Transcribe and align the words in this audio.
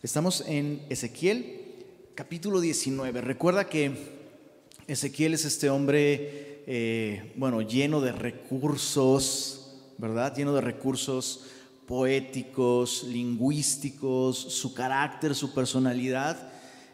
Estamos 0.00 0.44
en 0.46 0.80
Ezequiel 0.90 1.60
capítulo 2.14 2.60
19. 2.60 3.20
Recuerda 3.20 3.68
que 3.68 3.96
Ezequiel 4.86 5.34
es 5.34 5.44
este 5.44 5.70
hombre, 5.70 6.62
eh, 6.68 7.32
bueno, 7.34 7.62
lleno 7.62 8.00
de 8.00 8.12
recursos, 8.12 9.74
¿verdad? 9.98 10.36
Lleno 10.36 10.54
de 10.54 10.60
recursos 10.60 11.46
poéticos, 11.88 13.06
lingüísticos, 13.08 14.38
su 14.38 14.72
carácter, 14.72 15.34
su 15.34 15.52
personalidad. 15.52 16.48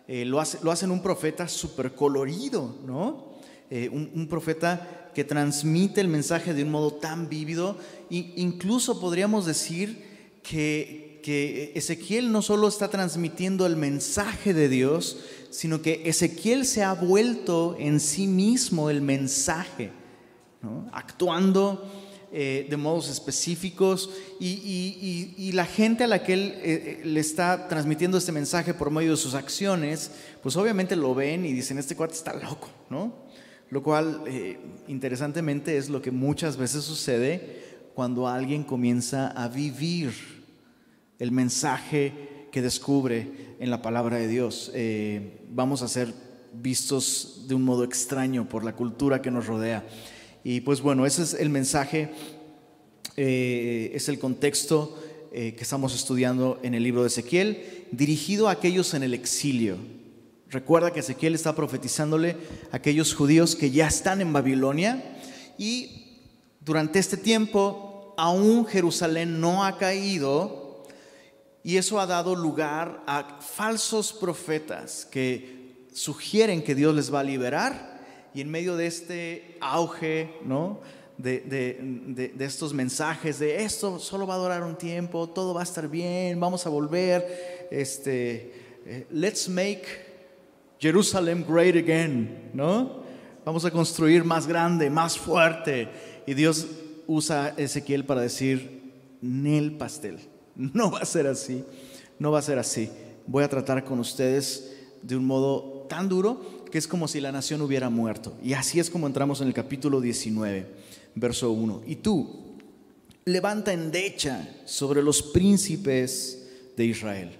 Eh, 0.08 0.24
lo, 0.24 0.40
hace, 0.40 0.60
lo 0.62 0.70
hacen 0.70 0.90
un 0.90 1.02
profeta 1.02 1.46
súper 1.46 1.94
colorido, 1.94 2.74
¿no? 2.86 3.34
Eh, 3.68 3.90
un, 3.92 4.12
un, 4.14 4.28
profeta 4.28 5.10
que 5.14 5.24
transmite 5.24 6.00
el 6.00 6.08
mensaje 6.08 6.54
de 6.54 6.62
un 6.62 6.70
modo 6.70 6.94
tan 6.94 7.28
vívido, 7.28 7.76
e 8.10 8.32
incluso 8.36 8.98
podríamos 8.98 9.44
decir 9.44 10.40
que, 10.42 11.13
que 11.24 11.72
Ezequiel 11.74 12.30
no 12.30 12.42
solo 12.42 12.68
está 12.68 12.88
transmitiendo 12.88 13.64
el 13.64 13.76
mensaje 13.76 14.52
de 14.52 14.68
Dios, 14.68 15.20
sino 15.48 15.80
que 15.80 16.02
Ezequiel 16.04 16.66
se 16.66 16.82
ha 16.82 16.92
vuelto 16.92 17.76
en 17.78 17.98
sí 17.98 18.26
mismo 18.26 18.90
el 18.90 19.00
mensaje, 19.00 19.90
actuando 20.92 21.90
eh, 22.30 22.66
de 22.68 22.76
modos 22.76 23.08
específicos 23.08 24.10
y, 24.38 25.50
la 25.54 25.64
gente 25.64 26.04
a 26.04 26.08
la 26.08 26.22
que 26.22 26.34
él 26.34 26.52
eh, 26.56 26.62
eh, 26.62 27.02
le 27.06 27.20
está 27.20 27.68
transmitiendo 27.68 28.18
este 28.18 28.32
mensaje 28.32 28.74
por 28.74 28.90
medio 28.90 29.12
de 29.12 29.16
sus 29.16 29.32
acciones, 29.32 30.10
pues 30.42 30.56
obviamente 30.56 30.94
lo 30.94 31.14
ven 31.14 31.46
y 31.46 31.54
dicen, 31.54 31.78
este 31.78 31.96
cuate 31.96 32.12
está 32.12 32.34
loco, 32.34 32.68
¿no? 32.90 33.14
Lo 33.70 33.82
cual, 33.82 34.24
interesantemente, 34.88 35.78
es 35.78 35.88
lo 35.88 36.02
que 36.02 36.10
muchas 36.10 36.58
veces 36.58 36.84
sucede 36.84 37.80
cuando 37.94 38.28
alguien 38.28 38.62
comienza 38.62 39.28
a 39.28 39.48
vivir 39.48 40.33
el 41.18 41.30
mensaje 41.32 42.12
que 42.50 42.62
descubre 42.62 43.56
en 43.58 43.70
la 43.70 43.82
palabra 43.82 44.16
de 44.16 44.28
Dios. 44.28 44.70
Eh, 44.74 45.40
vamos 45.50 45.82
a 45.82 45.88
ser 45.88 46.12
vistos 46.52 47.46
de 47.48 47.54
un 47.54 47.64
modo 47.64 47.84
extraño 47.84 48.48
por 48.48 48.64
la 48.64 48.76
cultura 48.76 49.20
que 49.20 49.30
nos 49.30 49.46
rodea. 49.46 49.84
Y 50.44 50.60
pues 50.60 50.80
bueno, 50.80 51.06
ese 51.06 51.22
es 51.22 51.34
el 51.34 51.50
mensaje, 51.50 52.10
eh, 53.16 53.90
es 53.94 54.08
el 54.08 54.18
contexto 54.18 55.02
eh, 55.32 55.54
que 55.56 55.62
estamos 55.64 55.94
estudiando 55.94 56.60
en 56.62 56.74
el 56.74 56.82
libro 56.82 57.02
de 57.02 57.08
Ezequiel, 57.08 57.86
dirigido 57.90 58.48
a 58.48 58.52
aquellos 58.52 58.94
en 58.94 59.02
el 59.02 59.14
exilio. 59.14 59.76
Recuerda 60.48 60.92
que 60.92 61.00
Ezequiel 61.00 61.34
está 61.34 61.56
profetizándole 61.56 62.36
a 62.70 62.76
aquellos 62.76 63.14
judíos 63.14 63.56
que 63.56 63.72
ya 63.72 63.88
están 63.88 64.20
en 64.20 64.32
Babilonia 64.32 65.02
y 65.58 66.20
durante 66.60 67.00
este 67.00 67.16
tiempo 67.16 68.14
aún 68.16 68.64
Jerusalén 68.64 69.40
no 69.40 69.64
ha 69.64 69.76
caído 69.76 70.63
y 71.64 71.78
eso 71.78 71.98
ha 71.98 72.06
dado 72.06 72.36
lugar 72.36 73.02
a 73.06 73.40
falsos 73.40 74.12
profetas 74.12 75.08
que 75.10 75.86
sugieren 75.94 76.62
que 76.62 76.74
Dios 76.74 76.94
les 76.94 77.12
va 77.12 77.20
a 77.20 77.24
liberar. 77.24 77.94
Y 78.34 78.42
en 78.42 78.50
medio 78.50 78.76
de 78.76 78.86
este 78.86 79.56
auge, 79.62 80.34
¿no? 80.44 80.80
De, 81.16 82.34
estos 82.38 82.74
mensajes 82.74 83.38
de 83.38 83.64
esto 83.64 83.98
solo 83.98 84.26
va 84.26 84.34
a 84.34 84.38
durar 84.38 84.62
un 84.62 84.76
tiempo, 84.76 85.28
todo 85.28 85.54
va 85.54 85.60
a 85.60 85.64
estar 85.64 85.88
bien, 85.88 86.38
vamos 86.38 86.66
a 86.66 86.68
volver, 86.68 87.68
este, 87.70 88.80
eh, 88.84 89.06
let's 89.10 89.48
make 89.48 89.84
Jerusalem 90.78 91.44
great 91.48 91.76
again, 91.76 92.50
¿no? 92.52 93.04
Vamos 93.44 93.64
a 93.64 93.70
construir 93.70 94.22
más 94.22 94.46
grande, 94.46 94.90
más 94.90 95.16
fuerte. 95.16 95.88
Y 96.26 96.34
Dios 96.34 96.66
usa 97.06 97.54
Ezequiel 97.56 98.04
para 98.04 98.20
decir, 98.20 98.92
Nel 99.22 99.78
pastel. 99.78 100.33
No 100.72 100.90
va 100.90 101.00
a 101.00 101.04
ser 101.04 101.26
así, 101.26 101.64
no 102.18 102.30
va 102.32 102.38
a 102.38 102.42
ser 102.42 102.58
así. 102.58 102.90
Voy 103.26 103.44
a 103.44 103.48
tratar 103.48 103.84
con 103.84 103.98
ustedes 103.98 104.72
de 105.02 105.16
un 105.16 105.24
modo 105.24 105.86
tan 105.88 106.08
duro 106.08 106.64
que 106.70 106.78
es 106.78 106.88
como 106.88 107.08
si 107.08 107.20
la 107.20 107.32
nación 107.32 107.62
hubiera 107.62 107.90
muerto. 107.90 108.36
Y 108.42 108.52
así 108.52 108.80
es 108.80 108.90
como 108.90 109.06
entramos 109.06 109.40
en 109.40 109.48
el 109.48 109.54
capítulo 109.54 110.00
19, 110.00 110.66
verso 111.14 111.52
1. 111.52 111.82
Y 111.86 111.96
tú, 111.96 112.56
levanta 113.24 113.72
endecha 113.72 114.48
sobre 114.64 115.02
los 115.02 115.22
príncipes 115.22 116.46
de 116.76 116.84
Israel. 116.84 117.30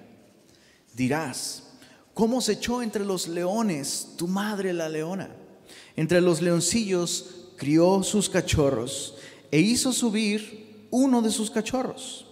Dirás, 0.94 1.64
¿cómo 2.14 2.40
se 2.40 2.52
echó 2.52 2.82
entre 2.82 3.04
los 3.04 3.28
leones 3.28 4.10
tu 4.16 4.28
madre 4.28 4.72
la 4.72 4.88
leona? 4.88 5.30
Entre 5.96 6.20
los 6.20 6.40
leoncillos 6.40 7.50
crió 7.56 8.02
sus 8.02 8.28
cachorros 8.28 9.16
e 9.50 9.60
hizo 9.60 9.92
subir 9.92 10.86
uno 10.90 11.22
de 11.22 11.30
sus 11.30 11.50
cachorros 11.50 12.23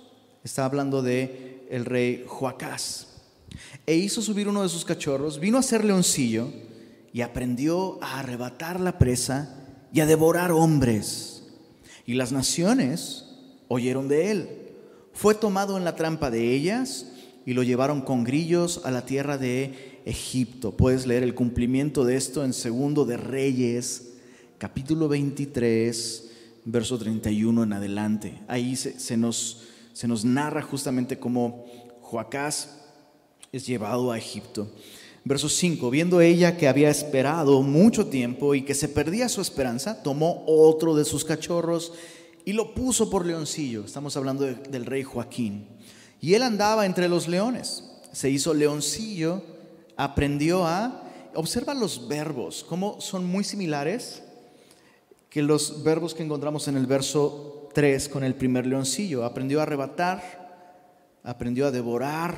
Está 0.45 0.65
hablando 0.65 1.03
de 1.03 1.67
el 1.71 1.85
rey 1.85 2.25
Joacás. 2.27 3.09
E 3.87 3.95
hizo 3.95 4.23
subir 4.23 4.49
uno 4.49 4.63
de 4.63 4.69
sus 4.69 4.85
cachorros, 4.85 5.39
vino 5.39 5.59
a 5.59 5.63
ser 5.63 5.85
leoncillo 5.85 6.49
y 7.13 7.21
aprendió 7.21 8.03
a 8.03 8.21
arrebatar 8.21 8.81
la 8.81 8.99
presa 8.99 9.57
y 9.93 10.01
a 10.01 10.07
devorar 10.07 10.51
hombres. 10.51 11.45
Y 12.07 12.15
las 12.15 12.33
naciones 12.33 13.27
oyeron 13.69 14.09
de 14.09 14.31
él. 14.31 14.49
Fue 15.13 15.35
tomado 15.35 15.77
en 15.77 15.85
la 15.85 15.95
trampa 15.95 16.31
de 16.31 16.53
ellas 16.53 17.07
y 17.47 17.53
lo 17.53 17.63
llevaron 17.63 18.01
con 18.01 18.25
grillos 18.25 18.81
a 18.85 18.91
la 18.91 19.05
tierra 19.07 19.39
de 19.39 20.01
Egipto. 20.05 20.77
Puedes 20.77 21.07
leer 21.07 21.23
el 21.23 21.35
cumplimiento 21.35 22.05
de 22.05 22.17
esto 22.17 22.45
en 22.45 22.53
Segundo 22.53 23.05
de 23.05 23.17
Reyes, 23.17 24.15
capítulo 24.59 25.09
23, 25.09 26.31
verso 26.65 26.99
31 26.99 27.63
en 27.63 27.73
adelante. 27.73 28.41
Ahí 28.49 28.75
se, 28.75 28.99
se 28.99 29.17
nos 29.17 29.69
se 29.93 30.09
nos 30.09 30.25
narra 30.25 30.63
justamente 30.63 31.19
cómo 31.19 31.65
Joacás 32.01 32.79
es 33.53 33.67
llevado 33.67 34.11
a 34.11 34.19
Egipto. 34.19 34.69
Verso 35.25 35.49
5, 35.49 35.91
viendo 35.91 36.21
ella 36.21 36.57
que 36.57 36.67
había 36.67 36.91
esperado 36.91 37.63
mucho 37.63 38.07
tiempo 38.07 38.55
y 38.55 38.63
que 38.63 38.75
se 38.75 38.89
perdía 38.89 39.29
su 39.29 39.41
esperanza, 39.41 40.03
tomó 40.03 40.43
otro 40.47 40.97
de 40.97 41.05
sus 41.05 41.25
cachorros 41.25 41.93
y 42.45 42.55
lo 42.55 42.75
puso 42.75 43.09
por 43.09 43.25
leoncillo. 43.25 43.85
Estamos 43.85 44.17
hablando 44.17 44.45
del 44.45 44.85
rey 44.85 45.05
Joaquín. 45.05 45.69
Y 46.21 46.35
él 46.35 46.43
andaba 46.43 46.87
entre 46.87 47.09
los 47.09 47.29
leones. 47.29 47.85
Se 48.13 48.31
hizo 48.31 48.53
leoncillo, 48.53 49.43
aprendió 49.97 50.67
a... 50.67 50.99
Observa 51.35 51.73
los 51.73 52.09
verbos, 52.09 52.65
cómo 52.69 53.01
son 53.01 53.25
muy 53.25 53.43
similares 53.43 54.23
que 55.31 55.41
los 55.41 55.83
verbos 55.83 56.15
que 56.15 56.23
encontramos 56.23 56.69
en 56.69 56.77
el 56.77 56.85
verso 56.87 57.62
3 57.73 58.09
con 58.09 58.25
el 58.25 58.35
primer 58.35 58.67
leoncillo. 58.67 59.25
Aprendió 59.25 59.61
a 59.61 59.65
arrebatar, 59.65 61.21
aprendió 61.23 61.67
a 61.67 61.71
devorar, 61.71 62.37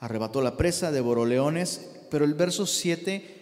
arrebató 0.00 0.40
la 0.42 0.56
presa, 0.56 0.92
devoró 0.92 1.26
leones, 1.26 1.90
pero 2.10 2.24
el 2.24 2.34
verso 2.34 2.66
7 2.66 3.36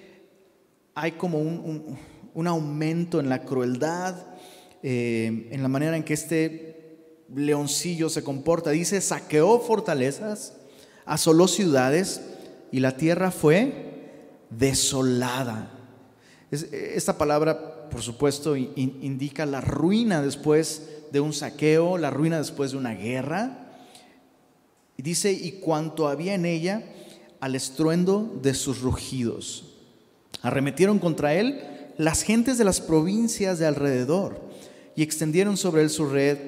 hay 0.94 1.12
como 1.12 1.38
un, 1.38 2.46
aumento 2.46 3.20
en 3.20 3.28
la 3.28 3.42
crueldad, 3.42 4.14
eh, 4.82 5.48
en 5.50 5.62
la 5.62 5.68
manera 5.68 5.96
en 5.96 6.04
que 6.04 6.14
este 6.14 6.76
leoncillo 7.34 8.08
se 8.08 8.22
comporta. 8.22 8.70
Dice, 8.70 9.00
saqueó 9.00 9.60
fortalezas, 9.60 10.54
asoló 11.04 11.48
ciudades 11.48 12.22
y 12.70 12.80
la 12.80 12.96
tierra 12.96 13.30
fue 13.30 13.86
desolada. 14.50 15.70
Esta 16.50 17.18
palabra 17.18 17.76
por 17.90 18.02
supuesto, 18.02 18.56
indica 18.56 19.46
la 19.46 19.60
ruina 19.60 20.22
después 20.22 20.88
de 21.12 21.20
un 21.20 21.32
saqueo, 21.32 21.98
la 21.98 22.10
ruina 22.10 22.38
después 22.38 22.72
de 22.72 22.76
una 22.76 22.94
guerra. 22.94 23.78
Y 24.96 25.02
dice, 25.02 25.32
y 25.32 25.52
cuanto 25.60 26.08
había 26.08 26.34
en 26.34 26.46
ella, 26.46 26.82
al 27.40 27.54
estruendo 27.54 28.38
de 28.42 28.54
sus 28.54 28.80
rugidos. 28.80 29.74
Arremetieron 30.42 30.98
contra 30.98 31.34
él 31.34 31.62
las 31.98 32.22
gentes 32.22 32.58
de 32.58 32.64
las 32.64 32.80
provincias 32.80 33.58
de 33.58 33.66
alrededor 33.66 34.40
y 34.94 35.02
extendieron 35.02 35.56
sobre 35.56 35.82
él 35.82 35.90
su 35.90 36.06
red 36.06 36.38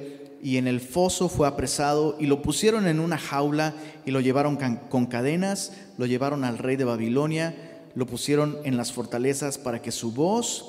y 0.42 0.56
en 0.56 0.66
el 0.66 0.80
foso 0.80 1.28
fue 1.28 1.48
apresado 1.48 2.16
y 2.18 2.26
lo 2.26 2.42
pusieron 2.42 2.86
en 2.86 3.00
una 3.00 3.18
jaula 3.18 3.74
y 4.06 4.10
lo 4.10 4.20
llevaron 4.20 4.56
con 4.88 5.06
cadenas, 5.06 5.72
lo 5.96 6.06
llevaron 6.06 6.44
al 6.44 6.58
rey 6.58 6.76
de 6.76 6.84
Babilonia, 6.84 7.67
lo 7.94 8.06
pusieron 8.06 8.58
en 8.64 8.76
las 8.76 8.92
fortalezas 8.92 9.58
para 9.58 9.82
que 9.82 9.92
su 9.92 10.12
voz 10.12 10.64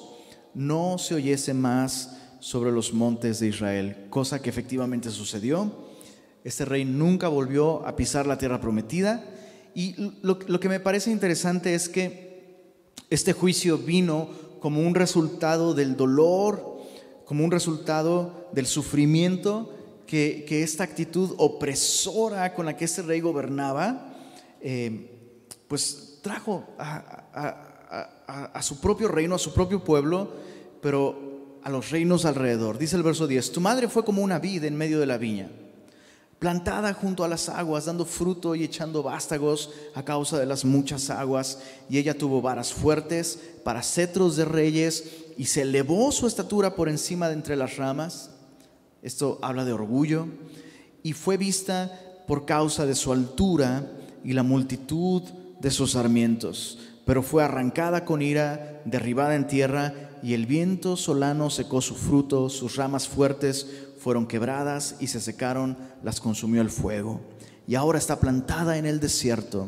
no 0.54 0.98
se 0.98 1.16
oyese 1.16 1.54
más 1.54 2.18
sobre 2.40 2.72
los 2.72 2.94
montes 2.94 3.40
de 3.40 3.48
Israel, 3.48 4.08
cosa 4.10 4.42
que 4.42 4.50
efectivamente 4.50 5.10
sucedió. 5.10 5.90
Este 6.44 6.66
rey 6.66 6.86
nunca 6.86 7.28
volvió 7.28 7.86
a 7.86 7.96
pisar 7.96 8.26
la 8.26 8.38
tierra 8.38 8.62
prometida 8.62 9.24
y 9.76 9.96
lo, 10.22 10.60
que 10.60 10.70
me 10.70 10.80
parece 10.80 11.12
interesante 11.12 11.76
es 11.76 11.90
que 11.90 12.74
este 13.10 13.34
juicio 13.34 13.78
vino 13.78 14.30
como 14.60 14.82
un 14.82 14.96
resultado 14.96 15.74
del 15.74 15.96
dolor, 15.96 16.80
como 17.26 17.44
un 17.44 17.52
resultado 17.52 18.50
del 18.54 18.66
sufrimiento 18.66 19.74
que, 20.08 20.64
esta 20.64 20.84
actitud 20.84 21.36
opresora 21.38 22.54
con 22.56 22.66
la 22.66 22.76
que 22.76 22.86
este 22.86 23.04
rey 23.04 23.20
gobernaba, 23.20 24.18
eh, 24.62 25.12
pues 25.68 26.09
trajo 26.22 26.66
a 26.78 28.62
su 28.62 28.80
propio 28.80 29.08
reino, 29.08 29.36
a 29.36 29.40
su 29.40 29.54
propio 29.54 29.84
pueblo, 29.84 30.32
pero 30.82 31.60
a 31.64 31.70
los 31.70 31.90
reinos 31.90 32.26
alrededor. 32.26 32.78
Dice 32.78 32.96
el 32.96 33.04
verso 33.04 33.28
10, 33.28 33.52
tu 33.52 33.62
madre 33.62 33.90
fue 33.90 34.06
como 34.06 34.22
una 34.22 34.40
vid 34.40 34.64
en 34.64 34.78
medio 34.78 35.00
de 35.00 35.06
la 35.06 35.18
viña, 35.18 35.50
plantada 36.40 36.94
junto 36.94 37.24
a 37.24 37.28
las 37.28 37.50
aguas, 37.50 37.86
dando 37.86 38.06
fruto 38.06 38.56
y 38.56 38.64
echando 38.64 39.04
vástagos 39.04 39.72
a 39.96 40.04
causa 40.04 40.40
de 40.40 40.46
las 40.46 40.64
muchas 40.64 41.10
aguas. 41.10 41.60
Y 41.90 41.98
ella 41.98 42.18
tuvo 42.18 42.42
varas 42.42 42.74
fuertes 42.74 43.40
para 43.64 43.84
cetros 43.84 44.36
de 44.38 44.46
reyes 44.46 45.04
y 45.38 45.46
se 45.46 45.64
elevó 45.64 46.12
su 46.12 46.28
estatura 46.28 46.76
por 46.76 46.88
encima 46.90 47.28
de 47.28 47.34
entre 47.34 47.56
las 47.56 47.78
ramas. 47.78 48.32
Esto 49.02 49.40
habla 49.42 49.66
de 49.66 49.74
orgullo. 49.74 50.28
Y 51.04 51.14
fue 51.14 51.38
vista 51.38 51.92
por 52.28 52.46
causa 52.46 52.86
de 52.86 52.96
su 52.96 53.12
altura 53.12 53.90
y 54.24 54.34
la 54.34 54.44
multitud 54.44 55.24
de 55.60 55.72
sus 55.72 55.92
sarmientos. 55.92 56.80
Pero 57.06 57.24
fue 57.24 57.44
arrancada 57.44 58.06
con 58.06 58.22
ira, 58.22 58.82
derribada 58.86 59.36
en 59.36 59.48
tierra, 59.48 59.94
y 60.22 60.34
el 60.34 60.46
viento 60.46 60.96
solano 60.98 61.50
secó 61.50 61.82
su 61.82 61.96
fruto, 61.96 62.50
sus 62.50 62.76
ramas 62.76 63.08
fuertes 63.08 63.68
fueron 64.00 64.28
quebradas 64.28 64.96
y 65.00 65.08
se 65.08 65.20
secaron, 65.20 65.78
las 66.04 66.22
consumió 66.22 66.62
el 66.62 66.70
fuego. 66.70 67.22
Y 67.68 67.76
ahora 67.76 68.00
está 68.00 68.20
plantada 68.20 68.78
en 68.78 68.86
el 68.86 69.00
desierto, 69.00 69.68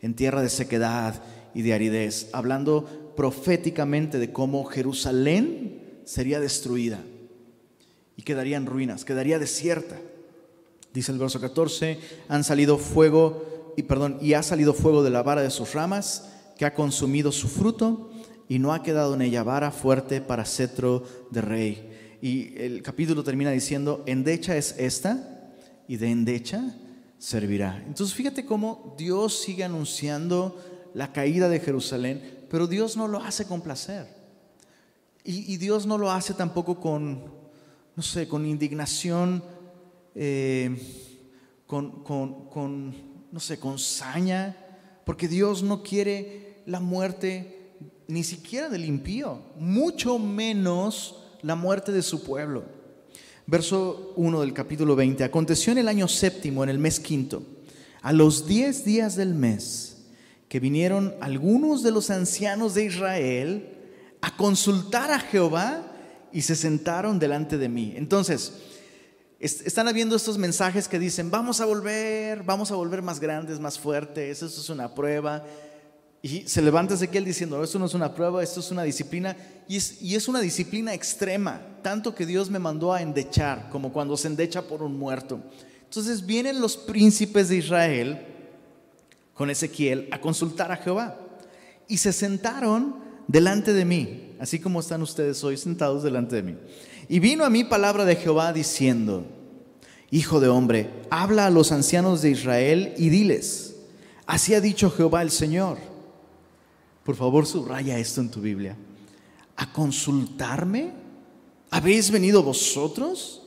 en 0.00 0.14
tierra 0.14 0.42
de 0.42 0.50
sequedad 0.50 1.22
y 1.54 1.62
de 1.62 1.72
aridez, 1.72 2.28
hablando 2.32 3.12
proféticamente 3.16 4.18
de 4.18 4.32
cómo 4.32 4.64
Jerusalén 4.64 6.02
sería 6.04 6.40
destruida 6.40 7.00
y 8.16 8.22
quedaría 8.22 8.56
en 8.56 8.66
ruinas, 8.66 9.04
quedaría 9.04 9.38
desierta. 9.38 9.98
Dice 10.92 11.12
el 11.12 11.18
verso 11.18 11.40
14, 11.40 11.98
han 12.28 12.44
salido 12.44 12.76
fuego 12.76 13.51
y 13.76 13.82
perdón, 13.82 14.18
y 14.20 14.34
ha 14.34 14.42
salido 14.42 14.74
fuego 14.74 15.02
de 15.02 15.10
la 15.10 15.22
vara 15.22 15.42
de 15.42 15.50
sus 15.50 15.72
ramas, 15.74 16.28
que 16.56 16.64
ha 16.64 16.74
consumido 16.74 17.32
su 17.32 17.48
fruto 17.48 18.10
y 18.48 18.58
no 18.58 18.72
ha 18.72 18.82
quedado 18.82 19.14
en 19.14 19.22
ella 19.22 19.42
vara 19.42 19.70
fuerte 19.70 20.20
para 20.20 20.44
cetro 20.44 21.04
de 21.30 21.40
rey 21.40 21.92
y 22.22 22.56
el 22.56 22.82
capítulo 22.82 23.24
termina 23.24 23.50
diciendo, 23.50 24.04
endecha 24.06 24.56
es 24.56 24.76
esta 24.78 25.50
y 25.88 25.96
de 25.96 26.08
endecha 26.08 26.76
servirá. 27.18 27.82
Entonces 27.84 28.14
fíjate 28.14 28.46
cómo 28.46 28.94
Dios 28.96 29.40
sigue 29.40 29.64
anunciando 29.64 30.56
la 30.94 31.12
caída 31.12 31.48
de 31.48 31.58
Jerusalén, 31.58 32.46
pero 32.48 32.68
Dios 32.68 32.96
no 32.96 33.08
lo 33.08 33.18
hace 33.18 33.44
con 33.44 33.60
placer. 33.60 34.06
Y, 35.24 35.56
Dios 35.56 35.86
no 35.86 35.98
lo 35.98 36.10
hace 36.10 36.34
tampoco 36.34 36.80
con, 36.80 37.24
no 37.94 38.02
sé, 38.02 38.26
con 38.26 38.44
indignación, 38.44 39.42
eh, 40.16 40.76
con, 41.66 42.02
con, 42.02 42.94
no 43.32 43.40
sé, 43.40 43.58
con 43.58 43.78
saña, 43.78 44.56
porque 45.04 45.26
Dios 45.26 45.62
no 45.62 45.82
quiere 45.82 46.62
la 46.66 46.80
muerte 46.80 47.72
ni 48.06 48.22
siquiera 48.22 48.68
del 48.68 48.84
impío, 48.84 49.40
mucho 49.58 50.18
menos 50.18 51.16
la 51.40 51.54
muerte 51.54 51.92
de 51.92 52.02
su 52.02 52.22
pueblo. 52.22 52.64
Verso 53.46 54.12
1 54.16 54.40
del 54.42 54.52
capítulo 54.52 54.94
20. 54.94 55.24
Aconteció 55.24 55.72
en 55.72 55.78
el 55.78 55.88
año 55.88 56.06
séptimo, 56.08 56.62
en 56.62 56.70
el 56.70 56.78
mes 56.78 57.00
quinto, 57.00 57.42
a 58.02 58.12
los 58.12 58.46
diez 58.46 58.84
días 58.84 59.16
del 59.16 59.34
mes, 59.34 59.96
que 60.48 60.60
vinieron 60.60 61.14
algunos 61.20 61.82
de 61.82 61.90
los 61.90 62.10
ancianos 62.10 62.74
de 62.74 62.84
Israel 62.84 63.68
a 64.20 64.36
consultar 64.36 65.10
a 65.10 65.18
Jehová 65.18 65.82
y 66.32 66.42
se 66.42 66.54
sentaron 66.54 67.18
delante 67.18 67.56
de 67.56 67.70
mí. 67.70 67.94
Entonces, 67.96 68.52
están 69.42 69.88
habiendo 69.88 70.14
estos 70.14 70.38
mensajes 70.38 70.86
que 70.86 71.00
dicen, 71.00 71.28
vamos 71.28 71.60
a 71.60 71.64
volver, 71.64 72.44
vamos 72.44 72.70
a 72.70 72.76
volver 72.76 73.02
más 73.02 73.18
grandes, 73.18 73.58
más 73.58 73.76
fuertes, 73.76 74.40
esto 74.40 74.60
es 74.60 74.70
una 74.70 74.94
prueba. 74.94 75.44
Y 76.22 76.42
se 76.46 76.62
levanta 76.62 76.94
Ezequiel 76.94 77.24
diciendo, 77.24 77.62
esto 77.64 77.80
no 77.80 77.86
es 77.86 77.94
una 77.94 78.14
prueba, 78.14 78.40
esto 78.40 78.60
es 78.60 78.70
una 78.70 78.84
disciplina. 78.84 79.36
Y 79.66 79.76
es, 79.76 80.00
y 80.00 80.14
es, 80.14 80.28
una 80.28 80.40
disciplina 80.40 80.94
extrema, 80.94 81.60
tanto 81.82 82.14
que 82.14 82.24
Dios 82.24 82.50
me 82.50 82.60
mandó 82.60 82.92
a 82.92 83.02
endechar, 83.02 83.68
como 83.70 83.92
cuando 83.92 84.16
se 84.16 84.28
endecha 84.28 84.62
por 84.62 84.80
un 84.84 84.96
muerto. 84.96 85.40
Entonces 85.82 86.24
vienen 86.24 86.60
los 86.60 86.76
príncipes 86.76 87.48
de 87.48 87.56
Israel 87.56 88.26
con 89.34 89.50
Ezequiel 89.50 90.08
a 90.12 90.20
consultar 90.20 90.70
a 90.70 90.76
Jehová. 90.76 91.18
Y 91.88 91.98
se 91.98 92.12
sentaron 92.12 92.94
delante 93.26 93.72
de 93.72 93.84
mí, 93.84 94.36
así 94.38 94.60
como 94.60 94.78
están 94.78 95.02
ustedes 95.02 95.42
hoy 95.42 95.56
sentados 95.56 96.04
delante 96.04 96.36
de 96.36 96.42
mí. 96.44 96.56
Y 97.08 97.18
vino 97.18 97.44
a 97.44 97.50
mí 97.50 97.64
palabra 97.64 98.04
de 98.04 98.16
Jehová 98.16 98.52
diciendo, 98.52 99.24
Hijo 100.10 100.40
de 100.40 100.48
hombre, 100.48 100.90
habla 101.10 101.46
a 101.46 101.50
los 101.50 101.72
ancianos 101.72 102.22
de 102.22 102.30
Israel 102.30 102.94
y 102.96 103.08
diles, 103.08 103.76
así 104.26 104.54
ha 104.54 104.60
dicho 104.60 104.90
Jehová 104.90 105.22
el 105.22 105.30
Señor 105.30 105.92
por 107.04 107.16
favor, 107.16 107.46
subraya 107.46 107.98
esto 107.98 108.20
en 108.20 108.30
tu 108.30 108.40
Biblia. 108.40 108.76
¿A 109.56 109.72
consultarme? 109.72 110.92
¿Habéis 111.70 112.10
venido 112.10 112.42
vosotros? 112.42 113.42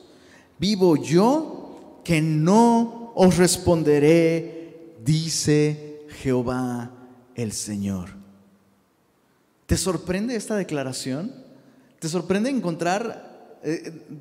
Vivo 0.58 0.96
yo 0.96 2.00
que 2.04 2.20
no 2.20 3.12
os 3.14 3.36
responderé, 3.36 4.94
dice 5.04 6.02
Jehová 6.20 6.90
el 7.34 7.52
Señor. 7.52 8.10
¿Te 9.66 9.76
sorprende 9.76 10.36
esta 10.36 10.56
declaración? 10.56 11.32
¿Te 11.98 12.08
sorprende 12.08 12.50
encontrar 12.50 13.25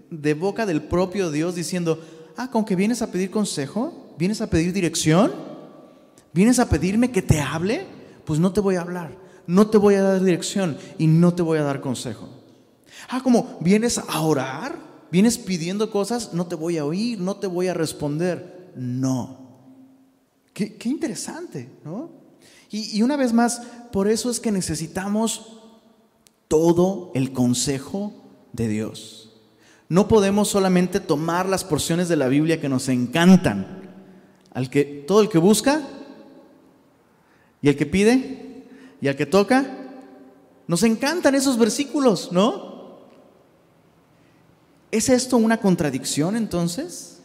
de 0.10 0.34
boca 0.34 0.66
del 0.66 0.82
propio 0.84 1.32
Dios 1.32 1.56
diciendo, 1.56 2.00
ah, 2.38 2.50
con 2.50 2.66
que 2.66 2.76
vienes 2.76 3.02
a 3.02 3.12
pedir 3.12 3.32
consejo, 3.32 4.14
vienes 4.18 4.42
a 4.42 4.50
pedir 4.50 4.74
dirección, 4.74 5.32
vienes 6.34 6.60
a 6.60 6.70
pedirme 6.70 7.12
que 7.12 7.22
te 7.22 7.40
hable, 7.42 7.86
pues 8.26 8.40
no 8.40 8.52
te 8.52 8.62
voy 8.62 8.76
a 8.76 8.82
hablar 8.82 9.26
no 9.48 9.68
te 9.68 9.78
voy 9.78 9.96
a 9.96 10.02
dar 10.02 10.24
dirección 10.24 10.78
y 10.98 11.08
no 11.08 11.34
te 11.34 11.42
voy 11.42 11.60
a 11.60 11.64
dar 11.64 11.82
consejo. 11.82 12.30
Ah, 13.10 13.22
como 13.22 13.58
vienes 13.62 13.98
a 13.98 14.22
orar, 14.22 14.78
vienes 15.12 15.38
pidiendo 15.38 15.92
cosas, 15.92 16.34
no 16.34 16.48
te 16.48 16.56
voy 16.56 16.78
a 16.78 16.86
oír, 16.86 17.20
no 17.20 17.36
te 17.38 17.48
voy 17.48 17.68
a 17.68 17.74
responder. 17.74 18.72
No. 18.76 19.46
Qué, 20.54 20.78
interesante, 20.86 21.70
¿no? 21.84 22.10
Y 22.72 23.02
una 23.04 23.16
vez 23.16 23.32
más, 23.32 23.62
por 23.92 24.10
eso 24.10 24.30
es 24.30 24.40
que 24.40 24.52
necesitamos 24.52 25.60
todo 26.48 27.12
el 27.14 27.32
consejo 27.32 28.14
de 28.52 28.68
Dios. 28.68 29.25
No 29.88 30.08
podemos 30.08 30.48
solamente 30.48 31.00
tomar 31.00 31.48
las 31.48 31.64
porciones 31.64 32.10
de 32.10 32.16
la 32.16 32.28
Biblia 32.28 32.60
que 32.60 32.70
nos 32.70 32.90
encantan. 32.90 33.84
Al 34.54 34.70
que 34.70 34.84
todo 34.86 35.22
el 35.22 35.30
que 35.30 35.38
busca 35.38 35.82
y 37.62 37.70
el 37.70 37.76
que 37.76 37.86
pide 37.86 38.64
y 39.02 39.08
al 39.08 39.16
que 39.16 39.26
toca, 39.26 39.66
nos 40.68 40.84
encantan 40.84 41.36
esos 41.36 41.60
versículos, 41.60 42.32
¿no? 42.32 43.00
¿Es 44.92 45.10
esto 45.10 45.38
una 45.38 45.60
contradicción 45.60 46.36
entonces? 46.36 47.20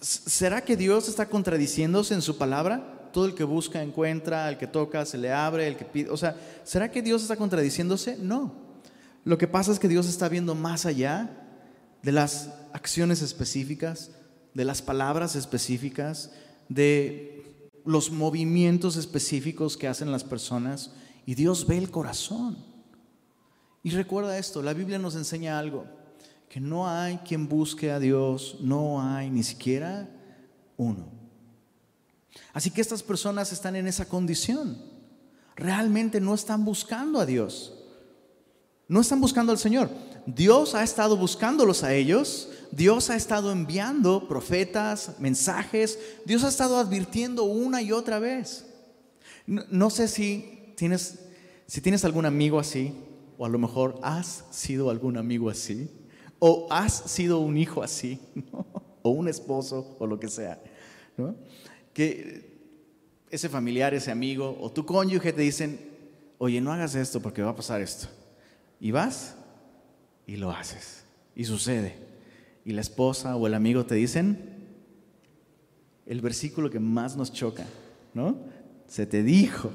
¿Será 0.00 0.62
que 0.62 0.76
Dios 0.76 1.08
está 1.08 1.28
contradiciéndose 1.28 2.14
en 2.14 2.22
su 2.22 2.38
palabra? 2.38 3.10
Todo 3.12 3.26
el 3.26 3.34
que 3.34 3.44
busca 3.44 3.82
encuentra, 3.82 4.48
el 4.48 4.56
que 4.56 4.66
toca 4.66 5.04
se 5.04 5.18
le 5.18 5.32
abre, 5.32 5.68
el 5.68 5.76
que 5.76 5.84
pide, 5.84 6.10
o 6.10 6.16
sea, 6.16 6.36
¿será 6.64 6.90
que 6.90 7.02
Dios 7.02 7.22
está 7.22 7.36
contradiciéndose? 7.36 8.16
No. 8.16 8.52
Lo 9.24 9.36
que 9.36 9.46
pasa 9.46 9.72
es 9.72 9.78
que 9.78 9.88
Dios 9.88 10.08
está 10.08 10.28
viendo 10.28 10.54
más 10.54 10.86
allá 10.86 11.49
de 12.02 12.12
las 12.12 12.50
acciones 12.72 13.22
específicas, 13.22 14.10
de 14.54 14.64
las 14.64 14.82
palabras 14.82 15.36
específicas, 15.36 16.32
de 16.68 17.60
los 17.84 18.10
movimientos 18.10 18.96
específicos 18.96 19.76
que 19.76 19.88
hacen 19.88 20.12
las 20.12 20.24
personas 20.24 20.92
y 21.26 21.34
Dios 21.34 21.66
ve 21.66 21.78
el 21.78 21.90
corazón. 21.90 22.56
Y 23.82 23.90
recuerda 23.90 24.38
esto, 24.38 24.62
la 24.62 24.74
Biblia 24.74 24.98
nos 24.98 25.14
enseña 25.14 25.58
algo, 25.58 25.86
que 26.48 26.60
no 26.60 26.88
hay 26.88 27.18
quien 27.18 27.48
busque 27.48 27.90
a 27.90 27.98
Dios, 27.98 28.58
no 28.60 29.02
hay 29.02 29.30
ni 29.30 29.42
siquiera 29.42 30.08
uno. 30.76 31.08
Así 32.52 32.70
que 32.70 32.80
estas 32.80 33.02
personas 33.02 33.52
están 33.52 33.76
en 33.76 33.86
esa 33.86 34.06
condición. 34.06 34.78
Realmente 35.56 36.20
no 36.20 36.34
están 36.34 36.64
buscando 36.64 37.20
a 37.20 37.26
Dios. 37.26 37.74
No 38.88 39.00
están 39.00 39.20
buscando 39.20 39.52
al 39.52 39.58
Señor. 39.58 39.90
Dios 40.34 40.74
ha 40.74 40.82
estado 40.82 41.16
buscándolos 41.16 41.82
a 41.82 41.94
ellos, 41.94 42.50
Dios 42.70 43.10
ha 43.10 43.16
estado 43.16 43.50
enviando 43.50 44.28
profetas, 44.28 45.16
mensajes, 45.18 45.98
Dios 46.24 46.44
ha 46.44 46.48
estado 46.48 46.76
advirtiendo 46.76 47.44
una 47.44 47.82
y 47.82 47.92
otra 47.92 48.18
vez. 48.18 48.66
No, 49.46 49.90
sé 49.90 50.06
si 50.06 50.72
tienes, 50.76 51.18
si 51.66 51.80
tienes 51.80 52.04
algún 52.04 52.26
amigo 52.26 52.60
así, 52.60 52.94
o 53.38 53.46
a 53.46 53.48
lo 53.48 53.58
mejor 53.58 53.98
has 54.02 54.44
sido 54.50 54.90
algún 54.90 55.16
amigo 55.16 55.50
así, 55.50 55.90
o 56.38 56.68
has 56.70 56.92
sido 56.92 57.40
un 57.40 57.56
hijo 57.56 57.82
así, 57.82 58.20
o 59.02 59.10
un 59.10 59.28
esposo, 59.28 59.96
o 59.98 60.06
lo 60.06 60.20
que 60.20 60.28
sea. 60.28 60.62
Que 61.92 62.60
ese 63.30 63.48
familiar, 63.48 63.94
ese 63.94 64.10
amigo, 64.10 64.56
o 64.60 64.70
tu 64.70 64.86
cónyuge 64.86 65.32
te 65.32 65.42
dicen, 65.42 65.80
oye, 66.38 66.60
no 66.60 66.72
hagas 66.72 66.94
esto 66.94 67.20
porque 67.20 67.42
va 67.42 67.50
a 67.50 67.56
pasar 67.56 67.80
esto. 67.80 68.06
Y 68.78 68.92
vas 68.92 69.34
y 70.30 70.36
lo 70.36 70.52
haces. 70.52 71.02
Y 71.34 71.44
sucede. 71.44 71.96
Y 72.64 72.72
la 72.72 72.82
esposa 72.82 73.34
o 73.34 73.48
el 73.48 73.54
amigo 73.54 73.84
te 73.84 73.96
dicen 73.96 74.38
el 76.06 76.20
versículo 76.20 76.70
que 76.70 76.78
más 76.78 77.16
nos 77.16 77.32
choca, 77.32 77.66
¿no? 78.14 78.36
Se 78.86 79.06
te 79.06 79.24
dijo. 79.24 79.72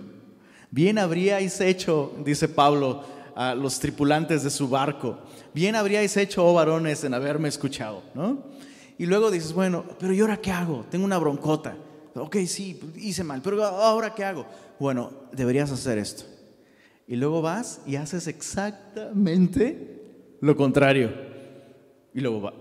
Bien 0.71 0.97
habríais 0.97 1.59
hecho, 1.59 2.15
dice 2.23 2.47
Pablo, 2.47 3.03
a 3.35 3.53
los 3.53 3.79
tripulantes 3.79 4.43
de 4.43 4.49
su 4.49 4.69
barco. 4.69 5.19
Bien 5.53 5.75
habríais 5.75 6.15
hecho, 6.15 6.45
oh 6.45 6.53
varones, 6.53 7.03
en 7.03 7.13
haberme 7.13 7.49
escuchado, 7.49 8.01
¿no? 8.13 8.45
Y 8.97 9.07
luego 9.07 9.31
dices, 9.31 9.51
bueno, 9.51 9.83
pero 9.99 10.13
¿y 10.13 10.21
ahora 10.21 10.37
qué 10.37 10.51
hago? 10.51 10.85
Tengo 10.89 11.03
una 11.03 11.17
broncota. 11.17 11.75
Ok, 12.15 12.37
sí, 12.47 12.79
hice 12.95 13.25
mal, 13.25 13.41
pero 13.41 13.61
¿ahora 13.61 14.15
qué 14.15 14.23
hago? 14.23 14.45
Bueno, 14.79 15.11
deberías 15.33 15.69
hacer 15.71 15.97
esto. 15.97 16.23
Y 17.09 17.17
luego 17.17 17.41
vas 17.41 17.81
y 17.85 17.97
haces 17.97 18.27
exactamente 18.27 20.04
lo 20.45 20.55
contrario. 20.55 21.11
Y 22.13 22.21
luego, 22.21 22.51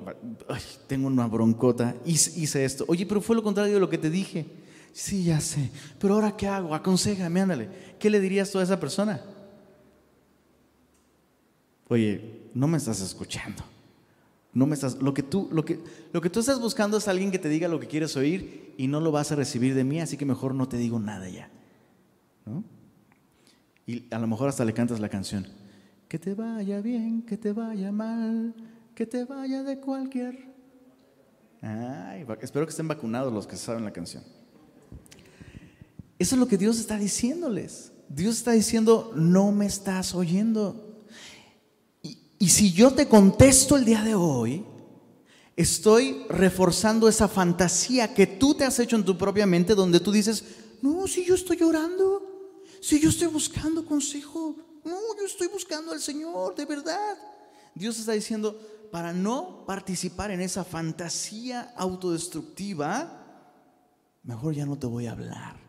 ay, 0.49 0.63
tengo 0.87 1.07
una 1.07 1.27
broncota, 1.27 1.95
hice, 2.05 2.41
hice 2.41 2.65
esto. 2.65 2.85
Oye, 2.89 3.07
pero 3.07 3.21
fue 3.21 3.37
lo 3.37 3.43
contrario 3.43 3.75
de 3.75 3.81
lo 3.81 3.89
que 3.89 3.99
te 3.99 4.11
dije. 4.11 4.47
Sí, 4.93 5.25
ya 5.25 5.41
sé. 5.41 5.71
Pero 5.99 6.15
ahora 6.15 6.37
qué 6.37 6.47
hago? 6.49 6.75
Aconsejame, 6.75 7.41
ándale. 7.41 7.69
¿Qué 7.99 8.11
le 8.11 8.21
dirías 8.21 8.51
tú 8.51 8.59
a 8.59 8.63
esa 8.63 8.81
persona? 8.81 9.21
Oye, 11.89 12.49
no 12.55 12.67
me 12.67 12.79
estás 12.79 13.01
escuchando. 13.01 13.63
No 14.55 14.67
me 14.67 14.75
estás, 14.75 15.03
lo 15.03 15.13
que 15.13 15.23
tú, 15.23 15.49
lo 15.53 15.65
que, 15.65 15.81
lo 16.13 16.21
que 16.21 16.31
tú 16.31 16.41
estás 16.41 16.61
buscando 16.61 16.97
es 16.97 17.07
alguien 17.07 17.31
que 17.31 17.39
te 17.39 17.49
diga 17.49 17.69
lo 17.69 17.81
que 17.81 17.89
quieres 17.89 18.17
oír 18.17 18.73
y 18.79 18.87
no 18.87 19.01
lo 19.01 19.13
vas 19.13 19.31
a 19.31 19.37
recibir 19.37 19.75
de 19.75 19.85
mí, 19.85 20.01
así 20.01 20.17
que 20.17 20.25
mejor 20.25 20.55
no 20.55 20.69
te 20.69 20.77
digo 20.77 20.99
nada 20.99 21.29
ya. 21.29 21.51
Y 23.87 24.05
a 24.13 24.19
lo 24.19 24.27
mejor 24.27 24.49
hasta 24.49 24.65
le 24.65 24.73
cantas 24.73 25.01
la 25.01 25.09
canción. 25.09 25.47
Que 26.09 26.19
te 26.19 26.35
vaya 26.35 26.81
bien, 26.81 27.23
que 27.23 27.37
te 27.37 27.53
vaya 27.53 27.91
mal, 27.93 28.55
que 28.95 29.07
te 29.07 29.25
vaya 29.25 29.63
de 29.63 29.81
cualquier. 29.81 30.55
Ay, 31.61 32.27
espero 32.43 32.67
que 32.67 32.71
estén 32.71 32.89
vacunados 32.89 33.33
los 33.33 33.47
que 33.47 33.57
saben 33.57 33.85
la 33.85 33.93
canción. 33.93 34.23
Eso 36.19 36.35
es 36.37 36.39
lo 36.39 36.47
que 36.47 36.59
Dios 36.59 36.79
está 36.79 36.99
diciéndoles. 36.99 37.93
Dios 38.09 38.37
está 38.37 38.53
diciendo, 38.53 39.13
no 39.17 39.51
me 39.51 39.67
estás 39.67 40.15
oyendo. 40.15 41.05
Y, 42.03 42.19
y 42.39 42.49
si 42.51 42.73
yo 42.73 42.93
te 42.93 43.09
contesto 43.09 43.77
el 43.77 43.85
día 43.85 44.03
de 44.03 44.15
hoy, 44.15 44.65
estoy 45.57 46.25
reforzando 46.29 47.09
esa 47.09 47.29
fantasía 47.29 48.13
que 48.15 48.27
tú 48.27 48.55
te 48.55 48.65
has 48.65 48.79
hecho 48.79 48.97
en 48.97 49.05
tu 49.05 49.17
propia 49.17 49.47
mente 49.47 49.75
donde 49.75 50.01
tú 50.01 50.13
dices, 50.13 50.45
no, 50.83 51.07
si 51.07 51.25
yo 51.25 51.35
estoy 51.35 51.57
llorando, 51.57 52.61
si 52.81 53.01
yo 53.01 53.09
estoy 53.09 53.29
buscando 53.29 53.87
consejo, 53.87 54.57
no, 54.85 54.99
yo 55.19 55.27
estoy 55.27 55.49
buscando 55.49 55.93
al 55.93 56.01
Señor, 56.01 56.55
de 56.55 56.65
verdad. 56.65 57.17
Dios 57.75 57.99
está 57.99 58.13
diciendo, 58.13 58.61
para 58.93 59.13
no 59.13 59.65
participar 59.67 60.31
en 60.31 60.41
esa 60.41 60.65
fantasía 60.65 61.73
autodestructiva, 61.77 63.21
mejor 64.23 64.55
ya 64.55 64.67
no 64.67 64.79
te 64.79 64.87
voy 64.87 65.07
a 65.07 65.13
hablar 65.13 65.65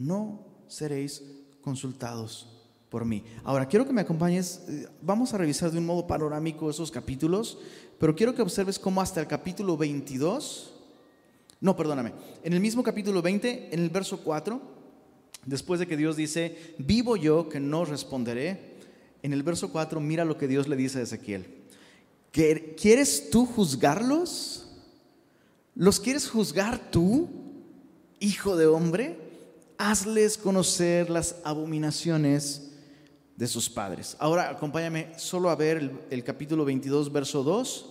no 0.00 0.46
seréis 0.66 1.22
consultados 1.60 2.48
por 2.88 3.04
mí. 3.04 3.22
Ahora, 3.44 3.68
quiero 3.68 3.86
que 3.86 3.92
me 3.92 4.00
acompañes, 4.00 4.62
eh, 4.66 4.88
vamos 5.02 5.32
a 5.32 5.38
revisar 5.38 5.70
de 5.70 5.78
un 5.78 5.86
modo 5.86 6.06
panorámico 6.06 6.70
esos 6.70 6.90
capítulos, 6.90 7.58
pero 7.98 8.16
quiero 8.16 8.34
que 8.34 8.42
observes 8.42 8.78
cómo 8.78 9.00
hasta 9.00 9.20
el 9.20 9.26
capítulo 9.26 9.76
22, 9.76 10.74
no, 11.60 11.76
perdóname, 11.76 12.14
en 12.42 12.52
el 12.52 12.60
mismo 12.60 12.82
capítulo 12.82 13.20
20, 13.20 13.74
en 13.74 13.80
el 13.80 13.90
verso 13.90 14.20
4, 14.24 14.79
después 15.44 15.80
de 15.80 15.86
que 15.86 15.96
Dios 15.96 16.16
dice, 16.16 16.74
vivo 16.78 17.16
yo 17.16 17.48
que 17.48 17.60
no 17.60 17.84
responderé, 17.84 18.76
en 19.22 19.32
el 19.32 19.42
verso 19.42 19.70
4 19.70 20.00
mira 20.00 20.24
lo 20.24 20.38
que 20.38 20.48
Dios 20.48 20.68
le 20.68 20.76
dice 20.76 20.98
a 20.98 21.02
Ezequiel. 21.02 21.46
¿Quieres 22.32 23.30
tú 23.30 23.44
juzgarlos? 23.46 24.68
¿Los 25.74 26.00
quieres 26.00 26.28
juzgar 26.28 26.90
tú, 26.90 27.28
hijo 28.18 28.56
de 28.56 28.66
hombre? 28.66 29.30
hazles 29.80 30.36
conocer 30.36 31.08
las 31.08 31.36
abominaciones 31.42 32.70
de 33.34 33.46
sus 33.46 33.70
padres. 33.70 34.14
Ahora 34.20 34.50
acompáñame 34.50 35.18
solo 35.18 35.48
a 35.48 35.56
ver 35.56 36.04
el, 36.10 36.22
capítulo 36.22 36.66
22, 36.66 37.10
verso 37.10 37.42
2. 37.42 37.86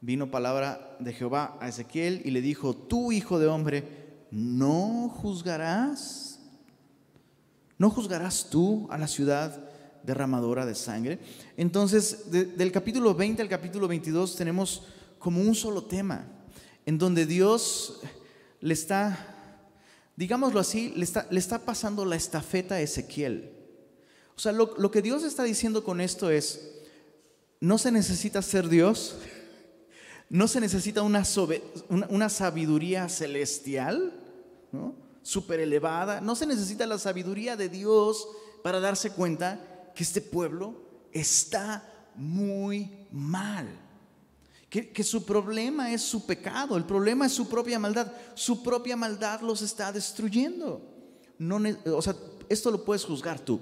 Vino 0.00 0.30
palabra 0.30 0.96
de 1.00 1.12
Jehová 1.12 1.58
a 1.60 1.68
Ezequiel 1.68 2.22
y 2.24 2.30
le 2.30 2.40
dijo, 2.40 2.74
tú 2.74 3.12
hijo 3.12 3.38
de 3.38 3.48
hombre, 3.48 3.84
no 4.30 5.10
juzgarás, 5.10 6.33
no 7.78 7.90
juzgarás 7.90 8.48
tú 8.50 8.86
a 8.90 8.98
la 8.98 9.08
ciudad 9.08 9.68
derramadora 10.02 10.66
de 10.66 10.74
sangre. 10.74 11.18
Entonces, 11.56 12.30
del 12.30 12.72
capítulo 12.72 13.14
20 13.14 13.42
al 13.42 13.48
capítulo 13.48 13.88
22 13.88 14.36
tenemos 14.36 14.82
como 15.18 15.40
un 15.40 15.54
solo 15.54 15.84
tema, 15.84 16.26
en 16.86 16.98
donde 16.98 17.26
Dios 17.26 18.00
le 18.60 18.74
está 18.74 19.34
digámoslo 20.16 20.60
así, 20.60 20.92
le 20.96 21.04
está, 21.04 21.26
le 21.30 21.38
está 21.38 21.60
pasando 21.60 22.04
la 22.04 22.16
estafeta 22.16 22.76
a 22.76 22.80
Ezequiel. 22.80 23.50
O 24.36 24.40
sea, 24.40 24.52
lo, 24.52 24.74
lo, 24.78 24.90
que 24.90 25.02
Dios 25.02 25.22
está 25.22 25.44
diciendo 25.44 25.84
con 25.84 26.00
esto 26.00 26.30
es, 26.30 26.72
no 27.60 27.78
se 27.78 27.92
necesita 27.92 28.42
ser 28.42 28.68
Dios, 28.68 29.16
no 30.28 30.48
se 30.48 30.60
necesita 30.60 31.02
una, 31.02 31.22
una, 32.08 32.28
sabiduría 32.28 33.08
celestial, 33.08 34.12
¿no? 34.72 34.94
Súper 35.24 35.58
elevada, 35.58 36.20
no 36.20 36.36
se 36.36 36.46
necesita 36.46 36.86
la 36.86 36.98
sabiduría 36.98 37.56
de 37.56 37.68
Dios 37.68 38.28
para 38.62 38.78
darse 38.78 39.10
cuenta 39.10 39.90
que 39.96 40.04
este 40.04 40.20
pueblo 40.20 41.08
está 41.12 41.82
muy 42.14 43.08
mal 43.10 43.84
que, 44.82 45.04
su 45.04 45.24
problema 45.24 45.92
es 45.92 46.02
su 46.02 46.26
pecado, 46.26 46.76
el 46.76 46.84
problema 46.84 47.26
es 47.26 47.32
su 47.32 47.48
propia 47.48 47.78
maldad. 47.78 48.10
Su 48.34 48.60
propia 48.62 48.96
maldad 48.96 49.40
los 49.40 49.62
está 49.62 49.92
destruyendo. 49.92 50.82
No, 51.38 51.60
o 51.86 52.02
sea, 52.02 52.16
esto 52.48 52.72
lo 52.72 52.84
puedes 52.84 53.04
juzgar 53.04 53.38
tú. 53.38 53.60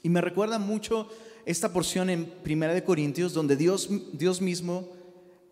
Y 0.00 0.08
me 0.08 0.20
recuerda 0.20 0.60
mucho 0.60 1.08
esta 1.44 1.72
porción 1.72 2.08
en 2.08 2.26
Primera 2.44 2.72
de 2.72 2.84
Corintios 2.84 3.32
donde 3.32 3.56
Dios, 3.56 3.88
Dios 4.12 4.40
mismo, 4.40 4.88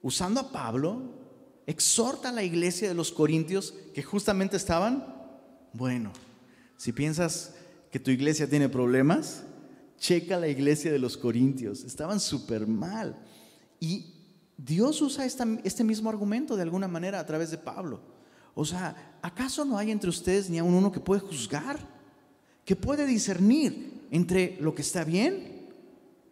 usando 0.02 0.38
a 0.38 0.52
Pablo, 0.52 1.02
exhorta 1.66 2.28
a 2.28 2.32
la 2.32 2.44
iglesia 2.44 2.86
de 2.86 2.94
los 2.94 3.10
Corintios 3.10 3.74
que 3.92 4.04
justamente 4.04 4.56
estaban, 4.56 5.15
bueno, 5.76 6.12
si 6.76 6.92
piensas 6.92 7.54
que 7.90 8.00
tu 8.00 8.10
iglesia 8.10 8.48
tiene 8.48 8.68
problemas, 8.68 9.42
checa 9.98 10.38
la 10.38 10.48
iglesia 10.48 10.92
de 10.92 10.98
los 10.98 11.16
Corintios, 11.16 11.84
estaban 11.84 12.20
súper 12.20 12.66
mal. 12.66 13.16
Y 13.80 14.14
Dios 14.56 15.00
usa 15.02 15.26
este 15.26 15.84
mismo 15.84 16.08
argumento 16.08 16.56
de 16.56 16.62
alguna 16.62 16.88
manera 16.88 17.20
a 17.20 17.26
través 17.26 17.50
de 17.50 17.58
Pablo. 17.58 18.00
O 18.54 18.64
sea, 18.64 19.18
¿acaso 19.22 19.64
no 19.64 19.76
hay 19.76 19.90
entre 19.90 20.08
ustedes 20.08 20.48
ni 20.48 20.58
aun 20.58 20.74
uno 20.74 20.90
que 20.90 21.00
puede 21.00 21.20
juzgar? 21.20 21.78
Que 22.64 22.74
puede 22.74 23.06
discernir 23.06 24.06
entre 24.10 24.56
lo 24.60 24.74
que 24.74 24.82
está 24.82 25.04
bien 25.04 25.66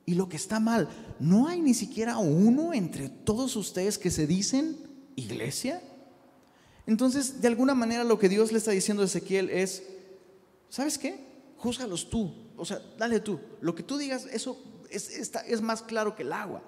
y 0.07 0.15
lo 0.15 0.29
que 0.29 0.37
está 0.37 0.59
mal. 0.59 0.89
¿No 1.21 1.49
hay 1.49 1.61
ni 1.61 1.75
siquiera 1.75 2.17
uno 2.17 2.73
entre 2.73 3.09
todos 3.09 3.57
ustedes 3.57 3.99
que 3.99 4.11
se 4.11 4.27
dicen 4.27 4.77
iglesia? 5.17 5.83
Entonces, 6.87 7.41
de 7.41 7.49
alguna 7.49 7.75
manera 7.75 8.05
lo 8.05 8.19
que 8.19 8.29
Dios 8.29 8.53
le 8.53 8.59
está 8.59 8.71
diciendo 8.71 9.03
a 9.03 9.07
Ezequiel 9.07 9.51
es, 9.51 9.83
¿sabes 10.69 10.99
qué? 10.99 11.19
Júzgalos 11.57 12.11
tú. 12.11 12.35
O 12.57 12.65
sea, 12.65 12.81
dale 12.99 13.21
tú. 13.21 13.41
Lo 13.61 13.75
que 13.75 13.83
tú 13.83 13.97
digas, 13.97 14.27
eso 14.31 14.59
es, 14.91 15.63
más 15.63 15.83
claro 15.83 16.15
que 16.15 16.23
el 16.23 16.33
agua. 16.33 16.63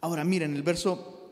Ahora 0.00 0.24
miren, 0.24 0.56
el 0.56 0.62
verso 0.62 1.30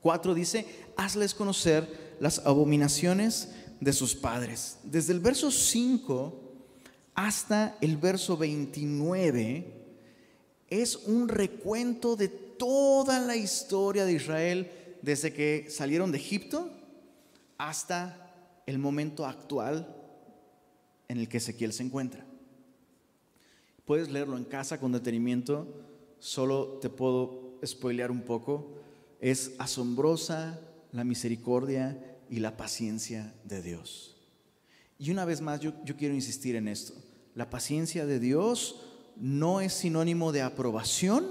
4 0.00 0.34
dice, 0.34 0.66
hazles 0.96 1.34
conocer 1.34 2.16
las 2.20 2.40
abominaciones 2.40 3.50
de 3.80 3.92
sus 3.92 4.14
padres. 4.14 4.78
Desde 4.84 5.12
el 5.12 5.20
verso 5.20 5.50
5 5.50 6.40
hasta 7.14 7.76
el 7.80 7.96
verso 7.96 8.36
29 8.36 9.72
es 10.68 10.96
un 10.96 11.28
recuento 11.28 12.16
de 12.16 12.28
toda 12.28 13.20
la 13.20 13.36
historia 13.36 14.04
de 14.04 14.14
Israel 14.14 14.70
desde 15.02 15.32
que 15.32 15.66
salieron 15.68 16.10
de 16.10 16.18
Egipto 16.18 16.70
hasta 17.58 18.34
el 18.66 18.78
momento 18.78 19.26
actual 19.26 19.94
en 21.08 21.18
el 21.18 21.28
que 21.28 21.38
Ezequiel 21.38 21.72
se 21.72 21.82
encuentra. 21.82 22.24
Puedes 23.84 24.10
leerlo 24.10 24.36
en 24.36 24.44
casa 24.44 24.80
con 24.80 24.92
detenimiento, 24.92 25.66
solo 26.18 26.78
te 26.80 26.88
puedo 26.88 27.58
spoilear 27.64 28.10
un 28.10 28.22
poco, 28.22 28.78
es 29.20 29.54
asombrosa 29.58 30.60
la 30.92 31.04
misericordia 31.04 32.18
y 32.30 32.40
la 32.40 32.56
paciencia 32.56 33.34
de 33.44 33.62
Dios. 33.62 34.16
Y 34.98 35.10
una 35.10 35.24
vez 35.24 35.40
más 35.40 35.60
yo, 35.60 35.72
yo 35.84 35.96
quiero 35.96 36.14
insistir 36.14 36.56
en 36.56 36.68
esto. 36.68 36.94
La 37.34 37.50
paciencia 37.50 38.06
de 38.06 38.20
Dios 38.20 38.80
no 39.16 39.60
es 39.60 39.72
sinónimo 39.72 40.32
de 40.32 40.42
aprobación 40.42 41.26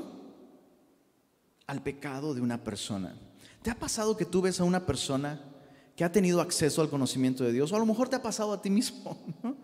al 1.66 1.82
pecado 1.82 2.34
de 2.34 2.42
una 2.42 2.64
persona. 2.64 3.16
¿Te 3.62 3.72
ha 3.72 3.80
pasado 3.80 4.18
que 4.18 4.26
tú 4.26 4.42
ves 4.42 4.60
a 4.60 4.66
una 4.66 4.86
persona 4.86 5.53
que 5.96 6.04
ha 6.04 6.12
tenido 6.12 6.42
acceso 6.42 6.82
al 6.82 6.90
conocimiento 6.90 7.44
de 7.44 7.52
Dios? 7.52 7.72
O 7.72 7.76
a 7.76 7.80
lo 7.80 7.86
mejor 7.86 8.10
te 8.10 8.16
ha 8.16 8.22
pasado 8.22 8.54
a 8.54 8.62
ti 8.62 8.70
mismo, 8.70 9.18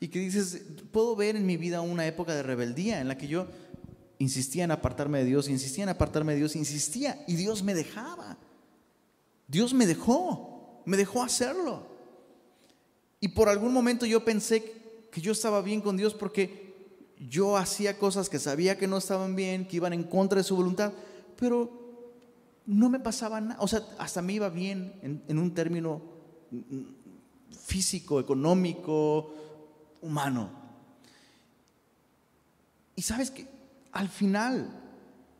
Y 0.00 0.08
que 0.08 0.18
dices, 0.18 0.62
puedo 0.90 1.14
ver 1.14 1.36
en 1.36 1.46
mi 1.46 1.56
vida 1.56 1.80
una 1.80 2.04
época 2.08 2.34
de 2.34 2.42
rebeldía 2.42 3.00
en 3.00 3.06
la 3.06 3.16
que 3.16 3.28
yo 3.28 3.46
insistía 4.18 4.64
en 4.64 4.72
apartarme 4.72 5.20
de 5.20 5.26
Dios, 5.26 5.48
insistía 5.48 5.84
en 5.84 5.90
apartarme 5.90 6.32
de 6.32 6.40
Dios, 6.40 6.56
insistía 6.56 7.24
y 7.28 7.36
Dios 7.36 7.62
me 7.62 7.72
dejaba. 7.72 8.36
Dios 9.46 9.72
me 9.72 9.86
dejó, 9.86 10.82
me 10.86 10.96
dejó 10.96 11.22
hacerlo. 11.22 11.86
Y 13.20 13.28
por 13.28 13.48
algún 13.48 13.72
momento 13.72 14.04
yo 14.04 14.24
pensé 14.24 14.72
que 15.12 15.20
yo 15.20 15.30
estaba 15.30 15.62
bien 15.62 15.80
con 15.80 15.96
Dios 15.96 16.14
porque 16.14 16.74
yo 17.28 17.56
hacía 17.56 17.98
cosas 17.98 18.28
que 18.28 18.40
sabía 18.40 18.76
que 18.78 18.88
no 18.88 18.98
estaban 18.98 19.36
bien, 19.36 19.68
que 19.68 19.76
iban 19.76 19.92
en 19.92 20.02
contra 20.02 20.38
de 20.38 20.44
su 20.44 20.56
voluntad, 20.56 20.92
pero 21.36 21.81
no 22.66 22.88
me 22.88 23.00
pasaba 23.00 23.40
nada, 23.40 23.60
o 23.60 23.68
sea, 23.68 23.82
hasta 23.98 24.22
me 24.22 24.34
iba 24.34 24.48
bien 24.48 25.22
en, 25.28 25.38
un 25.38 25.52
término 25.54 26.00
físico, 27.50 28.20
económico, 28.20 29.34
humano. 30.00 30.50
Y 32.94 33.02
sabes 33.02 33.30
que 33.30 33.48
al 33.92 34.08
final, 34.08 34.68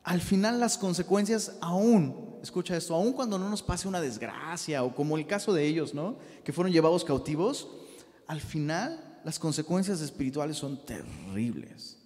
al 0.03 0.21
final 0.21 0.59
las 0.59 0.79
consecuencias 0.79 1.57
aún, 1.61 2.39
escucha 2.43 2.77
esto, 2.77 2.95
aún 2.95 3.13
cuando 3.13 3.39
no 3.39 3.49
nos 3.49 3.63
pase 3.63 3.89
una 3.89 4.01
desgracia 4.01 4.83
o 4.83 4.95
como 4.95 5.17
el 5.17 5.27
caso 5.27 5.53
de 5.53 5.67
ellos, 5.67 5.95
¿no? 5.95 6.17
Que 6.45 6.53
fueron 6.53 6.73
llevados 6.73 7.05
cautivos, 7.05 7.69
al 8.27 8.41
final 8.41 9.21
las 9.25 9.39
consecuencias 9.39 10.01
espirituales 10.01 10.57
son 10.57 10.85
terribles, 10.85 11.99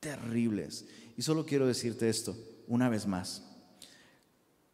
terribles. 0.00 0.86
Y 1.16 1.22
solo 1.22 1.44
quiero 1.44 1.66
decirte 1.66 2.08
esto 2.08 2.36
una 2.68 2.88
vez 2.88 3.06
más. 3.06 3.51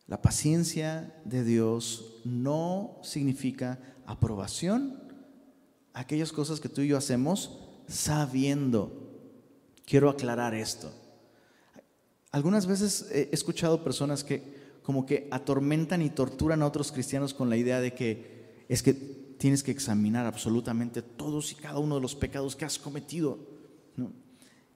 La 0.09 0.23
paciencia 0.23 1.15
de 1.27 1.45
Dios 1.45 2.17
no 2.25 2.99
significa 3.03 3.79
aprobación 4.07 5.03
aquellas 5.93 6.33
cosas 6.33 6.61
que 6.61 6.71
tú 6.71 6.81
y 6.81 6.89
yo 6.89 6.97
hacemos 6.97 7.59
sabiendo. 7.87 8.91
Quiero 9.85 10.09
aclarar 10.09 10.55
esto. 10.55 10.91
Algunas 12.33 12.67
veces 12.67 13.07
he 13.13 13.29
escuchado 13.33 13.85
personas 13.85 14.25
que 14.25 14.57
como 14.83 15.05
que 15.05 15.29
atormentan 15.31 16.01
y 16.01 16.09
torturan 16.09 16.63
a 16.63 16.67
otros 16.67 16.91
cristianos 16.91 17.35
con 17.35 17.51
la 17.51 17.59
idea 17.59 17.79
de 17.79 17.93
que 17.93 18.65
es 18.67 18.83
que 18.83 18.95
tienes 18.95 19.63
que 19.63 19.73
examinar 19.73 20.25
absolutamente 20.25 21.03
todos 21.03 21.53
y 21.53 21.55
cada 21.55 21.79
uno 21.79 21.97
de 21.97 22.01
los 22.01 22.15
pecados 22.15 22.57
que 22.57 22.65
has 22.65 22.79
cometido. 22.79 23.39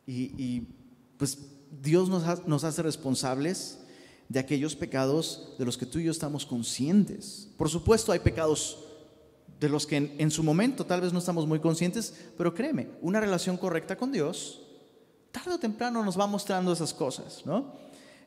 Y, 0.06 0.68
pues 1.16 1.38
Dios 1.80 2.10
nos 2.10 2.64
hace 2.64 2.82
responsables 2.82 3.81
de 4.28 4.40
aquellos 4.40 4.74
pecados 4.74 5.54
de 5.58 5.64
los 5.64 5.76
que 5.76 5.86
tú 5.86 5.98
y 5.98 6.04
yo 6.04 6.10
estamos 6.10 6.46
conscientes. 6.46 7.48
Por 7.56 7.68
supuesto, 7.68 8.12
hay 8.12 8.20
pecados 8.20 8.78
de 9.60 9.68
los 9.68 9.86
que 9.86 9.96
en, 9.96 10.30
su 10.30 10.42
momento 10.42 10.84
tal 10.84 11.00
vez 11.00 11.12
no 11.12 11.20
estamos 11.20 11.46
muy 11.46 11.60
conscientes, 11.60 12.14
pero 12.36 12.52
créeme, 12.52 12.88
una 13.00 13.20
relación 13.20 13.56
correcta 13.56 13.96
con 13.96 14.10
Dios, 14.10 14.60
tarde 15.30 15.52
o 15.52 15.58
temprano 15.58 16.04
nos 16.04 16.18
va 16.18 16.26
mostrando 16.26 16.72
esas 16.72 16.92
cosas, 16.92 17.42
¿no? 17.46 17.72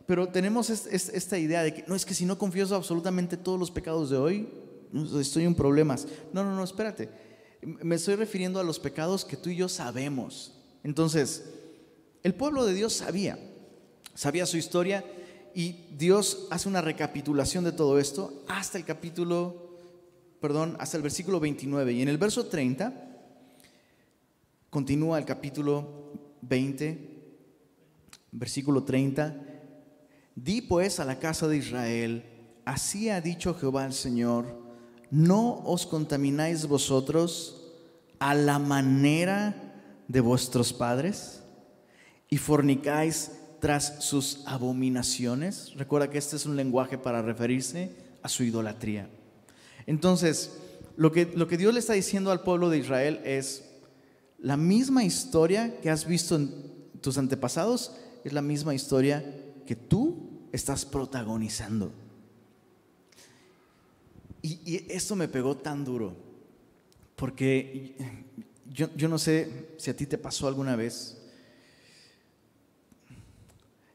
Pero 0.06 0.30
tenemos 0.30 0.70
esta 0.70 1.38
idea 1.38 1.64
de 1.64 1.74
que 1.74 1.84
no 1.88 1.96
es 1.96 2.06
que 2.06 2.14
si 2.14 2.26
no 2.26 2.38
confieso 2.38 2.76
absolutamente 2.76 3.36
todos 3.38 3.60
los 3.60 3.72
pecados 3.72 4.10
de 4.12 4.18
hoy, 4.18 4.48
estoy 5.20 5.44
en 5.44 5.56
problemas. 5.56 6.08
No, 6.32 6.44
no, 6.44 6.56
no, 6.56 6.64
espérate. 6.64 7.10
Me 7.62 7.96
estoy 7.96 8.16
refiriendo 8.16 8.60
a 8.60 8.64
los 8.64 8.80
pecados 8.80 9.26
que 9.26 9.36
tú 9.36 9.50
y 9.50 9.56
yo 9.56 9.68
sabemos. 9.68 10.54
Entonces, 10.84 11.44
el 12.24 12.36
pueblo 12.36 12.66
de 12.66 12.76
Dios 12.76 12.94
sabía, 12.94 13.40
sabía 14.14 14.46
su 14.46 14.58
historia 14.58 15.04
y 15.56 15.88
Dios 15.98 16.48
hace 16.52 16.68
una 16.68 16.82
recapitulación 16.82 17.64
de 17.64 17.72
todo 17.72 17.98
esto 17.98 18.44
hasta 18.50 18.78
el 18.78 18.84
capítulo, 18.84 19.78
perdón, 20.42 20.76
hasta 20.80 20.98
el 20.98 21.04
versículo 21.04 21.40
29. 21.40 21.94
Y 21.94 22.02
en 22.02 22.10
el 22.10 22.18
verso 22.18 22.48
30 22.48 22.94
continúa 24.70 25.18
el 25.18 25.24
capítulo 25.24 26.12
20, 26.42 27.38
versículo 28.34 28.84
30. 28.84 29.34
Di 30.36 30.62
pues 30.62 31.00
a 31.00 31.06
la 31.06 31.20
casa 31.20 31.48
de 31.48 31.56
Israel, 31.56 32.26
así 32.66 33.10
ha 33.10 33.22
dicho 33.22 33.54
Jehová 33.54 33.86
el 33.86 33.94
Señor, 33.94 34.62
no 35.10 35.62
os 35.64 35.86
contamináis 35.86 36.68
vosotros 36.68 37.72
a 38.20 38.34
la 38.34 38.60
manera 38.60 39.74
de 40.10 40.20
vuestros 40.20 40.74
padres 40.74 41.42
y 42.30 42.36
fornicáis 42.36 43.32
tras 43.66 43.96
sus 43.98 44.42
abominaciones. 44.46 45.74
Recuerda 45.76 46.12
que 46.12 46.20
este 46.20 46.36
es 46.36 46.46
un 46.46 46.56
lenguaje 46.56 47.00
para 47.00 47.24
referirse 47.24 47.90
a 48.22 48.30
su 48.30 48.44
idolatría. 48.44 49.10
Entonces, 49.88 50.52
lo 50.98 51.12
que, 51.12 51.26
lo 51.36 51.48
que 51.48 51.58
Dios 51.58 51.74
le 51.74 51.80
está 51.80 51.94
diciendo 51.94 52.30
al 52.30 52.42
pueblo 52.42 52.70
de 52.70 52.78
Israel 52.78 53.22
es, 53.26 53.66
la 54.38 54.56
misma 54.56 55.04
historia 55.04 55.82
que 55.82 55.90
has 55.90 56.06
visto 56.06 56.36
en 56.36 56.54
tus 57.02 57.18
antepasados 57.18 57.98
es 58.24 58.34
la 58.34 58.44
misma 58.44 58.76
historia 58.76 59.26
que 59.66 59.76
tú 59.76 60.48
estás 60.52 60.86
protagonizando. 60.86 61.92
Y, 64.44 64.60
y 64.64 64.86
esto 64.90 65.16
me 65.16 65.28
pegó 65.28 65.58
tan 65.58 65.84
duro, 65.84 66.16
porque 67.16 67.96
yo, 68.72 68.90
yo 68.96 69.10
no 69.10 69.18
sé 69.18 69.70
si 69.78 69.90
a 69.90 69.98
ti 69.98 70.06
te 70.06 70.20
pasó 70.20 70.48
alguna 70.48 70.76
vez, 70.76 71.25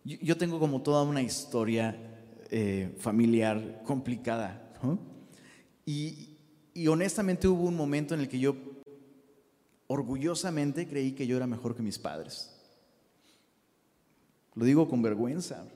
yo 0.04 0.36
tengo 0.36 0.58
como 0.58 0.82
toda 0.82 1.02
una 1.02 1.22
historia 1.22 1.96
eh, 2.50 2.96
familiar 2.98 3.82
complicada. 3.84 4.66
Y, 5.86 6.36
honestamente 6.88 7.46
hubo 7.46 7.64
un 7.64 7.76
momento 7.76 8.14
en 8.14 8.20
el 8.20 8.28
que 8.28 8.38
yo 8.38 8.56
orgullosamente 9.86 10.88
creí 10.88 11.12
que 11.12 11.26
yo 11.26 11.36
era 11.36 11.46
mejor 11.46 11.76
que 11.76 11.82
mis 11.82 11.98
padres. 11.98 12.56
Lo 14.54 14.64
digo 14.64 14.88
con 14.88 15.02
vergüenza. 15.02 15.66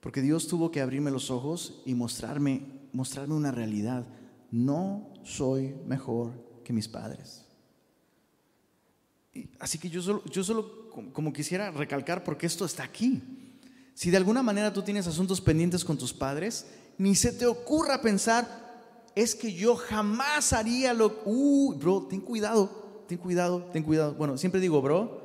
Porque 0.00 0.20
Dios 0.20 0.48
tuvo 0.48 0.70
que 0.70 0.80
abrirme 0.80 1.10
los 1.10 1.30
ojos 1.30 1.82
y 1.86 1.94
mostrarme, 1.94 2.66
mostrarme 2.92 3.34
una 3.34 3.52
realidad. 3.52 4.06
No 4.50 5.14
soy 5.22 5.76
mejor 5.86 6.32
que 6.64 6.72
mis 6.72 6.88
padres. 6.88 7.46
Así 9.60 9.78
que 9.78 9.88
yo 9.88 10.02
solo, 10.02 10.24
yo 10.24 10.42
solo 10.42 10.81
como 11.12 11.32
quisiera 11.32 11.70
recalcar 11.70 12.24
porque 12.24 12.46
esto 12.46 12.64
está 12.64 12.84
aquí. 12.84 13.22
Si 13.94 14.10
de 14.10 14.16
alguna 14.16 14.42
manera 14.42 14.72
tú 14.72 14.82
tienes 14.82 15.06
asuntos 15.06 15.40
pendientes 15.40 15.84
con 15.84 15.98
tus 15.98 16.12
padres, 16.12 16.66
ni 16.98 17.14
se 17.14 17.32
te 17.32 17.46
ocurra 17.46 18.00
pensar, 18.00 18.62
es 19.14 19.34
que 19.34 19.52
yo 19.52 19.76
jamás 19.76 20.52
haría 20.52 20.94
lo... 20.94 21.22
Uy, 21.24 21.76
bro, 21.76 22.06
ten 22.08 22.20
cuidado, 22.20 23.04
ten 23.06 23.18
cuidado, 23.18 23.64
ten 23.72 23.82
cuidado. 23.82 24.14
Bueno, 24.14 24.38
siempre 24.38 24.60
digo, 24.60 24.80
bro, 24.80 25.22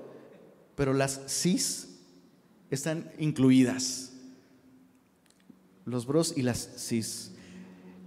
pero 0.75 0.93
las 0.93 1.21
cis 1.27 1.88
están 2.69 3.12
incluidas. 3.17 4.12
Los 5.86 6.06
bros 6.06 6.34
y 6.36 6.41
las 6.41 6.69
cis. 6.77 7.32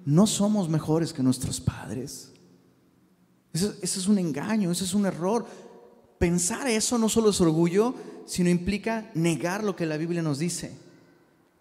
No 0.05 0.27
somos 0.27 0.69
mejores 0.69 1.13
que 1.13 1.23
nuestros 1.23 1.61
padres. 1.61 2.33
Eso, 3.53 3.75
eso 3.81 4.01
es 4.01 4.07
un 4.07 4.19
engaño, 4.19 4.71
eso 4.71 4.85
es 4.85 4.95
un 4.95 5.07
error 5.07 5.47
pensar 6.21 6.69
eso 6.69 6.99
no 6.99 7.09
solo 7.09 7.31
es 7.31 7.41
orgullo, 7.41 7.95
sino 8.27 8.51
implica 8.51 9.11
negar 9.15 9.65
lo 9.65 9.75
que 9.75 9.87
la 9.87 9.97
Biblia 9.97 10.21
nos 10.21 10.39
dice, 10.39 10.71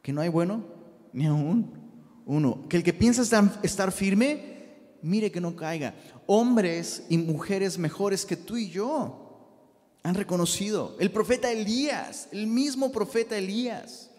que 0.01 0.11
no 0.11 0.19
hay 0.19 0.27
bueno 0.27 0.65
ni 1.13 1.25
aún 1.25 1.79
uno, 2.25 2.67
que 2.67 2.75
el 2.75 2.83
que 2.83 2.93
piensa 2.93 3.23
estar, 3.63 3.91
firme, 3.93 4.97
mire 5.01 5.31
que 5.31 5.39
no 5.39 5.55
caiga. 5.55 5.95
Hombres 6.27 7.05
y 7.09 7.17
mujeres 7.17 7.77
mejores 7.79 8.25
que 8.25 8.35
tú 8.35 8.57
y 8.57 8.69
yo 8.69 9.95
han 10.03 10.13
reconocido. 10.13 10.95
El 10.99 11.09
profeta 11.09 11.49
Elías, 11.49 12.27
el 12.31 12.45
mismo 12.45 12.91
profeta 12.91 13.37
Elías, 13.37 14.11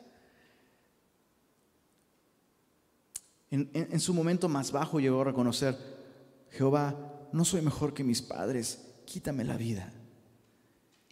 en, 3.51 4.01
su 4.01 4.15
momento 4.15 4.49
más 4.49 4.73
bajo 4.73 5.01
llegó 5.01 5.21
a 5.21 5.25
reconocer, 5.25 5.77
Jehová, 6.51 7.29
no 7.31 7.45
soy 7.45 7.61
mejor 7.61 7.93
que 7.93 8.03
mis 8.03 8.23
padres, 8.23 8.87
quítame 9.05 9.45
la 9.45 9.59
vida. 9.59 9.93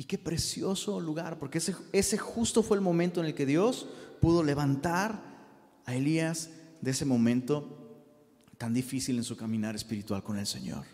Y 0.01 0.05
qué 0.05 0.17
precioso 0.17 1.01
lugar, 1.01 1.41
porque 1.41 1.59
ese, 1.59 2.19
justo 2.19 2.63
fue 2.63 2.77
el 2.77 2.81
momento 2.81 3.19
en 3.19 3.27
el 3.27 3.35
que 3.35 3.45
Dios 3.45 3.89
pudo 4.21 4.45
levantar 4.45 5.21
a 5.85 5.95
Elías 5.97 6.51
de 6.81 6.93
ese 6.93 7.05
momento 7.05 8.05
tan 8.59 8.73
difícil 8.73 9.17
en 9.19 9.25
su 9.25 9.37
caminar 9.37 9.75
espiritual 9.75 10.23
con 10.23 10.39
el 10.39 10.47
Señor. 10.47 10.85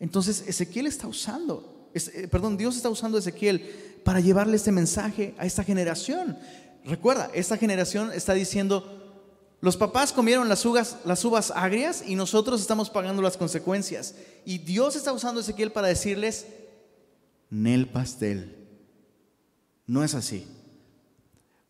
Entonces 0.00 0.44
Ezequiel 0.46 0.86
está 0.86 1.08
usando, 1.08 1.90
eh, 1.92 2.26
perdón, 2.30 2.56
Dios 2.56 2.74
está 2.74 2.88
usando 2.88 3.18
Ezequiel 3.18 3.60
para 4.02 4.20
llevarle 4.20 4.56
este 4.56 4.72
mensaje 4.72 5.34
a 5.36 5.44
esta 5.44 5.62
generación. 5.62 6.38
Recuerda, 6.86 7.30
esta 7.34 7.58
generación 7.58 8.12
está 8.12 8.32
diciendo, 8.32 8.98
los 9.60 9.76
papás 9.76 10.14
comieron 10.14 10.48
las 10.48 10.64
uvas, 10.64 11.52
agrias 11.54 12.02
y 12.06 12.14
nosotros 12.14 12.62
estamos 12.62 12.88
pagando 12.88 13.20
las 13.20 13.36
consecuencias. 13.36 14.14
Y 14.46 14.56
Dios 14.56 14.96
está 14.96 15.12
usando 15.12 15.42
Ezequiel 15.42 15.70
para 15.70 15.88
decirles, 15.88 16.46
Nel 17.50 17.88
pastel. 17.88 18.68
No 19.86 20.04
es 20.04 20.14
así. 20.14 20.46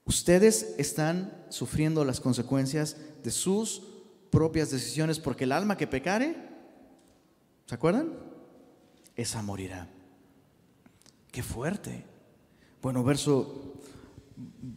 Ustedes 0.05 0.75
están 0.79 1.47
sufriendo 1.51 2.05
las 2.05 2.21
consecuencias 2.21 2.97
de 3.23 3.31
sus 3.31 3.83
propias 4.31 4.71
decisiones 4.71 5.19
porque 5.19 5.45
el 5.45 5.53
alma 5.53 5.77
que 5.77 5.87
pecare, 5.87 6.37
¿se 7.67 7.75
acuerdan? 7.75 8.13
Esa 9.15 9.43
morirá. 9.43 9.89
Qué 11.31 11.43
fuerte. 11.43 12.05
Bueno, 12.81 13.05
verso 13.05 13.79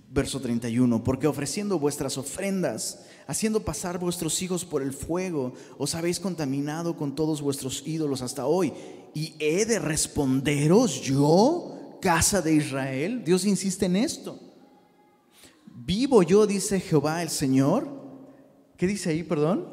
verso 0.10 0.42
31, 0.42 1.04
porque 1.04 1.28
ofreciendo 1.28 1.80
vuestras 1.80 2.18
ofrendas, 2.18 3.06
haciendo 3.28 3.64
pasar 3.64 4.00
vuestros 4.00 4.42
hijos 4.42 4.66
por 4.66 4.82
el 4.82 4.94
fuego, 4.94 5.54
os 5.78 5.96
habéis 5.96 6.20
contaminado 6.20 6.96
con 6.96 7.16
todos 7.16 7.42
vuestros 7.42 7.84
ídolos 7.86 8.22
hasta 8.22 8.46
hoy 8.46 8.74
y 9.14 9.36
he 9.40 9.66
de 9.66 9.80
responderos 9.80 11.02
yo, 11.02 11.98
casa 12.02 12.42
de 12.42 12.56
Israel. 12.56 13.24
Dios 13.24 13.46
insiste 13.46 13.86
en 13.86 13.98
esto. 13.98 14.40
Vivo 15.66 16.24
yo, 16.24 16.48
dice 16.48 16.80
Jehová 16.80 17.22
el 17.22 17.30
Señor. 17.30 17.88
¿Qué 18.78 18.88
dice 18.88 19.10
ahí, 19.10 19.24
perdón? 19.24 19.68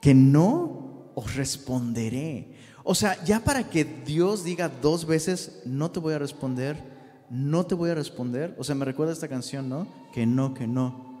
Que 0.00 0.14
no 0.14 1.12
os 1.14 1.34
responderé. 1.34 2.56
O 2.84 2.94
sea, 2.94 3.22
ya 3.24 3.40
para 3.40 3.68
que 3.68 3.84
Dios 3.84 4.44
diga 4.44 4.68
dos 4.68 5.06
veces, 5.06 5.62
no 5.64 5.90
te 5.90 6.00
voy 6.00 6.14
a 6.14 6.18
responder, 6.18 6.82
no 7.30 7.64
te 7.64 7.74
voy 7.74 7.90
a 7.90 7.94
responder. 7.94 8.56
O 8.58 8.64
sea, 8.64 8.74
me 8.74 8.84
recuerda 8.84 9.12
esta 9.12 9.28
canción, 9.28 9.68
¿no? 9.68 9.86
Que 10.12 10.26
no, 10.26 10.52
que 10.52 10.66
no. 10.66 11.11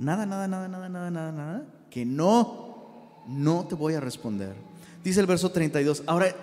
Nada, 0.00 0.24
nada, 0.24 0.48
nada, 0.48 0.66
nada, 0.66 0.88
nada, 0.88 1.10
nada, 1.10 1.30
nada. 1.30 1.64
Que 1.90 2.06
no, 2.06 3.22
no 3.28 3.66
te 3.68 3.74
voy 3.74 3.92
a 3.92 4.00
responder. 4.00 4.54
Dice 5.04 5.20
el 5.20 5.26
verso 5.26 5.50
32. 5.50 6.04
Ahora, 6.06 6.34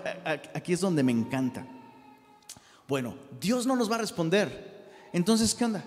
aquí 0.53 0.73
es 0.73 0.79
donde 0.79 1.01
me 1.01 1.11
encanta. 1.11 1.65
Bueno, 2.87 3.15
Dios 3.41 3.65
no 3.65 3.75
nos 3.75 3.89
va 3.89 3.95
a 3.95 3.97
responder. 3.97 4.93
Entonces, 5.11 5.55
¿qué 5.55 5.65
onda? 5.65 5.83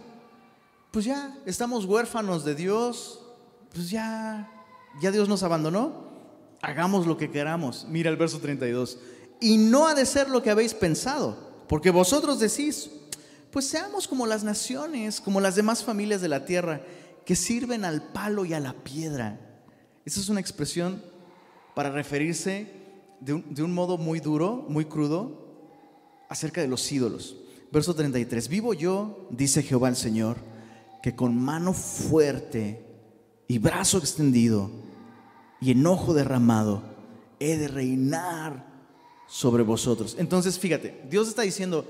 Pues 0.90 1.04
ya 1.04 1.38
estamos 1.46 1.84
huérfanos 1.84 2.44
de 2.44 2.56
Dios. 2.56 3.20
Pues 3.72 3.88
ya, 3.88 4.50
ya 5.00 5.12
Dios 5.12 5.28
nos 5.28 5.44
abandonó. 5.44 6.10
Hagamos 6.62 7.06
lo 7.06 7.16
que 7.16 7.30
queramos. 7.30 7.86
Mira 7.88 8.10
el 8.10 8.16
verso 8.16 8.40
32. 8.40 8.98
Y 9.40 9.58
no 9.58 9.86
ha 9.86 9.94
de 9.94 10.06
ser 10.06 10.28
lo 10.28 10.42
que 10.42 10.50
habéis 10.50 10.74
pensado, 10.74 11.38
porque 11.68 11.92
vosotros 11.92 12.40
decís, 12.40 12.90
pues 13.52 13.64
seamos 13.64 14.08
como 14.08 14.26
las 14.26 14.42
naciones, 14.42 15.20
como 15.20 15.40
las 15.40 15.54
demás 15.54 15.84
familias 15.84 16.20
de 16.20 16.28
la 16.28 16.44
tierra, 16.44 16.82
que 17.30 17.36
sirven 17.36 17.84
al 17.84 18.02
palo 18.02 18.44
y 18.44 18.54
a 18.54 18.58
la 18.58 18.72
piedra. 18.72 19.38
Esa 20.04 20.18
es 20.18 20.28
una 20.30 20.40
expresión 20.40 21.00
para 21.76 21.88
referirse 21.88 22.72
de 23.20 23.62
un, 23.62 23.72
modo 23.72 23.98
muy 23.98 24.18
duro, 24.18 24.66
muy 24.68 24.86
crudo, 24.86 25.46
acerca 26.28 26.60
de 26.60 26.66
los 26.66 26.90
ídolos. 26.90 27.36
Verso 27.70 27.94
33, 27.94 28.48
vivo 28.48 28.74
yo, 28.74 29.28
dice 29.30 29.62
Jehová 29.62 29.88
el 29.90 29.94
Señor, 29.94 30.38
que 31.04 31.14
con 31.14 31.40
mano 31.40 31.72
fuerte 31.72 32.84
y 33.46 33.58
brazo 33.58 33.98
extendido 33.98 34.68
y 35.60 35.70
enojo 35.70 36.14
derramado 36.14 36.82
he 37.38 37.56
de 37.56 37.68
reinar 37.68 38.66
sobre 39.28 39.62
vosotros. 39.62 40.16
Entonces, 40.18 40.58
fíjate, 40.58 41.00
Dios 41.08 41.28
está 41.28 41.42
diciendo, 41.42 41.86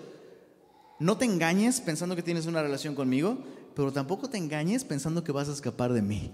no 0.99 1.17
te 1.17 1.25
engañes 1.25 1.81
pensando 1.81 2.15
que 2.15 2.23
tienes 2.23 2.45
una 2.45 2.63
relación 2.63 2.95
conmigo, 2.95 3.39
pero 3.75 3.93
tampoco 3.93 4.29
te 4.29 4.39
engañes 4.39 4.85
pensando 4.85 5.25
que 5.25 5.33
vas 5.33 5.49
a 5.49 5.53
escapar 5.53 5.93
de 5.93 6.03
mí. 6.03 6.33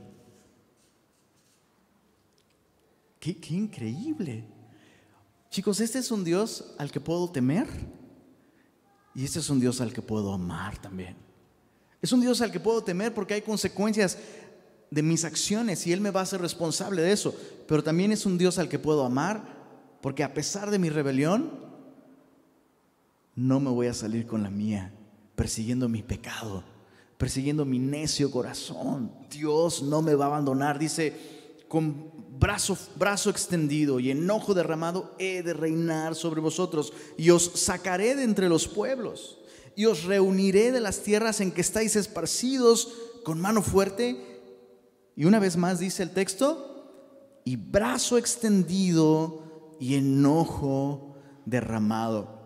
Qué, 3.20 3.54
increíble. 3.54 4.44
Chicos, 5.50 5.80
este 5.80 5.98
es 5.98 6.10
un 6.10 6.22
Dios 6.22 6.74
al 6.78 6.92
que 6.92 7.00
puedo 7.00 7.28
temer 7.28 7.66
y 9.14 9.24
este 9.24 9.40
es 9.40 9.50
un 9.50 9.58
Dios 9.58 9.80
al 9.80 9.92
que 9.92 10.02
puedo 10.02 10.32
amar 10.32 10.78
también. 10.78 11.16
Es 12.00 12.12
un 12.12 12.20
Dios 12.20 12.40
al 12.40 12.52
que 12.52 12.60
puedo 12.60 12.84
temer 12.84 13.14
porque 13.14 13.34
hay 13.34 13.42
consecuencias 13.42 14.18
de 14.90 15.02
mis 15.02 15.24
acciones 15.24 15.86
y 15.86 15.92
Él 15.92 16.00
me 16.00 16.10
va 16.10 16.20
a 16.20 16.22
hacer 16.22 16.40
responsable 16.40 17.02
de 17.02 17.12
eso. 17.12 17.34
Pero 17.66 17.82
también 17.82 18.12
es 18.12 18.26
un 18.26 18.38
Dios 18.38 18.58
al 18.58 18.68
que 18.68 18.78
puedo 18.78 19.04
amar 19.04 19.56
porque 20.00 20.22
a 20.22 20.32
pesar 20.32 20.70
de 20.70 20.78
mi 20.78 20.88
rebelión, 20.88 21.50
no 23.34 23.58
me 23.58 23.70
voy 23.70 23.88
a 23.88 23.94
salir 23.94 24.26
con 24.26 24.42
la 24.42 24.50
mía, 24.50 24.92
persiguiendo 25.34 25.88
mi 25.88 26.02
pecado, 26.02 26.62
persiguiendo 27.18 27.64
mi 27.64 27.78
necio 27.78 28.30
corazón. 28.30 29.12
Dios 29.30 29.82
no 29.82 30.02
me 30.02 30.14
va 30.14 30.26
a 30.26 30.28
abandonar. 30.28 30.78
Dice, 30.78 31.12
con 31.68 32.12
brazo, 32.38 32.76
brazo 32.96 33.30
extendido 33.30 34.00
y 34.00 34.10
enojo 34.10 34.54
derramado, 34.54 35.14
he 35.18 35.42
de 35.42 35.54
reinar 35.54 36.14
sobre 36.14 36.40
vosotros 36.40 36.92
y 37.16 37.30
os 37.30 37.52
sacaré 37.54 38.14
de 38.14 38.24
entre 38.24 38.48
los 38.48 38.68
pueblos 38.68 39.38
y 39.74 39.84
os 39.84 40.04
reuniré 40.04 40.72
de 40.72 40.80
las 40.80 41.00
tierras 41.02 41.40
en 41.40 41.52
que 41.52 41.60
estáis 41.60 41.96
esparcidos 41.96 42.92
con 43.24 43.40
mano 43.40 43.62
fuerte. 43.62 44.40
Y 45.14 45.26
una 45.26 45.38
vez 45.38 45.56
más 45.56 45.78
dice 45.78 46.02
el 46.02 46.10
texto, 46.10 47.40
y 47.44 47.56
brazo 47.56 48.18
extendido 48.18 49.76
y 49.78 49.94
enojo 49.94 51.16
derramado. 51.44 52.36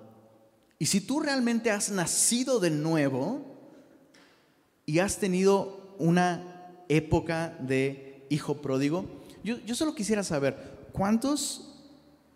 Y 0.78 0.86
si 0.86 1.00
tú 1.00 1.20
realmente 1.20 1.70
has 1.70 1.90
nacido 1.90 2.58
de 2.58 2.70
nuevo 2.70 3.50
y 4.90 4.98
has 4.98 5.18
tenido 5.18 5.94
una 6.00 6.74
época 6.88 7.56
de 7.60 8.26
hijo 8.28 8.60
pródigo, 8.60 9.04
yo, 9.44 9.56
solo 9.76 9.94
quisiera 9.94 10.24
saber, 10.24 10.56
¿cuántos, 10.90 11.78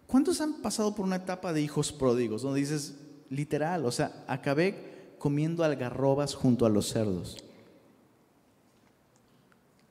¿cuántos 0.07 0.41
han 0.41 0.63
pasado 0.63 0.95
por 0.95 1.05
una 1.05 1.17
etapa 1.17 1.53
de 1.53 1.61
hijos 1.61 1.91
pródigos? 1.91 2.43
Donde 2.43 2.61
dices, 2.61 2.95
literal, 3.29 3.85
o 3.85 3.91
sea, 3.91 4.25
acabé 4.29 5.17
comiendo 5.19 5.65
algarrobas 5.65 6.37
junto 6.37 6.65
a 6.65 6.69
los 6.69 6.91
cerdos. 6.91 7.39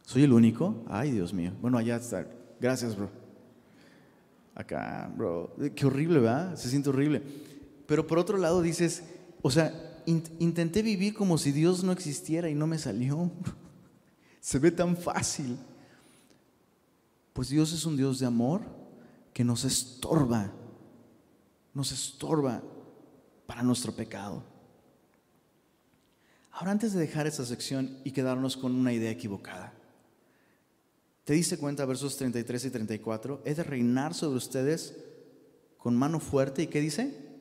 ¿Soy 0.04 0.24
el 0.24 0.32
único? 0.32 0.86
Ay, 0.88 1.12
Dios 1.12 1.34
mío. 1.34 1.52
Bueno, 1.62 1.78
allá 1.78 1.98
está. 1.98 2.26
Gracias, 2.62 2.96
bro. 2.96 3.10
Acá, 4.56 5.12
bro. 5.18 5.54
Qué 5.76 5.86
horrible, 5.86 6.20
¿verdad? 6.20 6.56
Se 6.56 6.70
siente 6.70 6.88
horrible. 6.88 7.22
Pero 7.88 8.08
por 8.08 8.20
otro 8.20 8.38
lado 8.38 8.62
dices, 8.62 9.04
o 9.42 9.52
sea, 9.52 9.93
intenté 10.06 10.82
vivir 10.82 11.14
como 11.14 11.38
si 11.38 11.52
Dios 11.52 11.84
no 11.84 11.92
existiera 11.92 12.50
y 12.50 12.56
no 12.56 12.68
me 12.68 12.78
salió. 12.78 13.32
Se 14.40 14.60
ve 14.60 14.72
tan 14.72 14.98
fácil. 14.98 15.58
Pues 17.34 17.50
Dios 17.50 17.74
es 17.74 17.86
un 17.86 17.98
Dios 17.98 18.20
de 18.20 18.26
amor 18.26 18.62
que 19.34 19.44
nos 19.44 19.66
estorba, 19.66 20.52
nos 21.74 21.92
estorba 21.92 22.62
para 23.48 23.64
nuestro 23.64 23.92
pecado. 23.92 24.44
Ahora, 26.52 26.72
antes 26.72 26.94
de 26.94 27.00
dejar 27.00 27.26
esta 27.26 27.46
sección 27.46 27.98
y 28.04 28.12
quedarnos 28.12 28.56
con 28.56 28.76
una 28.76 28.94
idea 28.94 29.10
equivocada, 29.10 29.74
¿te 31.24 31.34
diste 31.34 31.58
cuenta, 31.58 31.86
versos 31.86 32.16
33 32.18 32.66
y 32.66 32.70
34? 32.70 33.42
Es 33.44 33.58
de 33.58 33.64
reinar 33.64 34.14
sobre 34.14 34.38
ustedes 34.38 34.96
con 35.80 35.96
mano 35.96 36.20
fuerte. 36.20 36.62
¿Y 36.62 36.68
qué 36.68 36.80
dice? 36.80 37.33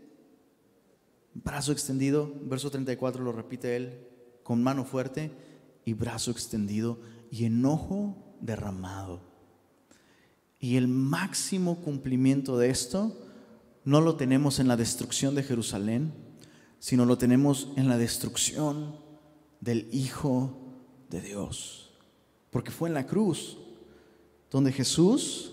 Brazo 1.35 1.73
extendido. 1.73 2.33
Verso 2.43 2.71
34 2.71 3.23
lo 3.23 3.33
repite 3.33 3.77
él, 3.77 4.07
con 4.43 4.63
mano 4.63 4.85
fuerte 4.85 5.31
y 5.85 5.95
brazo 5.95 6.31
extendido 6.31 7.01
y 7.31 7.45
enojo 7.45 8.37
derramado. 8.41 9.21
Y 10.59 10.77
el 10.77 10.89
máximo 10.89 11.81
cumplimiento 11.81 12.57
de 12.57 12.71
esto 12.71 13.19
no 13.85 14.01
lo 14.01 14.17
tenemos 14.17 14.61
en 14.61 14.69
la 14.69 14.77
destrucción 14.77 15.35
de 15.35 15.43
Jerusalén, 15.43 16.13
sino 16.79 17.05
lo 17.05 17.19
tenemos 17.19 17.69
en 17.77 17.89
la 17.89 17.99
destrucción 17.99 18.97
del 19.61 19.89
Hijo 19.93 20.57
de 21.11 21.21
Dios. 21.21 21.91
Porque 22.51 22.71
fue 22.71 22.89
en 22.89 22.95
la 22.95 23.07
cruz 23.07 23.59
donde 24.51 24.73
Jesús 24.73 25.53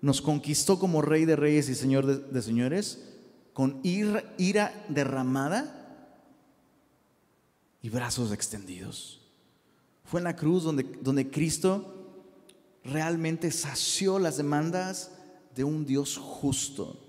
nos 0.00 0.20
conquistó 0.20 0.78
como 0.78 1.02
Rey 1.02 1.24
de 1.24 1.36
Reyes 1.36 1.68
y 1.68 1.74
Señor 1.74 2.06
de, 2.06 2.42
Señores, 2.42 3.13
con 3.54 3.80
ira, 3.84 4.84
derramada 4.88 6.10
y 7.80 7.88
brazos 7.88 8.32
extendidos. 8.32 9.22
Fue 10.04 10.20
en 10.20 10.24
la 10.24 10.36
cruz 10.36 10.64
donde, 10.64 10.82
donde 11.00 11.30
Cristo 11.30 11.94
realmente 12.84 13.50
sació 13.50 14.18
las 14.18 14.36
demandas 14.36 15.12
de 15.54 15.64
un 15.64 15.86
Dios 15.86 16.18
justo 16.18 17.00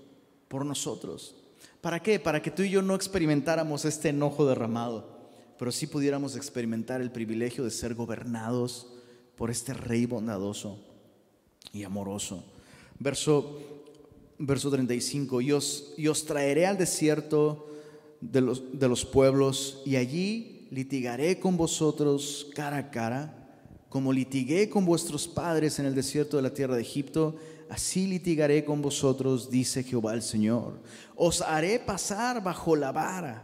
por 0.48 0.64
nosotros. 0.64 1.34
¿Para 1.80 2.00
qué? 2.00 2.18
Para 2.18 2.40
que 2.40 2.50
tú 2.50 2.62
y 2.62 2.70
yo 2.70 2.80
no 2.80 2.94
experimentáramos 2.94 3.84
este 3.84 4.08
enojo 4.10 4.46
derramado, 4.46 5.18
pero 5.58 5.72
sí 5.72 5.86
pudiéramos 5.86 6.36
experimentar 6.36 7.00
el 7.00 7.10
privilegio 7.10 7.64
de 7.64 7.70
ser 7.70 7.94
gobernados 7.94 8.92
por 9.36 9.50
este 9.50 9.74
Rey 9.74 10.06
bondadoso 10.06 10.78
y 11.72 11.82
amoroso. 11.82 12.44
Verso, 12.98 13.60
verso 14.38 14.70
35, 14.70 15.40
y 15.40 15.52
os, 15.52 15.94
y 15.96 16.08
os 16.08 16.24
traeré 16.24 16.66
al 16.66 16.78
desierto 16.78 17.68
de 18.20 18.40
los, 18.40 18.78
de 18.78 18.88
los 18.88 19.04
pueblos 19.04 19.82
y 19.84 19.96
allí 19.96 20.68
litigaré 20.70 21.38
con 21.38 21.56
vosotros 21.56 22.48
cara 22.54 22.78
a 22.78 22.90
cara 22.90 23.36
como 23.88 24.12
litigué 24.12 24.68
con 24.68 24.84
vuestros 24.84 25.26
padres 25.26 25.78
en 25.78 25.86
el 25.86 25.94
desierto 25.94 26.36
de 26.36 26.42
la 26.42 26.52
tierra 26.52 26.74
de 26.74 26.82
Egipto, 26.82 27.36
así 27.70 28.06
litigaré 28.06 28.62
con 28.62 28.82
vosotros, 28.82 29.50
dice 29.50 29.82
Jehová 29.82 30.12
el 30.12 30.20
Señor. 30.20 30.80
Os 31.14 31.40
haré 31.40 31.78
pasar 31.78 32.42
bajo 32.42 32.76
la 32.76 32.92
vara. 32.92 33.42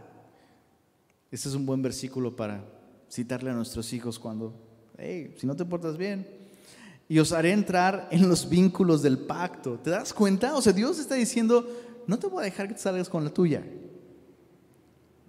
Este 1.31 1.49
es 1.49 1.55
un 1.55 1.65
buen 1.65 1.81
versículo 1.81 2.35
para 2.35 2.63
citarle 3.09 3.49
a 3.49 3.53
nuestros 3.53 3.91
hijos 3.93 4.19
cuando, 4.19 4.53
hey, 4.97 5.33
si 5.37 5.47
no 5.47 5.55
te 5.55 5.65
portas 5.65 5.97
bien. 5.97 6.42
Y 7.13 7.19
os 7.19 7.31
haré 7.31 7.51
entrar 7.51 8.07
en 8.09 8.27
los 8.27 8.49
vínculos 8.49 9.03
del 9.03 9.19
pacto. 9.19 9.77
¿Te 9.77 9.91
das 9.91 10.11
cuenta? 10.11 10.55
O 10.55 10.63
sea, 10.63 10.73
Dios 10.73 10.97
está 10.97 11.13
diciendo, 11.13 11.63
no 12.07 12.17
te 12.17 12.25
voy 12.25 12.41
a 12.41 12.45
dejar 12.45 12.67
que 12.67 12.73
te 12.73 12.79
salgas 12.79 13.07
con 13.07 13.23
la 13.23 13.29
tuya. 13.29 13.63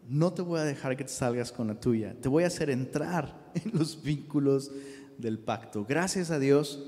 No 0.08 0.32
te 0.32 0.40
voy 0.40 0.60
a 0.60 0.64
dejar 0.64 0.96
que 0.96 1.04
te 1.04 1.12
salgas 1.12 1.52
con 1.52 1.66
la 1.66 1.78
tuya. 1.78 2.16
Te 2.18 2.30
voy 2.30 2.44
a 2.44 2.46
hacer 2.46 2.70
entrar 2.70 3.50
en 3.54 3.78
los 3.78 4.02
vínculos 4.02 4.70
del 5.18 5.38
pacto. 5.38 5.84
Gracias 5.86 6.30
a 6.30 6.38
Dios 6.38 6.82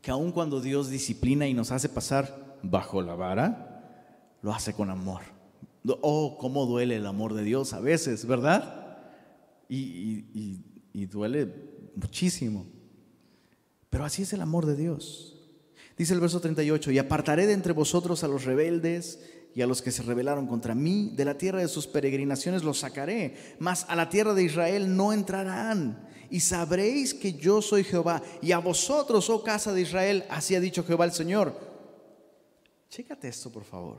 que 0.00 0.12
aun 0.12 0.30
cuando 0.30 0.60
Dios 0.60 0.88
disciplina 0.88 1.48
y 1.48 1.54
nos 1.54 1.72
hace 1.72 1.88
pasar 1.88 2.58
bajo 2.62 3.02
la 3.02 3.16
vara, 3.16 4.38
lo 4.40 4.54
hace 4.54 4.72
con 4.72 4.90
amor. 4.90 5.22
Oh, 6.00 6.38
cómo 6.38 6.64
duele 6.64 6.94
el 6.94 7.06
amor 7.06 7.34
de 7.34 7.42
Dios 7.42 7.72
a 7.72 7.80
veces, 7.80 8.24
¿verdad? 8.24 9.00
y, 9.68 10.60
y 10.92 11.06
duele 11.06 11.52
muchísimo. 11.96 12.78
Pero 13.90 14.04
así 14.04 14.22
es 14.22 14.32
el 14.32 14.40
amor 14.40 14.66
de 14.66 14.76
Dios. 14.76 15.36
Dice 15.98 16.14
el 16.14 16.20
verso 16.20 16.40
38, 16.40 16.92
y 16.92 16.98
apartaré 16.98 17.46
de 17.46 17.52
entre 17.52 17.72
vosotros 17.72 18.24
a 18.24 18.28
los 18.28 18.44
rebeldes 18.44 19.18
y 19.54 19.62
a 19.62 19.66
los 19.66 19.82
que 19.82 19.90
se 19.90 20.02
rebelaron 20.02 20.46
contra 20.46 20.74
mí, 20.74 21.12
de 21.14 21.24
la 21.24 21.36
tierra 21.36 21.60
de 21.60 21.68
sus 21.68 21.86
peregrinaciones 21.86 22.62
los 22.62 22.78
sacaré, 22.78 23.56
mas 23.58 23.84
a 23.88 23.96
la 23.96 24.08
tierra 24.08 24.32
de 24.32 24.44
Israel 24.44 24.96
no 24.96 25.12
entrarán. 25.12 26.08
Y 26.30 26.40
sabréis 26.40 27.12
que 27.12 27.32
yo 27.32 27.60
soy 27.60 27.82
Jehová, 27.82 28.22
y 28.40 28.52
a 28.52 28.58
vosotros, 28.58 29.28
oh 29.28 29.42
casa 29.42 29.72
de 29.72 29.82
Israel, 29.82 30.24
así 30.30 30.54
ha 30.54 30.60
dicho 30.60 30.84
Jehová 30.84 31.04
el 31.04 31.12
Señor. 31.12 31.54
Chécate 32.88 33.28
esto, 33.28 33.50
por 33.50 33.64
favor. 33.64 33.98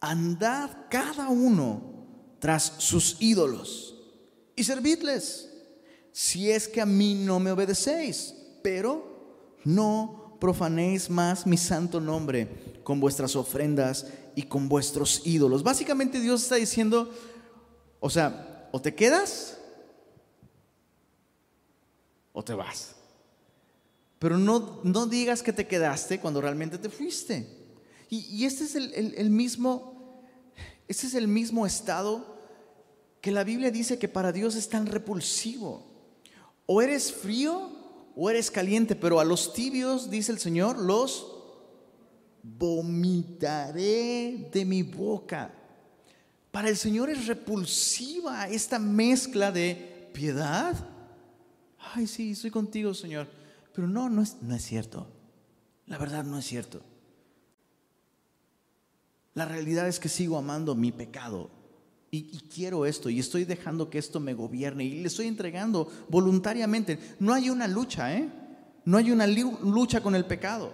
Andad 0.00 0.70
cada 0.88 1.28
uno 1.28 2.06
tras 2.38 2.74
sus 2.78 3.16
ídolos 3.20 3.96
y 4.54 4.64
servidles, 4.64 5.50
si 6.12 6.50
es 6.50 6.68
que 6.68 6.80
a 6.80 6.86
mí 6.86 7.14
no 7.14 7.40
me 7.40 7.50
obedecéis, 7.50 8.34
pero 8.62 9.56
no 9.64 10.36
profanéis 10.40 11.10
más 11.10 11.46
mi 11.46 11.56
santo 11.56 12.00
nombre 12.00 12.48
con 12.84 13.00
vuestras 13.00 13.36
ofrendas 13.36 14.06
y 14.34 14.44
con 14.44 14.68
vuestros 14.68 15.22
ídolos. 15.24 15.62
Básicamente 15.62 16.20
Dios 16.20 16.42
está 16.42 16.54
diciendo, 16.54 17.12
o 18.00 18.08
sea, 18.08 18.68
o 18.72 18.80
te 18.80 18.94
quedas 18.94 19.58
o 22.32 22.44
te 22.44 22.54
vas. 22.54 22.94
Pero 24.18 24.38
no, 24.38 24.80
no 24.84 25.06
digas 25.06 25.42
que 25.42 25.52
te 25.52 25.66
quedaste 25.66 26.20
cuando 26.20 26.40
realmente 26.40 26.78
te 26.78 26.88
fuiste. 26.88 27.58
Y, 28.10 28.46
este 28.46 28.64
es 28.64 28.74
el, 28.74 29.30
mismo, 29.30 30.22
este 30.86 31.06
es 31.06 31.14
el 31.14 31.28
mismo 31.28 31.66
estado 31.66 32.38
que 33.20 33.30
la 33.30 33.44
Biblia 33.44 33.70
dice 33.70 33.98
que 33.98 34.08
para 34.08 34.32
Dios 34.32 34.54
es 34.54 34.68
tan 34.68 34.86
repulsivo. 34.86 35.84
O 36.64 36.80
eres 36.80 37.12
frío 37.12 37.70
o 38.20 38.28
eres 38.28 38.50
caliente, 38.50 38.96
pero 38.96 39.20
a 39.20 39.24
los 39.24 39.52
tibios, 39.52 40.10
dice 40.10 40.32
el 40.32 40.40
Señor, 40.40 40.76
los 40.76 41.36
vomitaré 42.42 43.70
de 44.52 44.64
mi 44.64 44.82
boca. 44.82 45.54
Para 46.50 46.68
el 46.68 46.76
Señor 46.76 47.10
es 47.10 47.28
repulsiva 47.28 48.48
esta 48.48 48.80
mezcla 48.80 49.52
de 49.52 50.10
piedad. 50.12 50.74
Ay, 51.94 52.08
sí, 52.08 52.32
estoy 52.32 52.50
contigo, 52.50 52.92
Señor. 52.92 53.28
Pero 53.72 53.86
no, 53.86 54.10
no 54.10 54.22
es, 54.22 54.42
no 54.42 54.56
es 54.56 54.64
cierto. 54.64 55.06
La 55.86 55.96
verdad 55.96 56.24
no 56.24 56.40
es 56.40 56.44
cierto. 56.44 56.82
La 59.34 59.44
realidad 59.44 59.86
es 59.86 60.00
que 60.00 60.08
sigo 60.08 60.36
amando 60.36 60.74
mi 60.74 60.90
pecado. 60.90 61.50
Y, 62.10 62.38
quiero 62.54 62.86
esto 62.86 63.10
y 63.10 63.18
estoy 63.18 63.44
dejando 63.44 63.90
que 63.90 63.98
esto 63.98 64.18
me 64.18 64.32
gobierne 64.32 64.84
y 64.84 65.00
le 65.00 65.08
estoy 65.08 65.26
entregando 65.26 65.90
voluntariamente. 66.08 66.98
No 67.18 67.34
hay 67.34 67.50
una 67.50 67.68
lucha, 67.68 68.14
¿eh? 68.16 68.28
No 68.84 68.96
hay 68.96 69.10
una 69.10 69.26
lucha 69.26 70.02
con 70.02 70.14
el 70.14 70.24
pecado. 70.24 70.72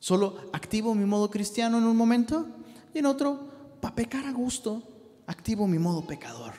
Solo 0.00 0.50
activo 0.52 0.94
mi 0.94 1.04
modo 1.04 1.30
cristiano 1.30 1.78
en 1.78 1.84
un 1.84 1.96
momento 1.96 2.48
y 2.92 2.98
en 2.98 3.06
otro, 3.06 3.78
para 3.80 3.94
pecar 3.94 4.26
a 4.26 4.32
gusto, 4.32 4.82
activo 5.26 5.68
mi 5.68 5.78
modo 5.78 6.04
pecador. 6.04 6.54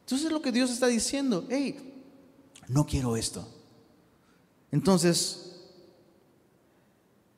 Entonces 0.00 0.26
es 0.26 0.32
lo 0.32 0.40
que 0.40 0.52
Dios 0.52 0.70
está 0.70 0.86
diciendo. 0.86 1.46
Hey, 1.50 1.76
no 2.68 2.86
quiero 2.86 3.16
esto. 3.16 3.46
Entonces, 4.70 5.60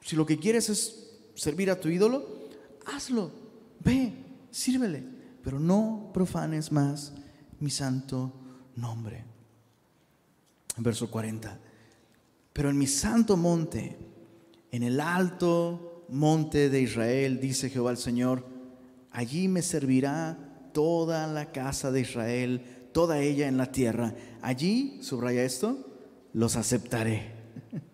si 0.03 0.15
lo 0.15 0.25
que 0.27 0.39
quieres 0.39 0.69
es 0.69 1.11
servir 1.35 1.71
a 1.71 1.81
tu 1.81 1.89
ídolo, 1.89 2.25
hazlo. 2.87 3.33
Ve, 3.81 4.13
sírvele. 4.51 5.20
Pero 5.43 5.59
no 5.59 6.11
profanes 6.13 6.73
más 6.73 7.13
mi 7.59 7.71
santo 7.71 8.33
nombre. 8.77 9.25
Verso 10.77 11.11
40. 11.11 11.59
Pero 12.53 12.71
en 12.71 12.79
mi 12.79 12.87
santo 12.87 13.37
monte 13.37 14.11
en 14.71 14.83
el 14.83 15.01
alto 15.01 16.05
monte 16.09 16.71
de 16.71 16.81
Israel, 16.81 17.41
dice 17.41 17.71
Jehová 17.71 17.91
el 17.91 17.97
Señor, 17.97 18.45
allí 19.11 19.49
me 19.49 19.63
servirá 19.63 20.39
toda 20.73 21.27
la 21.27 21.53
casa 21.53 21.91
de 21.91 22.01
Israel, 22.01 22.63
toda 22.93 23.19
ella 23.21 23.49
en 23.49 23.57
la 23.57 23.73
tierra. 23.73 24.15
Allí, 24.43 25.01
subraya 25.03 25.45
esto, 25.45 25.79
los 26.33 26.57
aceptaré. 26.57 27.39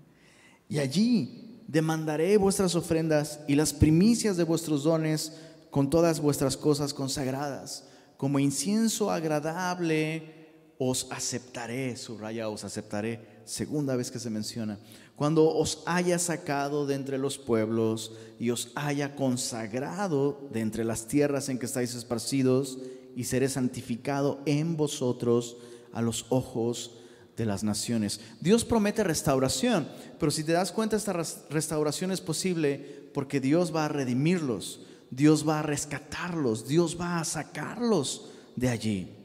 Y 0.69 0.81
allí 0.81 1.63
demandaré 1.69 2.37
vuestras 2.39 2.75
ofrendas 2.75 3.39
y 3.47 3.55
las 3.55 3.73
primicias 3.73 4.37
de 4.37 4.43
vuestros 4.43 4.83
dones 4.83 5.33
con 5.77 5.91
todas 5.91 6.21
vuestras 6.21 6.57
cosas 6.57 6.95
consagradas. 6.95 7.85
Como 8.17 8.39
incienso 8.39 9.11
agradable 9.11 10.73
os 10.79 11.07
aceptaré, 11.11 11.97
subraya, 11.97 12.49
os 12.49 12.65
aceptaré, 12.65 13.43
segunda 13.45 13.95
vez 13.95 14.11
que 14.11 14.19
se 14.19 14.31
menciona 14.31 14.79
cuando 15.17 15.55
os 15.55 15.83
haya 15.85 16.19
sacado 16.19 16.87
de 16.87 16.95
entre 16.95 17.19
los 17.19 17.37
pueblos 17.37 18.13
y 18.41 18.49
os 18.49 18.73
haya 18.75 19.15
consagrado 19.17 20.49
de 20.51 20.61
entre 20.61 20.83
las 20.83 21.09
tierras 21.09 21.51
en 21.51 21.59
que 21.59 21.67
estáis 21.67 21.95
esparcidos, 21.95 22.79
y 23.15 23.25
seré 23.25 23.51
santificado 23.51 24.41
en 24.47 24.79
vosotros 24.79 25.59
a 25.93 26.01
los 26.01 26.25
ojos 26.31 27.01
de 27.37 27.45
las 27.45 27.65
naciones. 27.65 28.21
Dios 28.41 28.65
promete 28.65 29.05
restauración, 29.05 29.87
pero 30.19 30.31
si 30.31 30.43
te 30.43 30.53
das 30.53 30.73
cuenta, 30.73 30.97
esta 30.97 31.13
restauración 31.51 32.13
es 32.13 32.23
posible 32.23 33.11
porque 33.13 33.41
Dios 33.41 33.77
va 33.77 33.85
a 33.85 33.89
redimirlos, 33.89 34.81
Dios 35.11 35.47
va 35.47 35.61
a 35.61 35.63
rescatarlos, 35.63 36.67
Dios 36.67 36.99
va 37.01 37.21
a 37.21 37.25
sacarlos 37.25 38.31
de 38.55 38.69
allí. 38.69 39.17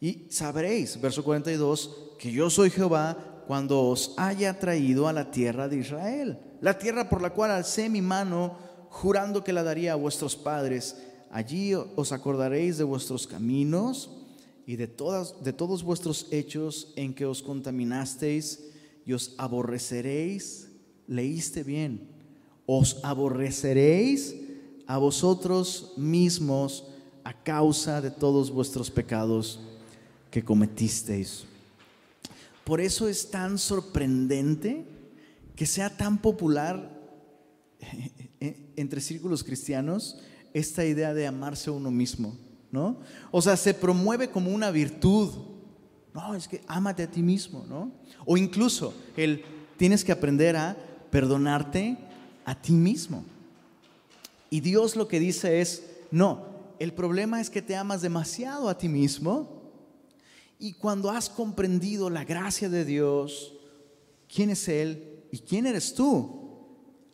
Y 0.00 0.26
sabréis, 0.30 1.00
verso 1.00 1.24
42, 1.24 2.14
que 2.18 2.30
yo 2.30 2.50
soy 2.50 2.70
Jehová 2.70 3.42
cuando 3.46 3.82
os 3.82 4.14
haya 4.16 4.58
traído 4.58 5.08
a 5.08 5.12
la 5.12 5.30
tierra 5.30 5.68
de 5.68 5.78
Israel, 5.78 6.38
la 6.60 6.78
tierra 6.78 7.08
por 7.08 7.22
la 7.22 7.30
cual 7.30 7.50
alcé 7.50 7.88
mi 7.88 8.02
mano, 8.02 8.58
jurando 8.90 9.42
que 9.44 9.52
la 9.52 9.62
daría 9.62 9.92
a 9.92 9.96
vuestros 9.96 10.36
padres. 10.36 10.96
Allí 11.30 11.74
os 11.74 12.12
acordaréis 12.12 12.78
de 12.78 12.84
vuestros 12.84 13.26
caminos 13.26 14.10
y 14.66 14.76
de, 14.76 14.86
todas, 14.86 15.42
de 15.42 15.52
todos 15.52 15.82
vuestros 15.82 16.26
hechos 16.30 16.92
en 16.96 17.14
que 17.14 17.26
os 17.26 17.42
contaminasteis 17.42 18.64
y 19.04 19.12
os 19.12 19.34
aborreceréis. 19.38 20.68
Leíste 21.06 21.64
bien, 21.64 22.10
os 22.66 23.00
aborreceréis 23.02 24.34
a 24.88 24.96
vosotros 24.96 25.92
mismos 25.98 26.84
a 27.22 27.34
causa 27.34 28.00
de 28.00 28.10
todos 28.10 28.50
vuestros 28.50 28.90
pecados 28.90 29.60
que 30.30 30.42
cometisteis. 30.42 31.44
Por 32.64 32.80
eso 32.80 33.06
es 33.06 33.30
tan 33.30 33.58
sorprendente 33.58 34.86
que 35.54 35.66
sea 35.66 35.94
tan 35.94 36.16
popular 36.16 36.90
entre 38.76 39.02
círculos 39.02 39.44
cristianos 39.44 40.18
esta 40.54 40.86
idea 40.86 41.12
de 41.12 41.26
amarse 41.26 41.68
a 41.68 41.74
uno 41.74 41.90
mismo, 41.90 42.34
¿no? 42.72 42.96
O 43.30 43.42
sea, 43.42 43.58
se 43.58 43.74
promueve 43.74 44.30
como 44.30 44.50
una 44.50 44.70
virtud. 44.70 45.28
No, 46.14 46.34
es 46.34 46.48
que 46.48 46.62
ámate 46.66 47.02
a 47.02 47.10
ti 47.10 47.22
mismo, 47.22 47.66
¿no? 47.68 47.92
O 48.24 48.38
incluso 48.38 48.94
el 49.18 49.44
tienes 49.76 50.02
que 50.02 50.12
aprender 50.12 50.56
a 50.56 50.76
perdonarte 51.10 51.98
a 52.46 52.54
ti 52.54 52.72
mismo. 52.72 53.22
Y 54.50 54.60
Dios 54.60 54.96
lo 54.96 55.08
que 55.08 55.20
dice 55.20 55.60
es, 55.60 55.84
no, 56.10 56.46
el 56.78 56.92
problema 56.92 57.40
es 57.40 57.50
que 57.50 57.62
te 57.62 57.76
amas 57.76 58.02
demasiado 58.02 58.68
a 58.68 58.78
ti 58.78 58.88
mismo 58.88 59.72
y 60.58 60.72
cuando 60.72 61.10
has 61.10 61.28
comprendido 61.28 62.10
la 62.10 62.24
gracia 62.24 62.68
de 62.68 62.84
Dios, 62.84 63.54
quién 64.32 64.50
es 64.50 64.68
Él 64.68 65.22
y 65.30 65.38
quién 65.38 65.66
eres 65.66 65.94
tú, 65.94 66.38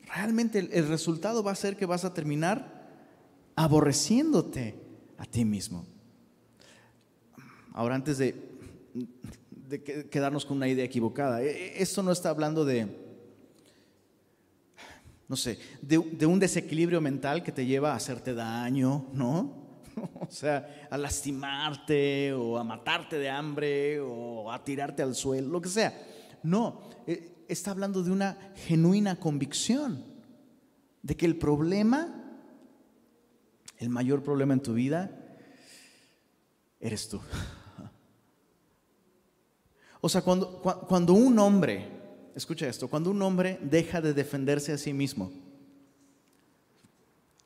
realmente 0.06 0.58
el, 0.58 0.88
resultado 0.88 1.42
va 1.42 1.52
a 1.52 1.56
ser 1.56 1.76
que 1.76 1.86
vas 1.86 2.04
a 2.04 2.14
terminar 2.14 2.72
aborreciéndote 3.56 4.74
a 5.18 5.24
ti 5.24 5.44
mismo. 5.44 5.86
Ahora, 7.72 7.96
antes 7.96 8.18
de, 8.18 8.34
quedarnos 10.10 10.44
con 10.44 10.58
una 10.58 10.68
idea 10.68 10.84
equivocada, 10.84 11.42
e, 11.42 11.50
e, 11.50 11.82
esto 11.82 12.02
no 12.02 12.12
está 12.12 12.30
hablando 12.30 12.64
de, 12.64 13.03
no 15.28 15.36
sé, 15.36 15.58
de, 15.80 15.98
un 15.98 16.38
desequilibrio 16.38 17.00
mental 17.00 17.42
que 17.42 17.52
te 17.52 17.64
lleva 17.64 17.92
a 17.92 17.96
hacerte 17.96 18.34
daño, 18.34 19.06
¿no? 19.12 19.64
o 20.20 20.30
sea, 20.30 20.86
a 20.90 20.98
lastimarte 20.98 22.32
o 22.34 22.58
a 22.58 22.64
matarte 22.64 23.18
de 23.18 23.30
hambre 23.30 24.00
o 24.00 24.52
a 24.52 24.62
tirarte 24.62 25.02
al 25.02 25.14
suelo, 25.14 25.48
lo 25.48 25.60
que 25.60 25.68
sea. 25.68 25.94
No, 26.42 26.90
eh, 27.06 27.44
está 27.48 27.70
hablando 27.70 28.02
de 28.02 28.10
una 28.10 28.52
genuina 28.66 29.16
convicción 29.16 30.04
de 31.02 31.16
que 31.16 31.26
el 31.26 31.36
problema, 31.36 32.22
el 33.78 33.88
mayor 33.88 34.22
problema 34.22 34.54
en 34.54 34.60
tu 34.60 34.74
vida, 34.74 35.10
eres 36.80 37.08
tú. 37.08 37.20
O 40.00 40.08
sea, 40.10 40.20
cuando, 40.20 40.60
cuando 40.86 41.14
un 41.14 41.38
hombre, 41.38 41.93
escucha 42.34 42.68
esto, 42.68 42.88
cuando 42.88 43.10
un 43.10 43.22
hombre 43.22 43.58
deja 43.62 44.00
de 44.00 44.14
defenderse 44.14 44.72
a 44.72 44.78
sí 44.78 44.92
mismo, 44.92 45.32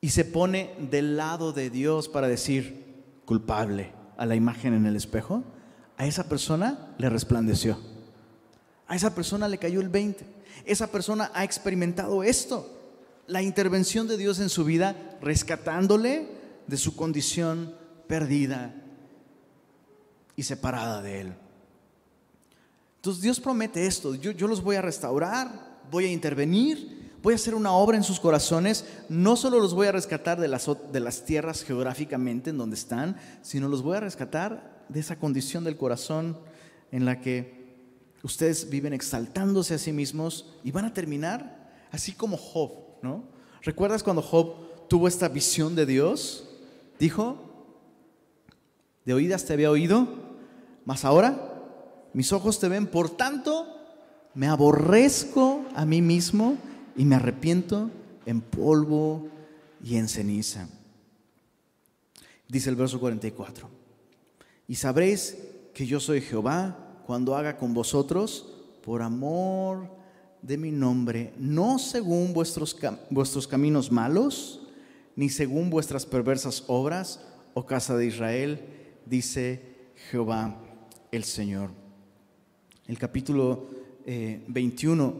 y 0.01 0.09
se 0.09 0.25
pone 0.25 0.75
del 0.89 1.17
lado 1.17 1.51
de 1.51 1.69
Dios 1.69 2.07
para 2.07 2.27
decir 2.27 2.85
culpable 3.25 3.91
a 4.17 4.25
la 4.25 4.35
imagen 4.35 4.73
en 4.73 4.85
el 4.85 4.95
espejo, 4.95 5.43
a 5.97 6.05
esa 6.05 6.29
persona 6.29 6.95
le 6.97 7.09
resplandeció. 7.09 7.77
A 8.87 8.95
esa 8.95 9.13
persona 9.13 9.47
le 9.47 9.57
cayó 9.57 9.81
el 9.81 9.89
20. 9.89 10.25
Esa 10.65 10.87
persona 10.87 11.29
ha 11.33 11.43
experimentado 11.43 12.23
esto, 12.23 12.67
la 13.27 13.41
intervención 13.41 14.07
de 14.07 14.17
Dios 14.17 14.39
en 14.39 14.49
su 14.49 14.63
vida, 14.63 15.17
rescatándole 15.21 16.27
de 16.67 16.77
su 16.77 16.95
condición 16.95 17.75
perdida 18.07 18.73
y 20.35 20.43
separada 20.43 21.01
de 21.01 21.21
Él. 21.21 21.33
Entonces 22.99 23.23
Dios 23.23 23.39
promete 23.39 23.87
esto, 23.87 24.13
yo, 24.13 24.47
los 24.49 24.61
voy 24.61 24.75
a 24.75 24.81
restaurar, 24.81 25.79
voy 25.89 26.03
a 26.03 26.11
intervenir, 26.11 27.13
voy 27.23 27.31
a 27.31 27.35
hacer 27.35 27.55
una 27.55 27.71
obra 27.71 27.95
en 27.95 28.03
sus 28.03 28.19
corazones, 28.19 28.83
no 29.07 29.37
solo 29.37 29.61
los 29.61 29.73
voy 29.73 29.87
a 29.87 29.93
rescatar 29.93 30.37
de 30.37 30.49
las, 30.49 30.69
de 30.91 30.99
las 30.99 31.23
tierras 31.23 31.63
geográficamente 31.63 32.49
en 32.49 32.57
donde 32.57 32.75
están, 32.75 33.15
sino 33.41 33.69
los 33.69 33.83
voy 33.83 33.95
a 33.95 34.01
rescatar 34.01 34.83
de 34.89 34.99
esa 34.99 35.17
condición 35.17 35.63
del 35.63 35.77
corazón 35.77 36.37
en 36.91 37.05
la 37.05 37.21
que 37.21 37.73
ustedes 38.21 38.69
viven 38.69 38.91
exaltándose 38.91 39.75
a 39.75 39.77
sí 39.77 39.93
mismos 39.93 40.57
y 40.65 40.71
van 40.71 40.83
a 40.83 40.93
terminar 40.93 41.71
así 41.93 42.11
como 42.11 42.35
Job, 42.35 42.71
¿no? 43.01 43.23
¿Recuerdas 43.61 44.03
cuando 44.03 44.21
Job 44.21 44.87
tuvo 44.89 45.07
esta 45.07 45.29
visión 45.29 45.73
de 45.73 45.85
Dios? 45.85 46.49
Dijo, 46.99 47.71
de 49.05 49.13
oídas 49.13 49.45
te 49.45 49.53
había 49.53 49.71
oído, 49.71 50.05
mas 50.83 51.05
ahora 51.05 51.48
mis 52.13 52.33
ojos 52.33 52.59
te 52.59 52.67
ven, 52.67 52.87
por 52.87 53.09
tanto 53.09 53.67
me 54.33 54.47
aborrezco 54.47 55.65
a 55.75 55.85
mí 55.85 56.01
mismo 56.01 56.57
y 56.95 57.05
me 57.05 57.15
arrepiento 57.15 57.89
en 58.25 58.41
polvo 58.41 59.27
y 59.83 59.95
en 59.95 60.07
ceniza. 60.07 60.67
Dice 62.47 62.69
el 62.69 62.75
verso 62.75 62.99
44, 62.99 63.69
y 64.67 64.75
sabréis 64.75 65.37
que 65.73 65.85
yo 65.85 65.99
soy 65.99 66.21
Jehová 66.21 67.01
cuando 67.05 67.35
haga 67.35 67.57
con 67.57 67.73
vosotros 67.73 68.53
por 68.83 69.01
amor 69.01 69.89
de 70.41 70.57
mi 70.57 70.71
nombre, 70.71 71.33
no 71.37 71.79
según 71.79 72.33
vuestros, 72.33 72.75
vuestros 73.09 73.47
caminos 73.47 73.91
malos, 73.91 74.67
ni 75.15 75.29
según 75.29 75.69
vuestras 75.69 76.05
perversas 76.05 76.63
obras, 76.67 77.19
oh 77.53 77.65
casa 77.65 77.97
de 77.97 78.05
Israel, 78.05 78.65
dice 79.05 79.91
Jehová 80.09 80.61
el 81.11 81.23
Señor. 81.23 81.88
El 82.89 82.97
capítulo 82.97 83.67
21 84.03 85.05
eh, 85.05 85.13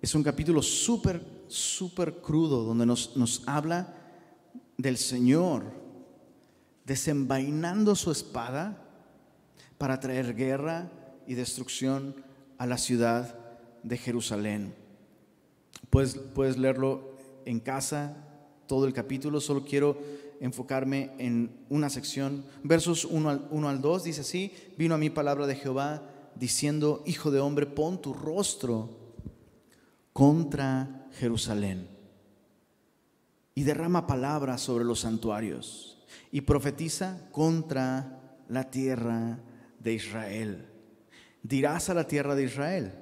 es 0.00 0.14
un 0.14 0.22
capítulo 0.22 0.62
súper, 0.62 1.20
súper 1.48 2.18
crudo, 2.18 2.62
donde 2.62 2.86
nos, 2.86 3.16
nos 3.16 3.42
habla 3.44 3.92
del 4.78 4.96
Señor 4.96 5.64
desenvainando 6.84 7.96
su 7.96 8.12
espada 8.12 8.86
para 9.78 9.98
traer 9.98 10.36
guerra 10.36 10.92
y 11.26 11.34
destrucción 11.34 12.14
a 12.56 12.68
la 12.68 12.78
ciudad 12.78 13.36
de 13.82 13.98
Jerusalén. 13.98 14.72
Puedes, 15.90 16.14
puedes 16.14 16.56
leerlo 16.56 17.16
en 17.46 17.58
casa, 17.58 18.16
todo 18.68 18.86
el 18.86 18.92
capítulo, 18.92 19.40
solo 19.40 19.64
quiero 19.64 19.98
enfocarme 20.38 21.10
en 21.18 21.50
una 21.68 21.90
sección. 21.90 22.44
Versos 22.62 23.04
1 23.04 23.28
al, 23.28 23.48
1 23.50 23.68
al 23.68 23.80
2 23.80 24.04
dice 24.04 24.20
así, 24.20 24.52
vino 24.78 24.94
a 24.94 24.98
mí 24.98 25.10
palabra 25.10 25.48
de 25.48 25.56
Jehová 25.56 26.08
diciendo, 26.36 27.02
Hijo 27.06 27.30
de 27.30 27.40
hombre, 27.40 27.66
pon 27.66 28.00
tu 28.00 28.12
rostro 28.12 28.90
contra 30.12 31.08
Jerusalén 31.18 31.88
y 33.54 33.62
derrama 33.62 34.06
palabras 34.06 34.60
sobre 34.60 34.84
los 34.84 35.00
santuarios 35.00 35.98
y 36.30 36.42
profetiza 36.42 37.28
contra 37.30 38.40
la 38.48 38.70
tierra 38.70 39.38
de 39.78 39.94
Israel. 39.94 40.66
Dirás 41.42 41.90
a 41.90 41.94
la 41.94 42.06
tierra 42.06 42.34
de 42.34 42.44
Israel, 42.44 42.92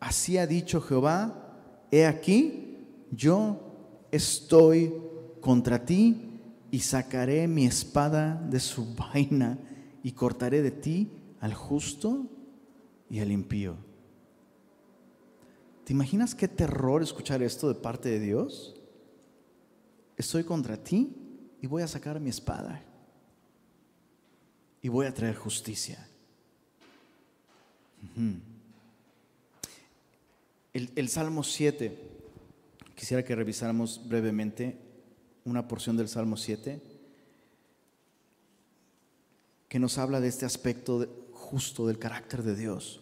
así 0.00 0.38
ha 0.38 0.46
dicho 0.46 0.80
Jehová, 0.80 1.86
he 1.90 2.06
aquí, 2.06 2.86
yo 3.10 4.06
estoy 4.10 4.92
contra 5.40 5.84
ti 5.84 6.40
y 6.70 6.80
sacaré 6.80 7.46
mi 7.46 7.66
espada 7.66 8.34
de 8.48 8.60
su 8.60 8.94
vaina 9.12 9.58
y 10.02 10.12
cortaré 10.12 10.62
de 10.62 10.70
ti 10.70 11.10
al 11.40 11.54
justo 11.54 12.26
y 13.12 13.20
al 13.20 13.30
impío. 13.30 13.76
¿Te 15.84 15.92
imaginas 15.92 16.34
qué 16.34 16.48
terror 16.48 17.02
escuchar 17.02 17.42
esto 17.42 17.68
de 17.68 17.74
parte 17.74 18.08
de 18.08 18.18
Dios? 18.18 18.74
Estoy 20.16 20.44
contra 20.44 20.82
ti 20.82 21.14
y 21.60 21.66
voy 21.66 21.82
a 21.82 21.88
sacar 21.88 22.18
mi 22.20 22.30
espada 22.30 22.82
y 24.80 24.88
voy 24.88 25.04
a 25.04 25.12
traer 25.12 25.36
justicia. 25.36 26.08
el, 30.72 31.08
Salmo 31.10 31.44
7, 31.44 31.94
quisiera 32.94 33.22
que 33.22 33.36
revisáramos 33.36 34.08
brevemente 34.08 34.78
una 35.44 35.68
porción 35.68 35.98
del 35.98 36.08
Salmo 36.08 36.38
7 36.38 36.80
que 39.68 39.78
nos 39.78 39.98
habla 39.98 40.18
de 40.18 40.28
este 40.28 40.46
aspecto 40.46 41.28
justo 41.32 41.86
del 41.86 41.98
carácter 41.98 42.42
de 42.42 42.56
Dios. 42.56 43.01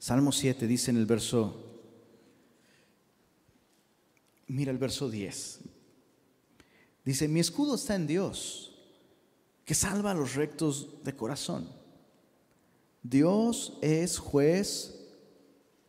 Salmo 0.00 0.32
7 0.32 0.66
dice 0.66 0.90
en 0.90 0.96
el 0.96 1.04
verso, 1.04 1.62
mira 4.46 4.72
el 4.72 4.78
verso 4.78 5.10
10, 5.10 5.60
dice, 7.04 7.28
mi 7.28 7.38
escudo 7.38 7.74
está 7.74 7.96
en 7.96 8.06
Dios, 8.06 8.78
que 9.66 9.74
salva 9.74 10.12
a 10.12 10.14
los 10.14 10.36
rectos 10.36 11.04
de 11.04 11.14
corazón. 11.14 11.68
Dios 13.02 13.78
es 13.82 14.18
juez, 14.18 15.06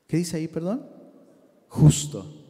¿qué 0.07 0.17
dice 0.17 0.35
ahí, 0.35 0.49
perdón? 0.49 0.85
Justo. 1.69 2.43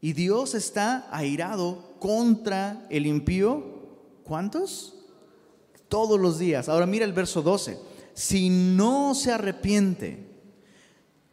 Y 0.00 0.12
Dios 0.12 0.56
está 0.56 1.08
airado 1.16 1.94
contra 2.00 2.84
el 2.90 3.06
impío. 3.06 3.64
¿Cuántos? 4.24 5.04
Todos 5.88 6.18
los 6.18 6.40
días. 6.40 6.68
Ahora 6.68 6.84
mira 6.84 7.04
el 7.04 7.12
verso 7.12 7.42
12. 7.42 7.78
Si 8.12 8.50
no 8.50 9.14
se 9.14 9.30
arrepiente. 9.30 10.25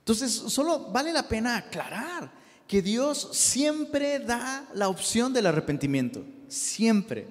Entonces, 0.03 0.33
solo 0.33 0.91
vale 0.91 1.13
la 1.13 1.29
pena 1.29 1.55
aclarar 1.55 2.29
que 2.67 2.81
Dios 2.81 3.29
siempre 3.31 4.19
da 4.19 4.67
la 4.73 4.89
opción 4.89 5.31
del 5.31 5.45
arrepentimiento. 5.45 6.25
Siempre. 6.49 7.25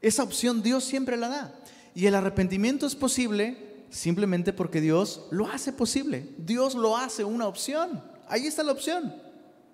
Esa 0.00 0.22
opción 0.22 0.62
Dios 0.62 0.84
siempre 0.84 1.18
la 1.18 1.28
da. 1.28 1.60
Y 1.94 2.06
el 2.06 2.14
arrepentimiento 2.14 2.86
es 2.86 2.94
posible 2.96 3.84
simplemente 3.90 4.54
porque 4.54 4.80
Dios 4.80 5.26
lo 5.30 5.46
hace 5.46 5.72
posible. 5.74 6.30
Dios 6.38 6.74
lo 6.74 6.96
hace 6.96 7.22
una 7.22 7.46
opción. 7.46 8.02
Ahí 8.28 8.46
está 8.46 8.62
la 8.62 8.72
opción, 8.72 9.14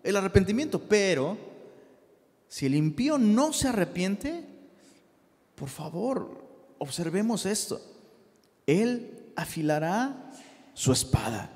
el 0.02 0.16
arrepentimiento. 0.16 0.80
Pero 0.80 1.38
si 2.48 2.66
el 2.66 2.74
impío 2.74 3.18
no 3.18 3.52
se 3.52 3.68
arrepiente, 3.68 4.44
por 5.54 5.68
favor, 5.68 6.44
observemos 6.78 7.46
esto. 7.46 7.80
Él 8.66 9.30
afilará 9.36 10.32
su 10.72 10.90
espada. 10.90 11.53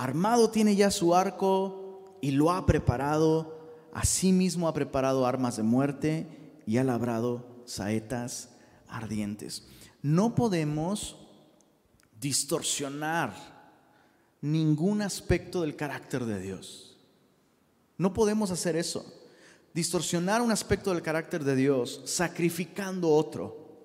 Armado 0.00 0.48
tiene 0.48 0.76
ya 0.76 0.90
su 0.90 1.14
arco 1.14 2.16
y 2.22 2.30
lo 2.30 2.50
ha 2.50 2.64
preparado. 2.64 3.60
Asimismo 3.92 4.66
ha 4.66 4.72
preparado 4.72 5.26
armas 5.26 5.58
de 5.58 5.62
muerte 5.62 6.26
y 6.66 6.78
ha 6.78 6.84
labrado 6.84 7.44
saetas 7.66 8.48
ardientes. 8.88 9.66
No 10.00 10.34
podemos 10.34 11.18
distorsionar 12.18 13.34
ningún 14.40 15.02
aspecto 15.02 15.60
del 15.60 15.76
carácter 15.76 16.24
de 16.24 16.40
Dios. 16.40 16.96
No 17.98 18.14
podemos 18.14 18.50
hacer 18.50 18.76
eso. 18.76 19.04
Distorsionar 19.74 20.40
un 20.40 20.50
aspecto 20.50 20.94
del 20.94 21.02
carácter 21.02 21.44
de 21.44 21.56
Dios 21.56 22.00
sacrificando 22.06 23.10
otro. 23.10 23.84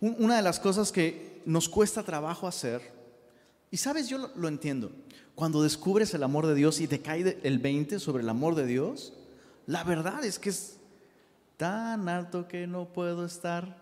Una 0.00 0.36
de 0.36 0.42
las 0.42 0.58
cosas 0.58 0.90
que 0.90 1.42
nos 1.44 1.68
cuesta 1.68 2.02
trabajo 2.02 2.48
hacer, 2.48 2.94
y 3.74 3.76
sabes, 3.76 4.08
yo 4.08 4.30
lo, 4.36 4.46
entiendo, 4.46 4.92
cuando 5.34 5.62
descubres 5.62 6.14
el 6.14 6.22
amor 6.22 6.46
de 6.46 6.54
Dios 6.54 6.80
y 6.80 6.88
te 6.88 7.00
cae 7.00 7.38
el 7.42 7.58
20 7.58 7.98
sobre 7.98 8.22
el 8.22 8.28
amor 8.28 8.54
de 8.54 8.66
Dios, 8.66 9.12
la 9.66 9.84
verdad 9.84 10.24
es 10.24 10.38
que 10.38 10.50
es 10.50 10.76
tan 11.56 12.08
alto 12.08 12.48
que 12.48 12.66
no 12.66 12.86
puedo 12.86 13.24
estar 13.24 13.76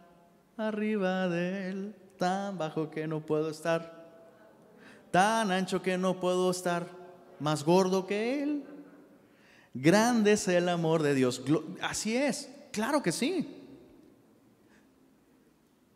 arriba 0.57 1.28
de 1.28 1.70
él 1.70 1.94
tan 2.22 2.57
bajo 2.57 2.88
que 2.88 3.09
no 3.09 3.18
puedo 3.18 3.50
estar, 3.50 4.07
tan 5.11 5.50
ancho 5.50 5.82
que 5.82 5.98
no 5.98 6.20
puedo 6.20 6.53
estar, 6.53 6.86
más 7.40 7.64
gordo 7.64 8.07
que 8.07 8.44
Él. 8.44 8.64
Grande 9.74 10.34
es 10.34 10.46
el 10.46 10.68
amor 10.68 11.03
de 11.03 11.14
Dios. 11.16 11.42
Así 11.80 12.16
es, 12.16 12.48
claro 12.70 13.03
que 13.03 13.11
sí. 13.11 13.61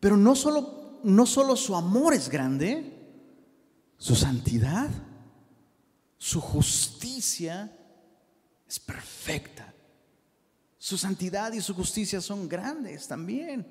Pero 0.01 0.17
no 0.17 0.35
solo, 0.35 0.99
no 1.05 1.27
solo 1.27 1.55
su 1.55 1.77
amor 1.77 2.13
es 2.13 2.29
grande, 2.29 2.93
su 3.97 4.17
santidad, 4.17 4.91
su 6.19 6.41
justicia 6.41 7.73
es 8.67 8.81
perfecta. 8.81 9.73
Su 10.79 10.97
santidad 10.97 11.53
y 11.53 11.61
su 11.61 11.75
justicia 11.75 12.21
son 12.21 12.49
grandes 12.49 13.09
también. 13.09 13.67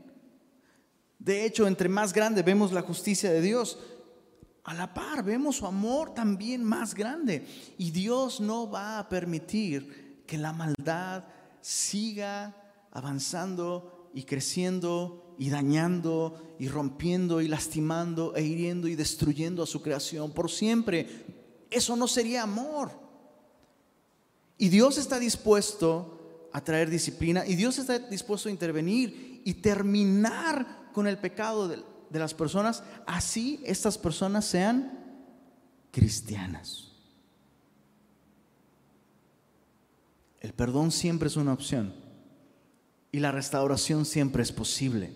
De 1.17 1.45
hecho, 1.45 1.67
entre 1.67 1.89
más 1.89 2.13
grande 2.13 2.43
vemos 2.43 2.71
la 2.71 2.81
justicia 2.81 3.31
de 3.31 3.41
Dios, 3.41 3.79
a 4.63 4.73
la 4.73 4.93
par 4.93 5.23
vemos 5.23 5.57
su 5.57 5.67
amor 5.67 6.13
también 6.13 6.63
más 6.63 6.93
grande. 6.93 7.47
Y 7.77 7.91
Dios 7.91 8.41
no 8.41 8.69
va 8.69 8.99
a 8.99 9.07
permitir 9.07 10.23
que 10.25 10.37
la 10.37 10.53
maldad 10.53 11.23
siga 11.61 12.55
avanzando 12.91 14.09
y 14.13 14.23
creciendo 14.23 15.35
y 15.37 15.49
dañando 15.49 16.55
y 16.59 16.67
rompiendo 16.67 17.41
y 17.41 17.47
lastimando 17.47 18.35
e 18.35 18.43
hiriendo 18.43 18.87
y 18.87 18.95
destruyendo 18.95 19.61
a 19.61 19.67
su 19.67 19.81
creación 19.81 20.31
por 20.31 20.49
siempre. 20.49 21.34
Eso 21.69 21.95
no 21.95 22.07
sería 22.07 22.43
amor. 22.43 22.91
Y 24.57 24.69
Dios 24.69 24.97
está 24.97 25.19
dispuesto 25.19 26.47
a 26.53 26.63
traer 26.63 26.89
disciplina 26.89 27.45
y 27.45 27.55
Dios 27.55 27.77
está 27.77 27.99
dispuesto 27.99 28.47
a 28.47 28.51
intervenir 28.51 29.41
y 29.43 29.55
terminar 29.55 30.89
con 30.93 31.07
el 31.07 31.17
pecado 31.17 31.67
de, 31.67 31.83
de 32.09 32.19
las 32.19 32.33
personas, 32.33 32.83
así 33.05 33.61
estas 33.65 33.97
personas 33.97 34.45
sean 34.45 34.97
cristianas. 35.91 36.93
El 40.39 40.53
perdón 40.53 40.91
siempre 40.91 41.27
es 41.27 41.35
una 41.35 41.53
opción 41.53 41.93
y 43.11 43.19
la 43.19 43.31
restauración 43.31 44.05
siempre 44.05 44.43
es 44.43 44.51
posible, 44.51 45.13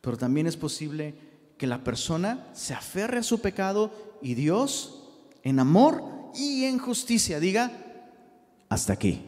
pero 0.00 0.18
también 0.18 0.46
es 0.46 0.56
posible 0.56 1.14
que 1.58 1.66
la 1.66 1.84
persona 1.84 2.48
se 2.52 2.74
aferre 2.74 3.18
a 3.18 3.22
su 3.22 3.40
pecado 3.40 4.18
y 4.20 4.34
Dios, 4.34 4.95
en 5.46 5.60
amor 5.60 6.02
y 6.34 6.64
en 6.64 6.76
justicia, 6.76 7.38
diga, 7.38 7.70
hasta 8.68 8.92
aquí. 8.92 9.22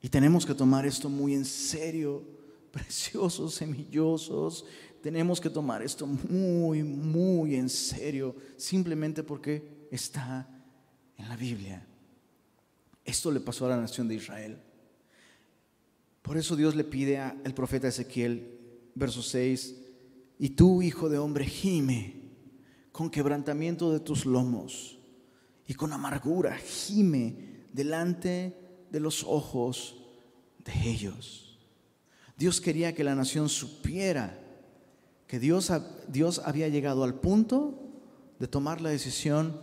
Y 0.00 0.08
tenemos 0.08 0.46
que 0.46 0.54
tomar 0.54 0.86
esto 0.86 1.08
muy 1.08 1.34
en 1.34 1.44
serio, 1.44 2.22
preciosos, 2.70 3.54
semillosos. 3.54 4.64
Tenemos 5.02 5.40
que 5.40 5.50
tomar 5.50 5.82
esto 5.82 6.06
muy, 6.06 6.84
muy 6.84 7.56
en 7.56 7.68
serio, 7.68 8.36
simplemente 8.56 9.24
porque 9.24 9.88
está 9.90 10.48
en 11.16 11.28
la 11.28 11.34
Biblia. 11.34 11.84
Esto 13.04 13.32
le 13.32 13.40
pasó 13.40 13.66
a 13.66 13.70
la 13.70 13.80
nación 13.80 14.06
de 14.06 14.14
Israel. 14.14 14.62
Por 16.22 16.36
eso 16.36 16.54
Dios 16.54 16.76
le 16.76 16.84
pide 16.84 17.18
al 17.18 17.54
profeta 17.54 17.88
Ezequiel, 17.88 18.56
verso 18.94 19.20
6, 19.20 19.74
y 20.38 20.50
tú, 20.50 20.80
hijo 20.80 21.08
de 21.08 21.18
hombre, 21.18 21.44
gime 21.44 22.19
con 22.92 23.10
quebrantamiento 23.10 23.92
de 23.92 24.00
tus 24.00 24.26
lomos 24.26 24.98
y 25.66 25.74
con 25.74 25.92
amargura, 25.92 26.56
gime 26.56 27.66
delante 27.72 28.56
de 28.90 29.00
los 29.00 29.24
ojos 29.24 29.96
de 30.64 30.90
ellos. 30.90 31.58
Dios 32.36 32.60
quería 32.60 32.94
que 32.94 33.04
la 33.04 33.14
nación 33.14 33.48
supiera 33.48 34.38
que 35.26 35.38
Dios, 35.38 35.70
Dios 36.08 36.40
había 36.44 36.68
llegado 36.68 37.04
al 37.04 37.14
punto 37.14 37.78
de 38.38 38.48
tomar 38.48 38.80
la 38.80 38.90
decisión 38.90 39.60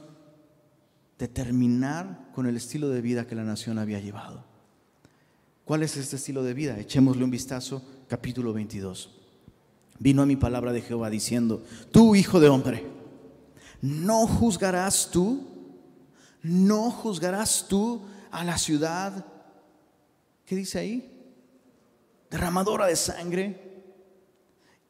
de 1.18 1.28
terminar 1.28 2.30
con 2.34 2.46
el 2.46 2.56
estilo 2.56 2.90
de 2.90 3.02
vida 3.02 3.26
que 3.26 3.36
la 3.36 3.44
nación 3.44 3.80
había 3.80 4.00
llevado. 4.00 4.46
¿Cuál 5.66 5.84
es 5.84 5.98
este 5.98 6.16
estilo 6.16 6.44
de 6.44 6.54
vida? 6.54 6.80
Echémosle 6.80 7.24
un 7.24 7.32
vistazo, 7.32 7.84
capítulo 8.08 8.54
22. 8.54 9.10
Vino 10.00 10.22
a 10.22 10.26
mi 10.26 10.36
palabra 10.36 10.72
de 10.72 10.82
Jehová 10.82 11.10
diciendo, 11.10 11.64
tú 11.92 12.16
hijo 12.16 12.40
de 12.40 12.48
hombre, 12.48 12.97
no 13.82 14.28
juzgarás 14.28 15.10
tú, 15.12 15.46
no 16.42 16.92
juzgarás 16.92 17.66
tú 17.68 18.02
a 18.32 18.44
la 18.44 18.58
ciudad, 18.58 19.26
¿qué 20.46 20.56
dice 20.56 20.80
ahí? 20.80 21.14
Derramadora 22.30 22.88
de 22.88 22.96
sangre, 22.96 23.68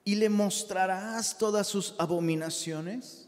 y 0.03 0.15
le 0.15 0.29
mostrarás 0.29 1.37
todas 1.37 1.67
sus 1.67 1.93
abominaciones. 1.97 3.27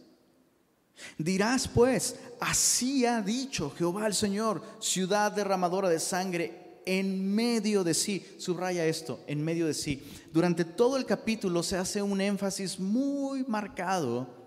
Dirás 1.18 1.68
pues, 1.68 2.16
así 2.40 3.06
ha 3.06 3.22
dicho 3.22 3.72
Jehová 3.78 4.08
el 4.08 4.14
Señor, 4.14 4.62
ciudad 4.80 5.32
derramadora 5.32 5.90
de 5.90 6.00
sangre 6.00 6.82
en 6.86 7.36
medio 7.36 7.84
de 7.84 7.94
sí. 7.94 8.26
Subraya 8.38 8.86
esto, 8.86 9.20
en 9.28 9.44
medio 9.44 9.68
de 9.68 9.74
sí. 9.74 10.04
Durante 10.32 10.66
todo 10.66 10.98
el 10.98 11.06
capítulo 11.06 11.64
se 11.64 11.78
hace 11.78 12.02
un 12.02 12.22
énfasis 12.22 12.80
muy 12.80 13.44
marcado 13.44 14.39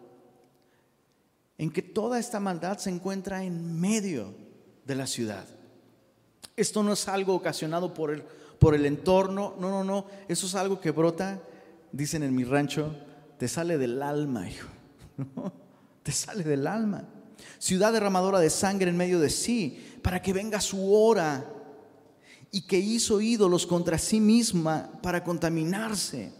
en 1.58 1.70
que 1.70 1.82
toda 1.82 2.18
esta 2.18 2.40
maldad 2.40 2.78
se 2.78 2.90
encuentra 2.90 3.44
en 3.44 3.80
medio 3.80 4.34
de 4.84 4.94
la 4.94 5.06
ciudad. 5.06 5.46
Esto 6.56 6.82
no 6.82 6.92
es 6.92 7.08
algo 7.08 7.34
ocasionado 7.34 7.94
por 7.94 8.10
el, 8.10 8.22
por 8.58 8.74
el 8.74 8.86
entorno, 8.86 9.54
no, 9.58 9.70
no, 9.70 9.84
no, 9.84 10.06
eso 10.28 10.46
es 10.46 10.54
algo 10.54 10.80
que 10.80 10.90
brota, 10.90 11.40
dicen 11.92 12.22
en 12.22 12.34
mi 12.34 12.44
rancho, 12.44 12.94
te 13.38 13.48
sale 13.48 13.78
del 13.78 14.02
alma, 14.02 14.48
hijo. 14.48 14.68
te 16.02 16.12
sale 16.12 16.44
del 16.44 16.66
alma. 16.66 17.08
Ciudad 17.58 17.92
derramadora 17.92 18.38
de 18.38 18.50
sangre 18.50 18.90
en 18.90 18.96
medio 18.96 19.20
de 19.20 19.30
sí, 19.30 19.98
para 20.02 20.20
que 20.20 20.32
venga 20.32 20.60
su 20.60 20.94
hora 20.94 21.44
y 22.50 22.62
que 22.62 22.78
hizo 22.78 23.20
ídolos 23.20 23.66
contra 23.66 23.98
sí 23.98 24.20
misma 24.20 24.90
para 25.02 25.24
contaminarse. 25.24 26.32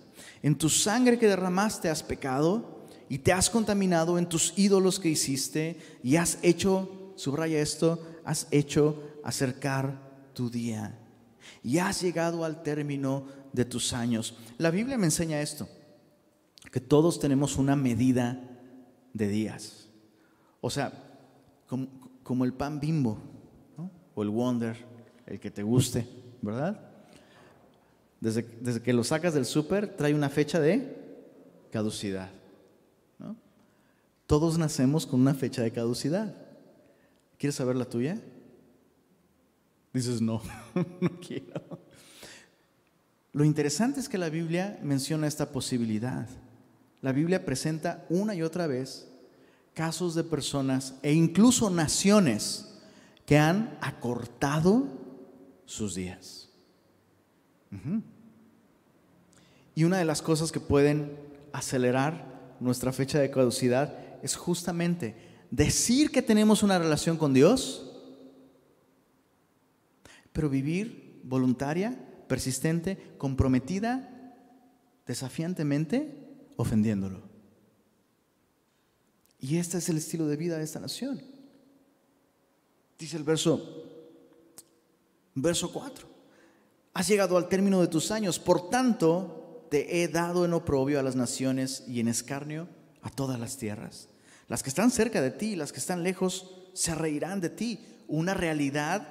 En 0.43 0.57
tu 0.57 0.69
sangre 0.69 1.19
que 1.19 1.29
derramaste 1.29 1.89
has 1.89 2.03
pecado 2.03 2.82
y 3.13 3.19
te 3.19 3.31
has 3.31 3.51
contaminado 3.51 4.17
en 4.17 4.27
tus 4.27 4.55
ídolos 4.57 4.99
que 4.99 5.11
hiciste 5.11 5.77
y 6.03 6.17
has 6.17 6.39
hecho, 6.41 7.13
subraya 7.15 7.61
esto, 7.61 8.03
has 8.25 8.49
hecho 8.51 9.03
acercar 9.23 10.01
tu 10.33 10.49
día 10.49 10.99
y 11.63 11.77
has 11.77 12.01
llegado 12.01 12.43
al 12.43 12.63
término 12.63 13.27
de 13.53 13.67
tus 13.67 13.93
años. 13.93 14.35
La 14.57 14.71
Biblia 14.71 14.97
me 14.97 15.05
enseña 15.05 15.43
esto, 15.43 15.69
que 16.71 16.81
todos 16.81 17.21
tenemos 17.21 17.59
una 17.59 17.77
medida 17.77 18.41
de 19.13 19.29
días. 19.29 19.91
O 20.63 20.71
sea, 20.71 20.91
como, 21.67 22.47
el 22.47 22.55
pan 22.55 22.81
bimbo 22.81 23.19
o 24.15 24.23
el 24.23 24.31
Wonder, 24.31 24.75
el 25.27 25.39
que 25.39 25.51
te 25.51 25.63
guste, 25.63 26.09
¿verdad? 26.41 26.81
Desde, 28.23 28.43
desde 28.63 28.81
que 28.81 28.95
lo 28.95 29.05
sacas 29.05 29.35
del 29.35 29.45
súper 29.45 29.99
trae 29.99 30.15
una 30.15 30.31
fecha 30.31 30.59
de 30.59 30.97
caducidad. 31.71 32.31
Todos 34.27 34.59
nacemos 34.59 35.07
con 35.07 35.21
una 35.21 35.35
fecha 35.35 35.63
de 35.63 35.73
caducidad. 35.73 36.35
¿Quieres 37.39 37.57
saber 37.57 37.77
la 37.77 37.85
tuya? 37.85 38.21
Dices, 39.93 40.21
no, 40.21 40.43
no 41.01 41.21
quiero. 41.21 41.81
Lo 43.33 43.45
interesante 43.45 44.01
es 44.01 44.09
que 44.09 44.19
la 44.19 44.29
Biblia 44.29 44.79
menciona 44.83 45.27
esta 45.27 45.51
posibilidad. 45.51 46.29
La 47.01 47.13
Biblia 47.13 47.45
presenta 47.45 48.05
una 48.09 48.35
y 48.35 48.43
otra 48.43 48.67
vez 48.67 49.09
casos 49.75 50.15
de 50.15 50.25
personas 50.25 50.95
e 51.03 51.13
incluso 51.13 51.71
naciones 51.71 52.79
que 53.27 53.39
han 53.39 53.79
acortado 53.81 54.87
sus 55.65 55.95
días. 55.95 56.51
Y 59.75 59.85
una 59.85 59.99
de 59.99 60.05
las 60.05 60.21
cosas 60.21 60.53
que 60.53 60.61
pueden 60.61 61.17
acelerar 61.53 62.57
nuestra 62.61 62.93
fecha 62.93 63.19
de 63.19 63.31
caducidad 63.31 63.97
es 64.23 64.37
justamente 64.37 65.15
decir 65.51 66.11
que 66.11 66.23
tenemos 66.23 66.63
una 66.63 66.79
relación 66.79 67.17
con 67.17 67.35
Dios, 67.35 67.91
pero 70.33 70.49
vivir 70.49 71.21
voluntaria, 71.25 72.25
persistente, 72.27 73.15
comprometida, 73.19 74.09
desafiantemente 75.07 76.15
ofendiéndolo. 76.57 77.21
Y 79.39 79.57
este 79.59 79.79
es 79.79 79.89
el 79.89 79.99
estilo 79.99 80.27
de 80.27 80.37
vida 80.37 80.57
de 80.57 80.65
esta 80.65 80.81
nación. 80.81 81.21
Dice 82.99 83.17
el 83.17 83.25
verso, 83.25 83.85
verso 85.35 85.73
4. 85.73 86.07
Has 86.95 87.09
llegado 87.09 87.37
al 87.37 87.49
término 87.49 87.81
de 87.81 87.89
tus 87.89 88.11
años, 88.11 88.39
por 88.39 88.71
tanto 88.71 89.67
te 89.71 90.03
he 90.03 90.09
dado 90.09 90.45
en 90.45 90.53
oprobio 90.53 91.01
a 91.01 91.03
las 91.03 91.17
naciones 91.17 91.85
y 91.89 92.01
en 92.01 92.09
escarnio 92.09 92.69
a 93.01 93.11
todas 93.11 93.41
las 93.41 93.57
tierras. 93.57 94.09
Las 94.49 94.63
que 94.63 94.69
están 94.69 94.91
cerca 94.91 95.21
de 95.21 95.31
ti, 95.31 95.57
las 95.57 95.73
que 95.73 95.81
están 95.81 96.03
lejos, 96.03 96.51
se 96.73 96.95
reirán 96.95 97.41
de 97.41 97.51
ti. 97.51 97.81
Una 98.09 98.35
realidad 98.35 99.09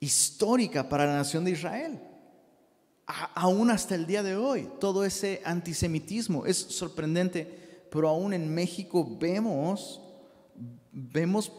histórica 0.00 0.88
para 0.88 1.06
la 1.06 1.16
nación 1.16 1.44
de 1.44 1.52
Israel 1.52 2.00
aún 3.06 3.70
hasta 3.70 3.94
el 3.94 4.06
día 4.06 4.22
de 4.22 4.36
hoy, 4.36 4.68
todo 4.80 5.04
ese 5.04 5.42
antisemitismo 5.44 6.46
es 6.46 6.56
sorprendente, 6.56 7.86
pero 7.90 8.08
aún 8.08 8.32
en 8.32 8.52
México 8.52 9.06
vemos, 9.20 10.00
vemos 10.92 11.52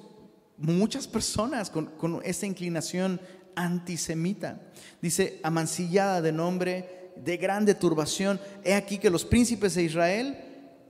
muchas 0.57 1.07
personas 1.07 1.69
con, 1.69 1.85
con 1.97 2.21
esta 2.23 2.45
inclinación 2.45 3.19
antisemita. 3.55 4.59
Dice, 5.01 5.39
amancillada 5.43 6.21
de 6.21 6.31
nombre, 6.31 7.11
de 7.15 7.37
grande 7.37 7.75
turbación, 7.75 8.39
he 8.63 8.73
aquí 8.73 8.97
que 8.97 9.09
los 9.09 9.23
príncipes 9.23 9.75
de 9.75 9.83
Israel, 9.83 10.37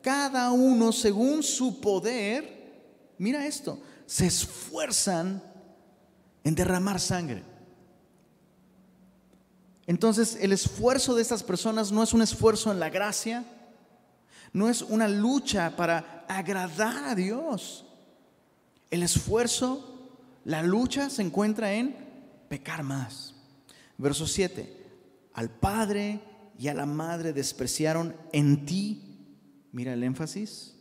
cada 0.06 0.52
uno 0.52 0.92
según 0.92 1.42
su 1.42 1.82
poder, 1.82 3.16
mira 3.18 3.48
esto, 3.48 3.80
se 4.06 4.28
esfuerzan 4.28 5.42
en 6.44 6.54
derramar 6.54 7.00
sangre. 7.00 7.42
Entonces 9.88 10.38
el 10.40 10.52
esfuerzo 10.52 11.16
de 11.16 11.24
estas 11.24 11.42
personas 11.42 11.92
no 11.92 12.04
es 12.04 12.14
un 12.14 12.22
esfuerzo 12.22 12.72
en 12.72 12.80
la 12.80 12.92
gracia, 12.92 13.46
no 14.54 14.70
es 14.70 14.84
una 14.84 15.08
lucha 15.08 15.76
para 15.76 16.24
agradar 16.30 17.06
a 17.06 17.16
Dios. 17.16 17.88
El 18.92 19.02
esfuerzo, 19.02 20.08
la 20.44 20.62
lucha 20.62 21.10
se 21.10 21.24
encuentra 21.24 21.74
en 21.74 21.96
pecar 22.48 22.84
más. 22.84 23.34
Verso 23.98 24.28
7, 24.28 24.86
al 25.34 25.50
Padre 25.50 26.20
y 26.60 26.68
a 26.68 26.76
la 26.76 26.86
Madre 26.86 27.34
despreciaron 27.34 28.16
en 28.32 28.68
ti, 28.68 29.05
mira 29.76 29.92
el 29.92 30.04
énfasis, 30.04 30.74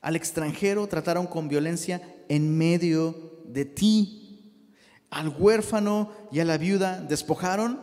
al 0.00 0.14
extranjero 0.14 0.86
trataron 0.86 1.26
con 1.26 1.48
violencia 1.48 2.00
en 2.28 2.56
medio 2.56 3.42
de 3.44 3.64
ti, 3.64 4.54
al 5.10 5.34
huérfano 5.36 6.12
y 6.30 6.38
a 6.38 6.44
la 6.44 6.56
viuda 6.56 7.00
despojaron 7.00 7.80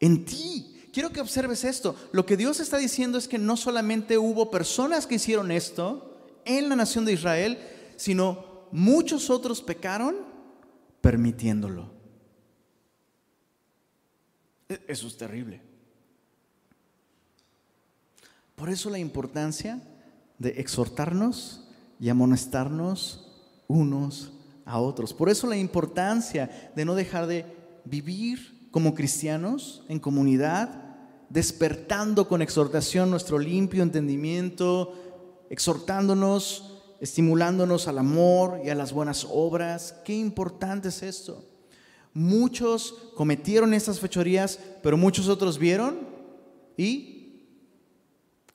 en 0.00 0.24
ti. 0.24 0.82
Quiero 0.92 1.10
que 1.10 1.20
observes 1.20 1.62
esto. 1.62 1.94
Lo 2.10 2.26
que 2.26 2.36
Dios 2.36 2.58
está 2.58 2.76
diciendo 2.78 3.18
es 3.18 3.28
que 3.28 3.38
no 3.38 3.56
solamente 3.56 4.18
hubo 4.18 4.50
personas 4.50 5.06
que 5.06 5.14
hicieron 5.14 5.52
esto 5.52 6.18
en 6.44 6.68
la 6.68 6.74
nación 6.74 7.04
de 7.04 7.12
Israel, 7.12 7.58
sino 7.94 8.66
muchos 8.72 9.30
otros 9.30 9.62
pecaron 9.62 10.16
permitiéndolo. 11.00 11.92
E-, 14.68 14.80
eso 14.88 15.06
es 15.06 15.16
terrible. 15.16 15.65
Por 18.56 18.70
eso 18.70 18.88
la 18.88 18.98
importancia 18.98 19.80
de 20.38 20.48
exhortarnos 20.58 21.68
y 22.00 22.08
amonestarnos 22.08 23.32
unos 23.68 24.32
a 24.64 24.80
otros. 24.80 25.14
Por 25.14 25.28
eso 25.28 25.46
la 25.46 25.56
importancia 25.56 26.72
de 26.74 26.84
no 26.84 26.94
dejar 26.94 27.26
de 27.26 27.44
vivir 27.84 28.68
como 28.70 28.94
cristianos 28.94 29.84
en 29.88 30.00
comunidad, 30.00 30.82
despertando 31.28 32.28
con 32.28 32.42
exhortación 32.42 33.10
nuestro 33.10 33.38
limpio 33.38 33.82
entendimiento, 33.82 34.92
exhortándonos, 35.50 36.78
estimulándonos 37.00 37.88
al 37.88 37.98
amor 37.98 38.60
y 38.64 38.70
a 38.70 38.74
las 38.74 38.92
buenas 38.92 39.26
obras. 39.30 39.94
Qué 40.04 40.14
importante 40.14 40.88
es 40.88 41.02
esto. 41.02 41.44
Muchos 42.14 42.94
cometieron 43.14 43.74
estas 43.74 44.00
fechorías, 44.00 44.58
pero 44.82 44.96
muchos 44.96 45.28
otros 45.28 45.58
vieron 45.58 45.98
y 46.76 47.15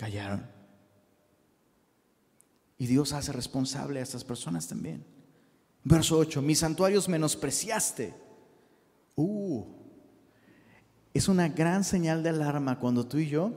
callaron. 0.01 0.43
Y 2.79 2.87
Dios 2.87 3.13
hace 3.13 3.31
responsable 3.31 3.99
a 3.99 4.03
estas 4.03 4.23
personas 4.23 4.67
también. 4.67 5.05
Verso 5.83 6.17
8, 6.17 6.41
mis 6.41 6.57
santuarios 6.57 7.07
menospreciaste. 7.07 8.15
Uh, 9.15 9.63
es 11.13 11.27
una 11.27 11.49
gran 11.49 11.83
señal 11.83 12.23
de 12.23 12.29
alarma 12.29 12.79
cuando 12.79 13.05
tú 13.05 13.19
y 13.19 13.27
yo 13.27 13.51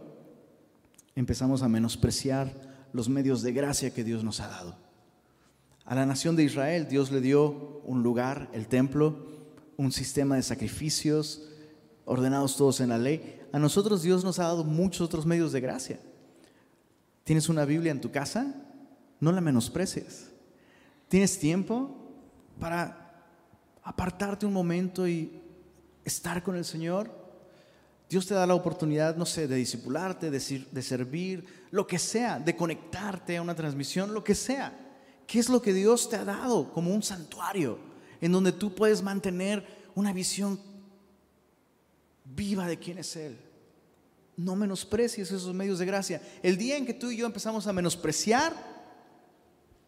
empezamos 1.14 1.62
a 1.62 1.68
menospreciar 1.68 2.52
los 2.92 3.08
medios 3.08 3.40
de 3.40 3.54
gracia 3.54 3.94
que 3.94 4.04
Dios 4.04 4.22
nos 4.22 4.40
ha 4.40 4.48
dado. 4.48 4.76
A 5.86 5.94
la 5.94 6.04
nación 6.04 6.36
de 6.36 6.44
Israel 6.44 6.88
Dios 6.88 7.10
le 7.10 7.22
dio 7.22 7.80
un 7.86 8.02
lugar, 8.02 8.50
el 8.52 8.68
templo, 8.68 9.16
un 9.78 9.92
sistema 9.92 10.36
de 10.36 10.42
sacrificios, 10.42 11.48
ordenados 12.04 12.58
todos 12.58 12.80
en 12.80 12.90
la 12.90 12.98
ley. 12.98 13.40
A 13.50 13.58
nosotros 13.58 14.02
Dios 14.02 14.24
nos 14.24 14.38
ha 14.38 14.42
dado 14.42 14.62
muchos 14.62 15.00
otros 15.00 15.24
medios 15.24 15.50
de 15.52 15.62
gracia. 15.62 16.00
¿Tienes 17.24 17.48
una 17.48 17.64
Biblia 17.64 17.90
en 17.90 18.00
tu 18.00 18.10
casa? 18.10 18.54
No 19.18 19.32
la 19.32 19.40
menosprecies. 19.40 20.30
¿Tienes 21.08 21.38
tiempo 21.38 22.12
para 22.60 23.26
apartarte 23.82 24.46
un 24.46 24.52
momento 24.52 25.08
y 25.08 25.40
estar 26.04 26.42
con 26.42 26.56
el 26.56 26.64
Señor? 26.66 27.10
Dios 28.10 28.26
te 28.26 28.34
da 28.34 28.46
la 28.46 28.54
oportunidad, 28.54 29.16
no 29.16 29.24
sé, 29.24 29.48
de 29.48 29.56
discipularte, 29.56 30.30
de, 30.30 30.66
de 30.70 30.82
servir, 30.82 31.46
lo 31.70 31.86
que 31.86 31.98
sea, 31.98 32.38
de 32.38 32.54
conectarte 32.54 33.38
a 33.38 33.42
una 33.42 33.54
transmisión, 33.54 34.12
lo 34.12 34.22
que 34.22 34.34
sea. 34.34 34.78
¿Qué 35.26 35.38
es 35.38 35.48
lo 35.48 35.62
que 35.62 35.72
Dios 35.72 36.10
te 36.10 36.16
ha 36.16 36.24
dado 36.24 36.72
como 36.72 36.94
un 36.94 37.02
santuario 37.02 37.78
en 38.20 38.32
donde 38.32 38.52
tú 38.52 38.74
puedes 38.74 39.02
mantener 39.02 39.66
una 39.94 40.12
visión 40.12 40.60
viva 42.24 42.66
de 42.66 42.78
quién 42.78 42.98
es 42.98 43.16
Él? 43.16 43.38
No 44.36 44.56
menosprecies 44.56 45.30
esos 45.30 45.54
medios 45.54 45.78
de 45.78 45.86
gracia. 45.86 46.22
El 46.42 46.56
día 46.56 46.76
en 46.76 46.86
que 46.86 46.94
tú 46.94 47.10
y 47.10 47.16
yo 47.16 47.26
empezamos 47.26 47.66
a 47.66 47.72
menospreciar 47.72 48.74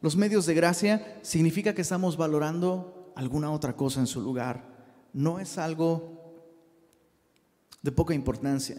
los 0.00 0.16
medios 0.16 0.46
de 0.46 0.54
gracia, 0.54 1.18
significa 1.22 1.74
que 1.74 1.82
estamos 1.82 2.16
valorando 2.16 3.12
alguna 3.16 3.50
otra 3.50 3.74
cosa 3.74 4.00
en 4.00 4.06
su 4.06 4.20
lugar. 4.20 4.62
No 5.12 5.40
es 5.40 5.58
algo 5.58 6.44
de 7.82 7.92
poca 7.92 8.14
importancia. 8.14 8.76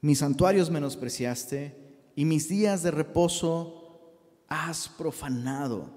Mis 0.00 0.18
santuarios 0.18 0.70
menospreciaste 0.70 2.10
y 2.14 2.24
mis 2.24 2.48
días 2.48 2.82
de 2.82 2.90
reposo 2.90 4.14
has 4.48 4.88
profanado. 4.88 5.90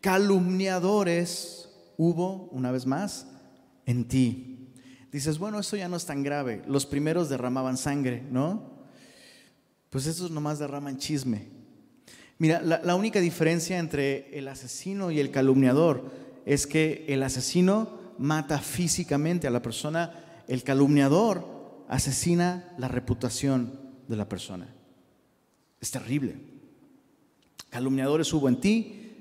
Calumniadores 0.00 1.70
hubo, 1.96 2.48
una 2.52 2.70
vez 2.70 2.86
más, 2.86 3.26
en 3.86 4.06
ti. 4.06 4.57
Dices, 5.12 5.38
bueno, 5.38 5.58
eso 5.58 5.76
ya 5.76 5.88
no 5.88 5.96
es 5.96 6.04
tan 6.04 6.22
grave. 6.22 6.62
Los 6.66 6.86
primeros 6.86 7.28
derramaban 7.28 7.76
sangre, 7.76 8.22
¿no? 8.30 8.78
Pues 9.90 10.06
esos 10.06 10.30
nomás 10.30 10.58
derraman 10.58 10.98
chisme. 10.98 11.48
Mira, 12.38 12.60
la, 12.60 12.80
la 12.84 12.94
única 12.94 13.20
diferencia 13.20 13.78
entre 13.78 14.38
el 14.38 14.48
asesino 14.48 15.10
y 15.10 15.18
el 15.18 15.30
calumniador 15.30 16.10
es 16.44 16.66
que 16.66 17.06
el 17.08 17.22
asesino 17.22 17.98
mata 18.18 18.58
físicamente 18.58 19.46
a 19.46 19.50
la 19.50 19.62
persona 19.62 20.24
el 20.48 20.62
calumniador 20.62 21.84
asesina 21.88 22.72
la 22.78 22.88
reputación 22.88 23.78
de 24.08 24.16
la 24.16 24.28
persona. 24.28 24.74
Es 25.78 25.90
terrible. 25.90 26.36
Calumniadores 27.68 28.32
hubo 28.32 28.48
en 28.48 28.60
ti, 28.60 29.12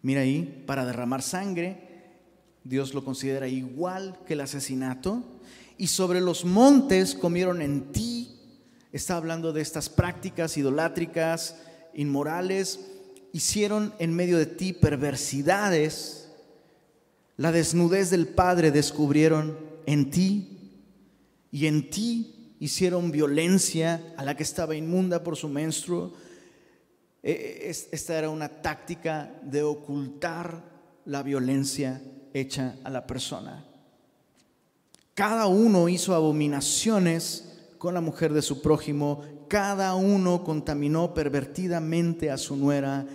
mira 0.00 0.22
ahí, 0.22 0.64
para 0.66 0.86
derramar 0.86 1.20
sangre, 1.20 1.91
Dios 2.64 2.94
lo 2.94 3.04
considera 3.04 3.48
igual 3.48 4.18
que 4.26 4.34
el 4.34 4.40
asesinato, 4.40 5.22
y 5.78 5.88
sobre 5.88 6.20
los 6.20 6.44
montes 6.44 7.14
comieron 7.14 7.60
en 7.62 7.92
ti, 7.92 8.38
está 8.92 9.16
hablando 9.16 9.52
de 9.52 9.62
estas 9.62 9.88
prácticas 9.88 10.56
idolátricas, 10.56 11.56
inmorales, 11.94 12.80
hicieron 13.32 13.94
en 13.98 14.14
medio 14.14 14.38
de 14.38 14.46
ti 14.46 14.72
perversidades, 14.72 16.28
la 17.36 17.50
desnudez 17.50 18.10
del 18.10 18.28
Padre 18.28 18.70
descubrieron 18.70 19.58
en 19.86 20.10
ti 20.10 20.58
y 21.50 21.66
en 21.66 21.90
ti 21.90 22.56
hicieron 22.60 23.10
violencia 23.10 24.14
a 24.16 24.24
la 24.24 24.36
que 24.36 24.42
estaba 24.42 24.76
inmunda 24.76 25.24
por 25.24 25.36
su 25.36 25.48
menstruo. 25.48 26.12
E, 27.22 27.32
e, 27.32 27.70
esta 27.70 28.18
era 28.18 28.30
una 28.30 28.48
táctica 28.48 29.34
de 29.42 29.62
ocultar 29.62 30.62
la 31.04 31.22
violencia 31.22 32.00
hecha 32.32 32.76
a 32.84 32.90
la 32.90 33.06
persona. 33.06 33.64
Cada 35.14 35.46
uno 35.46 35.88
hizo 35.88 36.14
abominaciones 36.14 37.52
con 37.78 37.94
la 37.94 38.00
mujer 38.00 38.32
de 38.32 38.42
su 38.42 38.62
prójimo, 38.62 39.22
cada 39.48 39.94
uno 39.94 40.42
contaminó 40.44 41.12
pervertidamente 41.12 42.30
a 42.30 42.38
su 42.38 42.56
nuera 42.56 43.06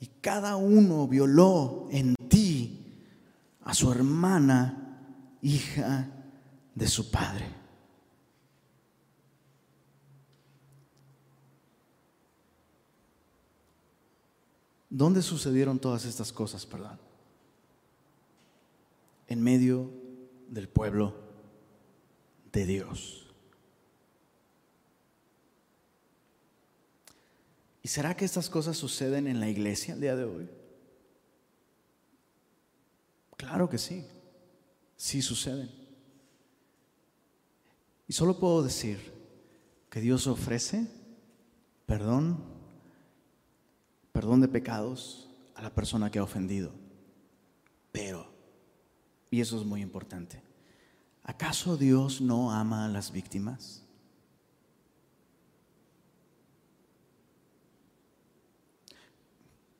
y 0.00 0.06
cada 0.20 0.56
uno 0.56 1.06
violó 1.06 1.88
en 1.90 2.14
ti 2.28 2.96
a 3.60 3.74
su 3.74 3.92
hermana 3.92 5.36
hija 5.42 6.08
de 6.74 6.88
su 6.88 7.10
padre. 7.10 7.46
¿Dónde 14.88 15.22
sucedieron 15.22 15.78
todas 15.78 16.04
estas 16.04 16.32
cosas, 16.32 16.66
perdón? 16.66 17.11
En 19.32 19.42
medio 19.42 19.90
del 20.48 20.68
pueblo 20.68 21.14
de 22.52 22.66
Dios. 22.66 23.34
¿Y 27.82 27.88
será 27.88 28.16
que 28.16 28.24
estas 28.24 28.48
cosas 28.50 28.76
suceden 28.76 29.26
en 29.26 29.40
la 29.40 29.48
iglesia 29.48 29.94
el 29.94 30.00
día 30.00 30.14
de 30.16 30.24
hoy? 30.24 30.48
Claro 33.36 33.68
que 33.68 33.78
sí 33.78 34.04
sí 35.02 35.20
suceden. 35.20 35.68
Y 38.06 38.12
solo 38.12 38.38
puedo 38.38 38.62
decir 38.62 39.12
que 39.90 40.00
Dios 40.00 40.28
ofrece 40.28 40.86
perdón, 41.86 42.38
perdón 44.12 44.42
de 44.42 44.46
pecados 44.46 45.28
a 45.56 45.62
la 45.62 45.74
persona 45.74 46.08
que 46.08 46.20
ha 46.20 46.22
ofendido. 46.22 46.72
Pero, 47.90 48.31
y 49.32 49.40
eso 49.40 49.58
es 49.58 49.64
muy 49.64 49.80
importante, 49.80 50.42
¿acaso 51.24 51.78
Dios 51.78 52.20
no 52.20 52.52
ama 52.52 52.84
a 52.84 52.88
las 52.88 53.10
víctimas? 53.10 53.82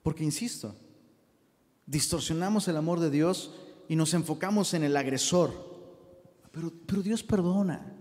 Porque, 0.03 0.25
insisto, 0.25 0.75
distorsionamos 1.85 2.67
el 2.67 2.79
amor 2.79 2.99
de 2.99 3.11
Dios 3.11 3.55
y 3.89 3.95
nos 3.95 4.15
enfocamos 4.15 4.73
en 4.73 4.85
el 4.85 4.97
agresor. 4.97 5.53
Pero, 6.51 6.73
pero 6.87 7.03
Dios 7.03 7.23
perdona. 7.23 7.95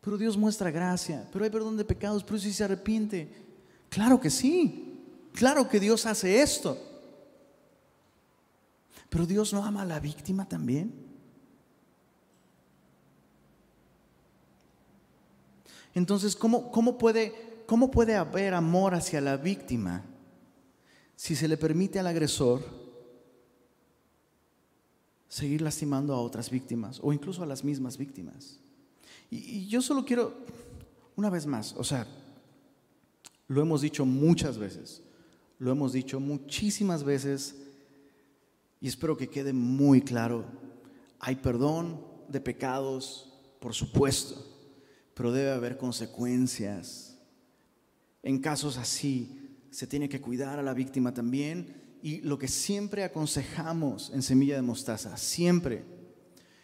Pero 0.00 0.16
Dios 0.16 0.36
muestra 0.36 0.70
gracia. 0.70 1.28
Pero 1.32 1.44
hay 1.44 1.50
perdón 1.50 1.76
de 1.76 1.84
pecados. 1.84 2.22
Pero 2.22 2.38
si 2.38 2.52
se 2.52 2.62
arrepiente. 2.62 3.34
Claro 3.88 4.20
que 4.20 4.30
sí. 4.30 5.00
Claro 5.32 5.68
que 5.68 5.80
Dios 5.80 6.06
hace 6.06 6.40
esto. 6.40 6.91
Pero 9.12 9.26
Dios 9.26 9.52
no 9.52 9.62
ama 9.62 9.82
a 9.82 9.84
la 9.84 10.00
víctima 10.00 10.48
también. 10.48 10.90
Entonces, 15.92 16.34
¿cómo, 16.34 16.72
cómo, 16.72 16.96
puede, 16.96 17.62
¿cómo 17.66 17.90
puede 17.90 18.16
haber 18.16 18.54
amor 18.54 18.94
hacia 18.94 19.20
la 19.20 19.36
víctima 19.36 20.02
si 21.14 21.36
se 21.36 21.46
le 21.46 21.58
permite 21.58 21.98
al 21.98 22.06
agresor 22.06 22.64
seguir 25.28 25.60
lastimando 25.60 26.14
a 26.14 26.20
otras 26.22 26.48
víctimas 26.48 26.98
o 27.02 27.12
incluso 27.12 27.42
a 27.42 27.46
las 27.46 27.62
mismas 27.62 27.98
víctimas? 27.98 28.60
Y, 29.30 29.36
y 29.36 29.66
yo 29.68 29.82
solo 29.82 30.06
quiero, 30.06 30.32
una 31.16 31.28
vez 31.28 31.44
más, 31.44 31.74
o 31.76 31.84
sea, 31.84 32.06
lo 33.46 33.60
hemos 33.60 33.82
dicho 33.82 34.06
muchas 34.06 34.56
veces, 34.56 35.02
lo 35.58 35.70
hemos 35.70 35.92
dicho 35.92 36.18
muchísimas 36.18 37.04
veces 37.04 37.61
y 38.82 38.88
espero 38.88 39.16
que 39.16 39.30
quede 39.30 39.52
muy 39.52 40.02
claro. 40.02 40.44
Hay 41.20 41.36
perdón 41.36 42.04
de 42.28 42.40
pecados, 42.40 43.32
por 43.60 43.74
supuesto, 43.74 44.44
pero 45.14 45.30
debe 45.30 45.52
haber 45.52 45.78
consecuencias. 45.78 47.16
En 48.24 48.40
casos 48.40 48.76
así, 48.76 49.56
se 49.70 49.86
tiene 49.86 50.08
que 50.08 50.20
cuidar 50.20 50.58
a 50.58 50.64
la 50.64 50.74
víctima 50.74 51.14
también 51.14 51.98
y 52.02 52.22
lo 52.22 52.36
que 52.38 52.48
siempre 52.48 53.04
aconsejamos 53.04 54.10
en 54.12 54.20
Semilla 54.20 54.56
de 54.56 54.62
Mostaza, 54.62 55.16
siempre, 55.16 55.84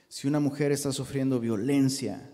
si 0.09 0.27
una 0.27 0.41
mujer 0.41 0.73
está 0.73 0.91
sufriendo 0.91 1.39
violencia, 1.39 2.29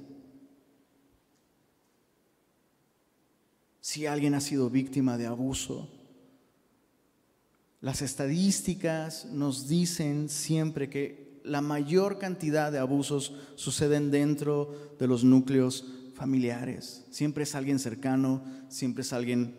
si 3.83 4.07
alguien 4.07 4.33
ha 4.33 4.41
sido 4.41 4.71
víctima 4.71 5.19
de 5.19 5.27
abuso, 5.27 5.91
las 7.85 8.01
estadísticas 8.01 9.27
nos 9.27 9.69
dicen 9.69 10.31
siempre 10.31 10.89
que 10.89 11.39
la 11.45 11.61
mayor 11.61 12.19
cantidad 12.19 12.73
de 12.73 12.79
abusos 12.79 13.35
suceden 13.57 14.11
dentro 14.11 14.95
de 14.99 15.07
los 15.07 15.23
núcleos 15.23 15.85
familiares. 16.15 17.05
Siempre 17.11 17.43
es 17.45 17.55
alguien 17.55 17.79
cercano, 17.79 18.43
siempre 18.71 19.03
es 19.03 19.13
alguien 19.13 19.55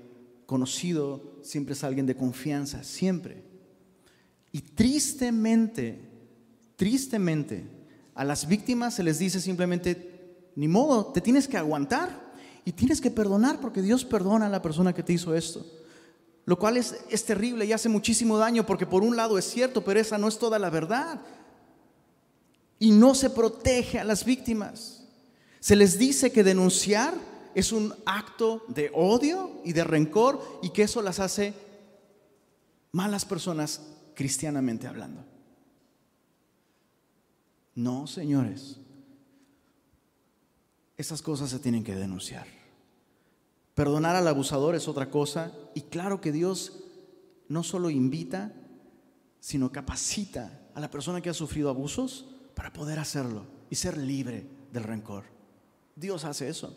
conocido, 0.47 1.37
siempre 1.43 1.73
es 1.73 1.83
alguien 1.83 2.07
de 2.07 2.15
confianza, 2.15 2.83
siempre. 2.83 3.43
Y 4.51 4.61
tristemente, 4.61 5.99
tristemente, 6.77 7.67
a 8.15 8.25
las 8.25 8.47
víctimas 8.47 8.95
se 8.95 9.03
les 9.03 9.19
dice 9.19 9.39
simplemente, 9.39 10.49
ni 10.55 10.67
modo, 10.67 11.11
te 11.13 11.21
tienes 11.21 11.47
que 11.47 11.57
aguantar 11.57 12.33
y 12.65 12.71
tienes 12.71 13.01
que 13.01 13.11
perdonar 13.11 13.59
porque 13.59 13.83
Dios 13.83 14.03
perdona 14.03 14.47
a 14.47 14.49
la 14.49 14.63
persona 14.63 14.95
que 14.95 15.03
te 15.03 15.13
hizo 15.13 15.35
esto. 15.35 15.63
Lo 16.45 16.59
cual 16.59 16.77
es, 16.77 16.95
es 17.09 17.25
terrible 17.25 17.65
y 17.65 17.73
hace 17.73 17.89
muchísimo 17.89 18.37
daño 18.37 18.65
porque 18.65 18.85
por 18.85 19.03
un 19.03 19.15
lado 19.15 19.37
es 19.37 19.45
cierto, 19.45 19.83
pero 19.83 19.99
esa 19.99 20.17
no 20.17 20.27
es 20.27 20.37
toda 20.37 20.59
la 20.59 20.69
verdad. 20.69 21.21
Y 22.77 22.91
no 22.91 23.15
se 23.15 23.29
protege 23.29 23.99
a 23.99 24.03
las 24.03 24.25
víctimas. 24.25 25.03
Se 25.59 25.75
les 25.75 25.97
dice 25.97 26.31
que 26.31 26.43
denunciar 26.43 27.15
es 27.55 27.71
un 27.71 27.95
acto 28.05 28.63
de 28.67 28.91
odio 28.93 29.61
y 29.63 29.73
de 29.73 29.83
rencor 29.83 30.59
y 30.61 30.69
que 30.69 30.83
eso 30.83 31.01
las 31.01 31.19
hace 31.19 31.53
malas 32.91 33.25
personas 33.25 33.81
cristianamente 34.13 34.87
hablando. 34.87 35.25
No, 37.73 38.07
señores. 38.07 38.77
Esas 40.97 41.21
cosas 41.21 41.49
se 41.49 41.59
tienen 41.59 41.83
que 41.83 41.95
denunciar. 41.95 42.47
Perdonar 43.75 44.15
al 44.15 44.27
abusador 44.27 44.73
es 44.73 44.87
otra 44.87 45.11
cosa 45.11 45.51
y 45.73 45.81
claro 45.81 46.21
que 46.21 46.31
Dios 46.31 46.81
no 47.49 47.61
solo 47.61 47.89
invita, 47.89 48.53
sino 49.41 49.71
capacita 49.71 50.61
a 50.73 50.79
la 50.79 50.89
persona 50.89 51.21
que 51.21 51.29
ha 51.29 51.33
sufrido 51.33 51.69
abusos 51.69 52.25
para 52.55 52.71
poder 52.71 52.99
hacerlo 52.99 53.45
y 53.69 53.75
ser 53.75 53.97
libre 53.97 54.47
del 54.71 54.83
rencor. 54.83 55.25
Dios 55.93 56.23
hace 56.23 56.47
eso. 56.47 56.73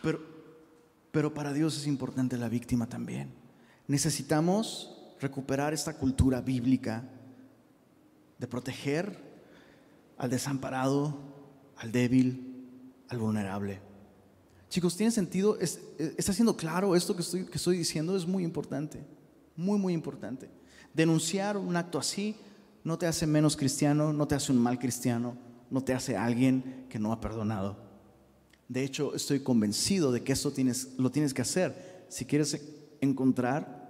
Pero, 0.00 0.20
pero 1.10 1.34
para 1.34 1.52
Dios 1.52 1.76
es 1.76 1.88
importante 1.88 2.38
la 2.38 2.48
víctima 2.48 2.88
también. 2.88 3.32
Necesitamos 3.88 4.96
recuperar 5.20 5.74
esta 5.74 5.94
cultura 5.94 6.40
bíblica 6.40 7.02
de 8.38 8.46
proteger 8.46 9.18
al 10.16 10.30
desamparado, 10.30 11.18
al 11.76 11.90
débil, 11.90 12.47
al 13.08 13.18
vulnerable. 13.18 13.80
Chicos, 14.68 14.96
¿tiene 14.96 15.10
sentido? 15.10 15.58
¿Está 15.58 16.32
siendo 16.32 16.56
claro 16.56 16.94
esto 16.94 17.16
que 17.16 17.22
estoy, 17.22 17.44
que 17.44 17.56
estoy 17.56 17.78
diciendo? 17.78 18.16
Es 18.16 18.26
muy 18.26 18.44
importante, 18.44 19.00
muy, 19.56 19.78
muy 19.78 19.94
importante. 19.94 20.50
Denunciar 20.92 21.56
un 21.56 21.74
acto 21.76 21.98
así 21.98 22.36
no 22.84 22.98
te 22.98 23.06
hace 23.06 23.26
menos 23.26 23.56
cristiano, 23.56 24.12
no 24.12 24.28
te 24.28 24.34
hace 24.34 24.52
un 24.52 24.58
mal 24.58 24.78
cristiano, 24.78 25.36
no 25.70 25.82
te 25.82 25.94
hace 25.94 26.16
alguien 26.16 26.86
que 26.88 26.98
no 26.98 27.12
ha 27.12 27.20
perdonado. 27.20 27.76
De 28.68 28.84
hecho, 28.84 29.14
estoy 29.14 29.40
convencido 29.40 30.12
de 30.12 30.22
que 30.22 30.32
esto 30.32 30.50
tienes, 30.50 30.94
lo 30.98 31.10
tienes 31.10 31.32
que 31.32 31.42
hacer 31.42 32.06
si 32.08 32.26
quieres 32.26 32.60
encontrar 33.00 33.88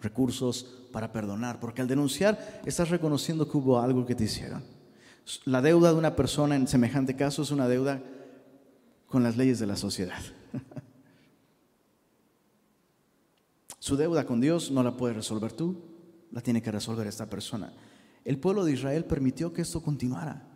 recursos 0.00 0.66
para 0.92 1.12
perdonar, 1.12 1.58
porque 1.60 1.80
al 1.80 1.88
denunciar 1.88 2.60
estás 2.66 2.90
reconociendo 2.90 3.48
que 3.48 3.56
hubo 3.56 3.80
algo 3.80 4.04
que 4.04 4.14
te 4.14 4.24
hicieron. 4.24 4.62
La 5.44 5.62
deuda 5.62 5.92
de 5.92 5.98
una 5.98 6.16
persona 6.16 6.56
en 6.56 6.66
semejante 6.66 7.16
caso 7.16 7.42
es 7.42 7.50
una 7.50 7.68
deuda 7.68 8.02
con 9.12 9.22
las 9.22 9.36
leyes 9.36 9.58
de 9.58 9.66
la 9.66 9.76
sociedad. 9.76 10.22
Su 13.78 13.94
deuda 13.94 14.24
con 14.24 14.40
Dios 14.40 14.70
no 14.70 14.82
la 14.82 14.96
puedes 14.96 15.14
resolver 15.14 15.52
tú, 15.52 15.76
la 16.30 16.40
tiene 16.40 16.62
que 16.62 16.72
resolver 16.72 17.06
esta 17.06 17.28
persona. 17.28 17.74
El 18.24 18.38
pueblo 18.38 18.64
de 18.64 18.72
Israel 18.72 19.04
permitió 19.04 19.52
que 19.52 19.60
esto 19.60 19.82
continuara, 19.82 20.48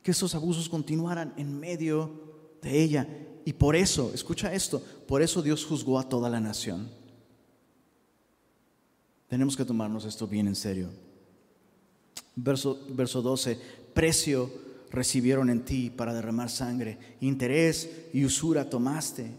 que 0.00 0.12
esos 0.12 0.32
abusos 0.36 0.68
continuaran 0.68 1.34
en 1.36 1.58
medio 1.58 2.56
de 2.62 2.84
ella. 2.84 3.08
Y 3.44 3.54
por 3.54 3.74
eso, 3.74 4.12
escucha 4.14 4.54
esto, 4.54 4.80
por 5.08 5.20
eso 5.20 5.42
Dios 5.42 5.66
juzgó 5.66 5.98
a 5.98 6.08
toda 6.08 6.30
la 6.30 6.38
nación. 6.38 6.88
Tenemos 9.26 9.56
que 9.56 9.64
tomarnos 9.64 10.04
esto 10.04 10.28
bien 10.28 10.46
en 10.46 10.54
serio. 10.54 10.90
Verso, 12.36 12.78
verso 12.90 13.22
12, 13.22 13.58
precio 13.92 14.63
recibieron 14.90 15.50
en 15.50 15.64
ti 15.64 15.90
para 15.90 16.14
derramar 16.14 16.50
sangre, 16.50 16.98
interés 17.20 17.88
y 18.12 18.24
usura 18.24 18.68
tomaste. 18.68 19.30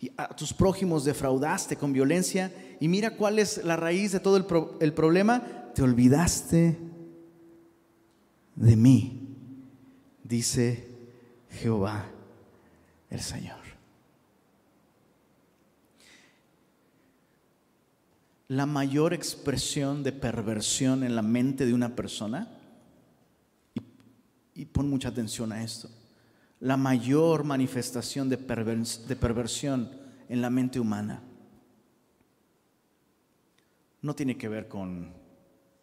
Y 0.00 0.10
a 0.16 0.28
tus 0.34 0.52
prójimos 0.52 1.04
defraudaste 1.04 1.76
con 1.76 1.92
violencia. 1.92 2.52
Y 2.80 2.88
mira 2.88 3.16
cuál 3.16 3.38
es 3.38 3.64
la 3.64 3.76
raíz 3.76 4.12
de 4.12 4.20
todo 4.20 4.36
el, 4.36 4.46
el 4.80 4.92
problema. 4.92 5.72
Te 5.74 5.82
olvidaste 5.82 6.78
de 8.54 8.76
mí, 8.76 9.36
dice 10.22 10.88
Jehová 11.50 12.06
el 13.10 13.20
Señor. 13.20 13.60
La 18.48 18.66
mayor 18.66 19.14
expresión 19.14 20.02
de 20.02 20.12
perversión 20.12 21.04
en 21.04 21.16
la 21.16 21.22
mente 21.22 21.64
de 21.64 21.74
una 21.74 21.96
persona 21.96 22.48
y 24.54 24.66
pon 24.66 24.88
mucha 24.88 25.08
atención 25.08 25.52
a 25.52 25.62
esto, 25.62 25.88
la 26.60 26.76
mayor 26.76 27.44
manifestación 27.44 28.28
de, 28.28 28.36
perversión 28.38 29.90
en 30.28 30.40
la 30.40 30.48
mente 30.48 30.78
humana 30.78 31.22
no 34.00 34.14
tiene 34.14 34.36
que 34.36 34.48
ver 34.48 34.68
con 34.68 35.12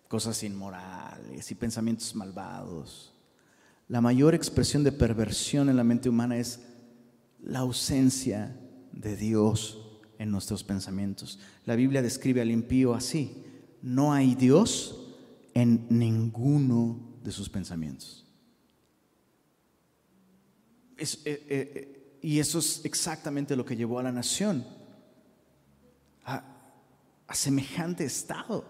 cosas 0.08 0.42
inmorales 0.44 1.52
y 1.52 1.56
pensamientos 1.56 2.16
malvados. 2.16 3.14
La 3.90 4.02
mayor 4.02 4.34
expresión 4.36 4.84
de 4.84 4.92
perversión 4.92 5.70
en 5.70 5.76
la 5.76 5.84
mente 5.84 6.10
humana 6.10 6.38
es 6.38 6.62
la 7.42 7.60
ausencia 7.60 8.58
de 8.94 9.16
Dios 9.16 10.00
en 10.18 10.32
nuestros 10.32 10.64
pensamientos. 10.64 11.40
La 11.66 11.76
Biblia 11.76 12.02
describe 12.02 12.42
al 12.42 12.52
impío 12.52 12.94
así, 12.94 13.44
no 13.82 14.14
hay 14.14 14.36
Dios 14.36 15.18
en 15.54 15.88
ninguno 15.90 17.20
de 17.24 17.32
sus 17.32 17.50
pensamientos. 17.50 18.29
Eh, 21.00 21.18
eh, 21.26 22.18
y 22.22 22.40
eso 22.40 22.60
es 22.60 22.84
exactamente 22.84 23.56
lo 23.56 23.66
que 23.66 23.76
llevó 23.76 24.00
a 24.00 24.04
la 24.04 24.12
nación 24.12 24.66
a, 26.26 26.44
semejante 27.34 28.04
estado. 28.04 28.66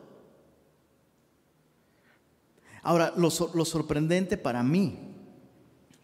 Ahora, 2.82 3.14
lo, 3.16 3.30
lo 3.54 3.66
sorprendente 3.66 4.38
para 4.38 4.64
mí, 4.64 4.98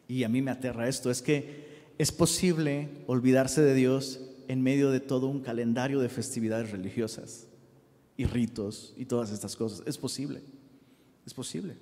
y 0.08 0.24
a 0.24 0.30
mí 0.30 0.42
me 0.42 0.52
aterra 0.52 0.88
esto, 0.88 1.12
es 1.12 1.22
que 1.22 1.94
es 1.98 2.12
posible 2.12 2.90
olvidarse 3.08 3.62
de 3.62 3.74
Dios 3.74 4.20
en 4.48 4.62
medio 4.62 4.92
de 4.92 5.00
todo 5.00 5.28
un 5.28 5.42
calendario 5.42 6.00
de 6.00 6.10
festividades 6.10 6.72
religiosas 6.72 7.48
y 8.18 8.26
ritos 8.26 8.94
y 8.98 9.06
todas 9.06 9.32
estas 9.32 9.56
cosas. 9.56 9.84
Es 9.86 9.98
posible, 9.98 10.42
es 11.26 11.34
posible. 11.34 11.78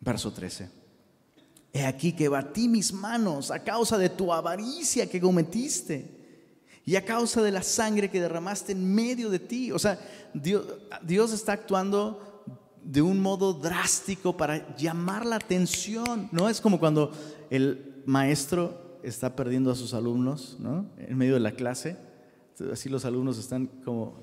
Verso 0.00 0.32
13. 0.32 0.77
He 1.72 1.84
aquí 1.84 2.12
que 2.12 2.28
batí 2.28 2.68
mis 2.68 2.92
manos 2.92 3.50
a 3.50 3.62
causa 3.62 3.98
de 3.98 4.08
tu 4.08 4.32
avaricia 4.32 5.08
que 5.08 5.20
cometiste 5.20 6.18
y 6.84 6.96
a 6.96 7.04
causa 7.04 7.42
de 7.42 7.52
la 7.52 7.62
sangre 7.62 8.10
que 8.10 8.20
derramaste 8.20 8.72
en 8.72 8.94
medio 8.94 9.28
de 9.28 9.38
ti. 9.38 9.70
O 9.72 9.78
sea, 9.78 9.98
Dios, 10.32 10.64
Dios 11.02 11.32
está 11.32 11.52
actuando 11.52 12.42
de 12.82 13.02
un 13.02 13.20
modo 13.20 13.52
drástico 13.52 14.36
para 14.36 14.74
llamar 14.76 15.26
la 15.26 15.36
atención. 15.36 16.30
No 16.32 16.48
es 16.48 16.62
como 16.62 16.80
cuando 16.80 17.12
el 17.50 18.02
maestro 18.06 18.98
está 19.02 19.36
perdiendo 19.36 19.70
a 19.70 19.74
sus 19.74 19.92
alumnos, 19.92 20.56
¿no? 20.58 20.86
En 20.96 21.18
medio 21.18 21.34
de 21.34 21.40
la 21.40 21.52
clase. 21.52 21.96
Así 22.72 22.88
los 22.88 23.04
alumnos 23.04 23.38
están 23.38 23.66
como 23.84 24.14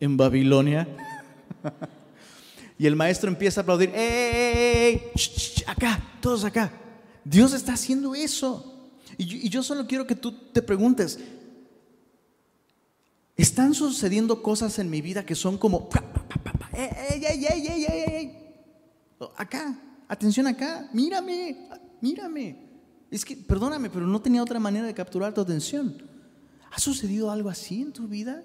en 0.00 0.16
Babilonia. 0.16 0.88
y 2.78 2.86
el 2.86 2.96
maestro 2.96 3.28
empieza 3.28 3.60
a 3.60 3.62
aplaudir, 3.62 3.90
¡Ey! 3.94 5.12
acá, 5.66 6.02
todos 6.22 6.44
acá. 6.44 6.72
Dios 7.24 7.52
está 7.54 7.72
haciendo 7.72 8.14
eso. 8.14 8.70
Y 9.16 9.48
yo, 9.48 9.62
solo 9.62 9.86
quiero 9.86 10.06
que 10.06 10.14
tú 10.14 10.32
te 10.32 10.60
preguntes, 10.60 11.18
¿están 13.36 13.74
sucediendo 13.74 14.42
cosas 14.42 14.78
en 14.78 14.90
mi 14.90 15.00
vida 15.00 15.24
que 15.24 15.34
son 15.34 15.56
como, 15.56 15.88
¡Ey, 16.72 17.24
ey, 17.24 17.46
ey, 17.46 17.66
ey, 17.66 17.84
ey! 17.86 18.38
Acá, 19.36 19.78
atención 20.08 20.46
acá, 20.46 20.88
mírame, 20.92 21.68
mírame. 22.00 22.58
Es 23.10 23.24
que, 23.24 23.36
perdóname, 23.36 23.90
pero 23.90 24.06
no 24.06 24.20
tenía 24.20 24.42
otra 24.42 24.58
manera 24.58 24.86
de 24.86 24.94
capturar 24.94 25.32
tu 25.32 25.40
atención. 25.40 26.02
¿Ha 26.72 26.80
sucedido 26.80 27.30
algo 27.30 27.48
así 27.48 27.82
en 27.82 27.92
tu 27.92 28.08
vida? 28.08 28.42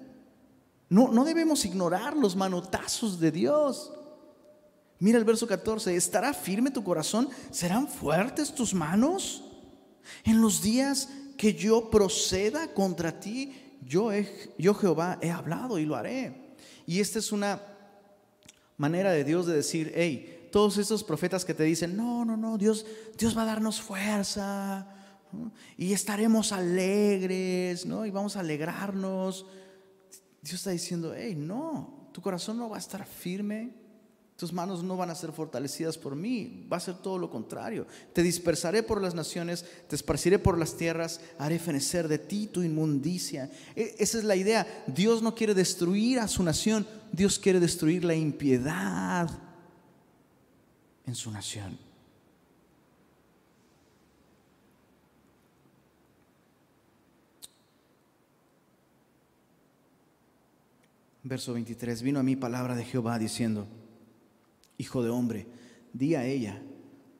No, 0.88 1.08
no 1.08 1.24
debemos 1.24 1.64
ignorar 1.64 2.16
los 2.16 2.36
manotazos 2.36 3.18
de 3.18 3.32
Dios. 3.32 3.92
Mira 5.00 5.18
el 5.18 5.24
verso 5.24 5.46
14, 5.46 5.96
¿estará 5.96 6.34
firme 6.34 6.70
tu 6.70 6.84
corazón? 6.84 7.28
¿Serán 7.50 7.88
fuertes 7.88 8.54
tus 8.54 8.74
manos? 8.74 9.42
En 10.24 10.42
los 10.42 10.60
días 10.60 11.08
que 11.38 11.54
yo 11.54 11.88
proceda 11.90 12.72
contra 12.74 13.18
ti, 13.18 13.78
yo, 13.82 14.10
yo 14.58 14.74
Jehová 14.74 15.18
he 15.22 15.30
hablado 15.30 15.78
y 15.78 15.86
lo 15.86 15.96
haré. 15.96 16.54
Y 16.86 17.00
esta 17.00 17.18
es 17.18 17.32
una 17.32 17.62
manera 18.76 19.10
de 19.12 19.24
Dios 19.24 19.46
de 19.46 19.54
decir, 19.54 19.90
hey, 19.94 20.48
todos 20.52 20.76
esos 20.76 21.02
profetas 21.02 21.46
que 21.46 21.54
te 21.54 21.64
dicen, 21.64 21.96
no, 21.96 22.26
no, 22.26 22.36
no, 22.36 22.58
Dios, 22.58 22.84
Dios 23.16 23.36
va 23.36 23.42
a 23.42 23.46
darnos 23.46 23.80
fuerza 23.80 24.86
y 25.78 25.94
estaremos 25.94 26.52
alegres, 26.52 27.86
¿no? 27.86 28.04
Y 28.04 28.10
vamos 28.10 28.36
a 28.36 28.40
alegrarnos. 28.40 29.46
Dios 30.42 30.54
está 30.54 30.70
diciendo, 30.70 31.14
hey, 31.16 31.34
no, 31.36 32.10
tu 32.12 32.20
corazón 32.20 32.58
no 32.58 32.68
va 32.68 32.76
a 32.76 32.80
estar 32.80 33.06
firme, 33.06 33.79
tus 34.40 34.54
manos 34.54 34.82
no 34.82 34.96
van 34.96 35.10
a 35.10 35.14
ser 35.14 35.32
fortalecidas 35.32 35.98
por 35.98 36.16
mí, 36.16 36.66
va 36.72 36.78
a 36.78 36.80
ser 36.80 36.94
todo 36.94 37.18
lo 37.18 37.28
contrario. 37.28 37.86
Te 38.14 38.22
dispersaré 38.22 38.82
por 38.82 39.02
las 39.02 39.14
naciones, 39.14 39.66
te 39.86 39.94
esparciré 39.94 40.38
por 40.38 40.56
las 40.56 40.78
tierras, 40.78 41.20
haré 41.36 41.58
fenecer 41.58 42.08
de 42.08 42.16
ti 42.16 42.46
tu 42.46 42.62
inmundicia. 42.62 43.50
E, 43.76 43.96
esa 43.98 44.16
es 44.16 44.24
la 44.24 44.36
idea. 44.36 44.66
Dios 44.86 45.20
no 45.20 45.34
quiere 45.34 45.52
destruir 45.52 46.20
a 46.20 46.26
su 46.26 46.42
nación, 46.42 46.86
Dios 47.12 47.38
quiere 47.38 47.60
destruir 47.60 48.02
la 48.02 48.14
impiedad 48.14 49.28
en 51.04 51.14
su 51.14 51.30
nación. 51.30 51.78
Verso 61.24 61.52
23, 61.52 62.00
vino 62.00 62.20
a 62.20 62.22
mí 62.22 62.36
palabra 62.36 62.74
de 62.74 62.86
Jehová 62.86 63.18
diciendo, 63.18 63.66
Hijo 64.80 65.02
de 65.02 65.10
hombre, 65.10 65.46
di 65.92 66.14
a 66.14 66.24
ella, 66.24 66.62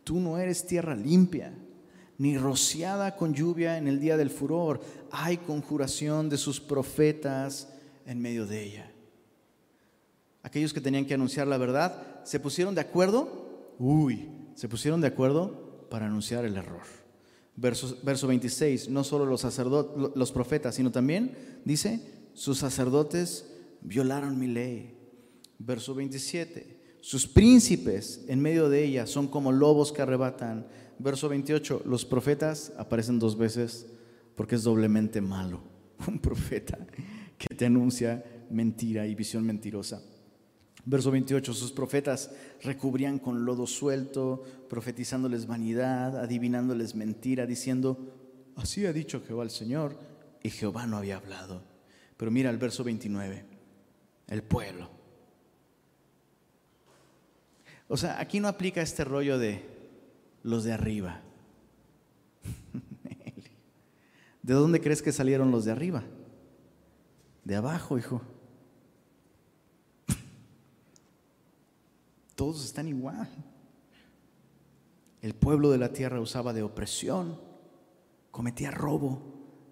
tú 0.02 0.18
no 0.18 0.38
eres 0.38 0.66
tierra 0.66 0.96
limpia, 0.96 1.52
ni 2.16 2.38
rociada 2.38 3.16
con 3.16 3.34
lluvia 3.34 3.76
en 3.76 3.86
el 3.86 4.00
día 4.00 4.16
del 4.16 4.30
furor. 4.30 4.80
Hay 5.10 5.36
conjuración 5.36 6.30
de 6.30 6.38
sus 6.38 6.58
profetas 6.58 7.68
en 8.06 8.18
medio 8.18 8.46
de 8.46 8.64
ella. 8.64 8.90
Aquellos 10.42 10.72
que 10.72 10.80
tenían 10.80 11.04
que 11.04 11.12
anunciar 11.12 11.46
la 11.46 11.58
verdad, 11.58 12.22
¿se 12.24 12.40
pusieron 12.40 12.74
de 12.74 12.80
acuerdo? 12.80 13.74
Uy, 13.78 14.30
se 14.54 14.66
pusieron 14.66 15.02
de 15.02 15.08
acuerdo 15.08 15.86
para 15.90 16.06
anunciar 16.06 16.46
el 16.46 16.56
error. 16.56 16.86
Verso, 17.56 17.98
verso 18.02 18.26
26, 18.26 18.88
no 18.88 19.04
solo 19.04 19.26
los 19.26 19.42
sacerdotes, 19.42 20.12
los 20.14 20.32
profetas, 20.32 20.76
sino 20.76 20.90
también, 20.90 21.36
dice, 21.66 22.00
sus 22.32 22.56
sacerdotes 22.56 23.52
violaron 23.82 24.38
mi 24.38 24.46
ley. 24.46 24.96
Verso 25.58 25.94
27, 25.94 26.79
sus 27.00 27.26
príncipes 27.26 28.24
en 28.28 28.40
medio 28.40 28.68
de 28.68 28.84
ella 28.84 29.06
son 29.06 29.28
como 29.28 29.52
lobos 29.52 29.92
que 29.92 30.02
arrebatan. 30.02 30.66
Verso 30.98 31.28
28, 31.28 31.82
los 31.86 32.04
profetas 32.04 32.72
aparecen 32.76 33.18
dos 33.18 33.38
veces 33.38 33.86
porque 34.34 34.56
es 34.56 34.62
doblemente 34.62 35.20
malo. 35.20 35.62
Un 36.06 36.18
profeta 36.18 36.78
que 37.38 37.54
te 37.54 37.66
anuncia 37.66 38.22
mentira 38.50 39.06
y 39.06 39.14
visión 39.14 39.44
mentirosa. 39.44 40.02
Verso 40.84 41.10
28, 41.10 41.54
sus 41.54 41.72
profetas 41.72 42.30
recubrían 42.62 43.18
con 43.18 43.44
lodo 43.44 43.66
suelto, 43.66 44.42
profetizándoles 44.68 45.46
vanidad, 45.46 46.18
adivinándoles 46.18 46.94
mentira, 46.94 47.46
diciendo, 47.46 48.14
así 48.56 48.84
ha 48.86 48.92
dicho 48.92 49.22
Jehová 49.26 49.44
el 49.44 49.50
Señor, 49.50 49.98
y 50.42 50.48
Jehová 50.48 50.86
no 50.86 50.96
había 50.96 51.18
hablado. 51.18 51.62
Pero 52.16 52.30
mira 52.30 52.48
el 52.50 52.56
verso 52.56 52.82
29, 52.82 53.44
el 54.28 54.42
pueblo 54.42 54.99
o 57.92 57.96
sea, 57.96 58.20
aquí 58.20 58.38
no 58.38 58.46
aplica 58.46 58.80
este 58.80 59.02
rollo 59.02 59.36
de 59.36 59.64
los 60.44 60.62
de 60.62 60.72
arriba. 60.72 61.20
¿De 64.42 64.54
dónde 64.54 64.80
crees 64.80 65.02
que 65.02 65.10
salieron 65.10 65.50
los 65.50 65.64
de 65.64 65.72
arriba? 65.72 66.04
De 67.42 67.56
abajo, 67.56 67.98
hijo. 67.98 68.22
Todos 72.36 72.64
están 72.64 72.86
igual. 72.86 73.28
El 75.20 75.34
pueblo 75.34 75.72
de 75.72 75.78
la 75.78 75.92
tierra 75.92 76.20
usaba 76.20 76.52
de 76.52 76.62
opresión, 76.62 77.40
cometía 78.30 78.70
robo, 78.70 79.20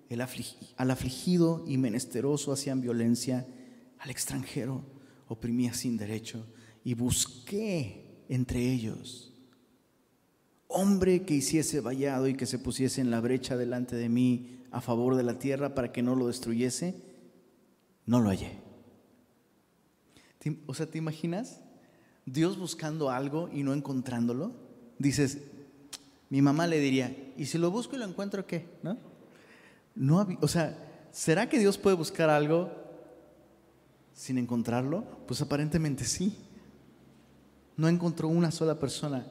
el 0.09 0.21
al 0.21 0.91
afligido 0.91 1.63
y 1.69 1.79
menesteroso 1.79 2.51
hacían 2.51 2.81
violencia, 2.81 3.47
al 4.01 4.11
extranjero 4.11 4.83
oprimía 5.29 5.73
sin 5.73 5.97
derecho 5.97 6.45
y 6.83 6.95
busqué 6.95 8.08
entre 8.29 8.61
ellos. 8.61 9.33
Hombre 10.69 11.23
que 11.23 11.35
hiciese 11.35 11.81
vallado 11.81 12.29
y 12.29 12.35
que 12.35 12.47
se 12.47 12.59
pusiese 12.59 13.01
en 13.01 13.11
la 13.11 13.21
brecha 13.21 13.57
delante 13.57 13.97
de 13.97 14.09
mí 14.09 14.61
a 14.71 14.81
favor 14.81 15.17
de 15.17 15.23
la 15.23 15.39
tierra 15.39 15.75
para 15.75 15.93
que 15.93 16.03
no 16.03 16.15
lo 16.15 16.27
destruyese, 16.27 16.95
no 18.07 18.21
lo 18.21 18.29
hallé. 18.29 18.59
O 20.67 20.75
sea, 20.75 20.87
¿te 20.87 20.99
imaginas? 20.99 21.61
Dios 22.27 22.59
buscando 22.59 23.11
algo 23.11 23.49
y 23.53 23.63
no 23.63 23.73
encontrándolo. 23.73 24.53
Dices, 24.99 25.39
mi 26.31 26.43
mamá 26.43 26.67
le 26.67 26.79
diría, 26.79 27.17
¿y 27.37 27.47
si 27.47 27.59
lo 27.59 27.71
busco 27.71 27.97
y 27.97 27.99
lo 27.99 28.05
encuentro 28.05 28.47
qué? 28.47 28.67
¿No? 28.83 28.99
no 29.95 30.27
o 30.41 30.49
sea, 30.49 31.09
¿será 31.13 31.49
que 31.49 31.59
Dios 31.59 31.79
puede 31.79 31.97
buscar 31.97 32.29
algo 32.29 32.71
sin 34.15 34.37
encontrarlo? 34.37 35.05
Pues 35.27 35.41
aparentemente 35.41 36.05
sí 36.05 36.37
no 37.79 37.89
encontró 37.89 38.29
una 38.29 38.51
sola 38.51 38.79
persona 38.79 39.25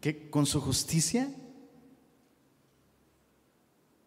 que 0.00 0.30
con 0.30 0.46
su 0.46 0.60
justicia 0.60 1.30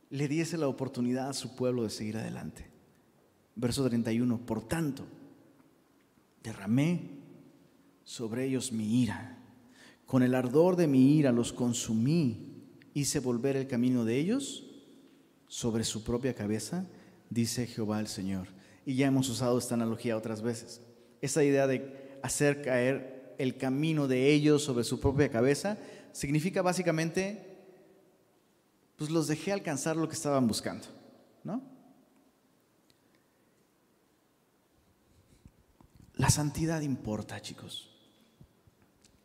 le 0.10 0.28
diese 0.28 0.58
la 0.58 0.68
oportunidad 0.68 1.30
a 1.30 1.34
su 1.34 1.56
pueblo 1.56 1.84
de 1.84 1.92
seguir 1.92 2.18
adelante. 2.18 2.66
Verso 3.56 3.88
31, 3.88 4.40
por 4.40 4.68
tanto, 4.68 5.06
derramé 6.44 7.12
sobre 8.04 8.46
ellos 8.46 8.72
mi 8.72 9.04
ira. 9.04 9.38
Con 10.08 10.24
el 10.24 10.34
ardor 10.34 10.76
de 10.76 10.88
mi 10.88 11.16
ira 11.16 11.32
los 11.32 11.54
consumí, 11.54 12.64
hice 12.96 13.20
volver 13.20 13.56
el 13.56 13.68
camino 13.68 14.04
de 14.04 14.18
ellos 14.18 14.66
sobre 15.48 15.84
su 15.84 16.04
propia 16.04 16.34
cabeza, 16.34 16.88
dice 17.30 17.68
Jehová 17.68 18.00
el 18.00 18.08
Señor. 18.08 18.48
Y 18.84 18.96
ya 18.96 19.06
hemos 19.06 19.30
usado 19.30 19.60
esta 19.60 19.76
analogía 19.76 20.18
otras 20.18 20.42
veces. 20.42 20.82
Esa 21.22 21.44
idea 21.44 21.68
de 21.68 22.01
hacer 22.22 22.62
caer 22.62 23.36
el 23.38 23.58
camino 23.58 24.08
de 24.08 24.32
ellos 24.32 24.64
sobre 24.64 24.84
su 24.84 25.00
propia 25.00 25.30
cabeza, 25.30 25.78
significa 26.12 26.62
básicamente, 26.62 27.58
pues 28.98 29.10
los 29.10 29.28
dejé 29.28 29.52
alcanzar 29.52 29.98
lo 29.98 30.08
que 30.08 30.14
estaban 30.14 30.48
buscando, 30.48 30.86
¿no? 31.44 31.62
La 36.16 36.30
santidad 36.30 36.82
importa, 36.82 37.42
chicos. 37.42 37.90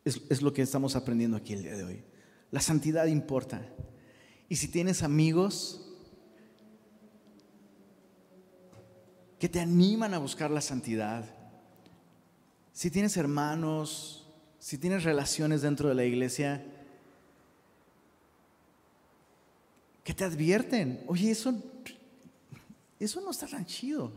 Es, 0.03 0.21
es, 0.29 0.41
lo 0.41 0.51
que 0.51 0.63
estamos 0.63 0.95
aprendiendo 0.95 1.37
aquí 1.37 1.53
el 1.53 1.61
día 1.61 1.75
de 1.75 1.83
hoy. 1.83 2.03
La 2.49 2.61
santidad 2.61 3.05
importa. 3.05 3.61
Y 4.49 4.55
si 4.55 4.69
tienes 4.69 5.03
amigos 5.03 5.87
que 9.37 9.49
te 9.49 9.59
animan 9.59 10.13
a 10.13 10.17
buscar 10.17 10.49
la 10.49 10.61
santidad, 10.61 11.36
si 12.77 12.91
tienes 12.91 13.17
hermanos 13.17 14.17
si 14.59 14.77
tienes 14.77 15.03
relaciones 15.03 15.63
dentro 15.63 15.89
de 15.89 15.95
la 15.95 16.05
iglesia 16.05 16.63
que 20.03 20.13
te 20.13 20.23
advierten, 20.23 21.03
oye, 21.07 21.31
eso, 21.31 21.55
eso 22.99 23.21
no 23.21 23.31
está 23.31 23.47
tan 23.47 23.65
chido. 23.65 24.11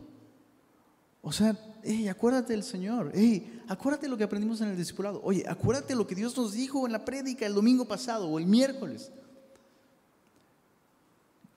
O 1.22 1.32
sea, 1.32 1.56
hey, 1.84 2.08
acuérdate 2.08 2.52
del 2.52 2.64
Señor, 2.64 3.12
hey, 3.14 3.62
acuérdate 3.68 4.08
lo 4.08 4.18
que 4.18 4.24
aprendimos 4.24 4.60
en 4.60 4.68
el 4.68 4.76
discipulado, 4.76 5.20
oye, 5.22 5.44
acuérdate 5.48 5.94
lo 5.94 6.06
que 6.06 6.16
Dios 6.16 6.36
nos 6.36 6.52
dijo 6.52 6.84
en 6.84 6.90
la 6.90 7.04
prédica 7.04 7.46
el 7.46 7.54
domingo 7.54 7.86
pasado 7.86 8.28
o 8.28 8.40
el 8.40 8.46
miércoles. 8.46 9.12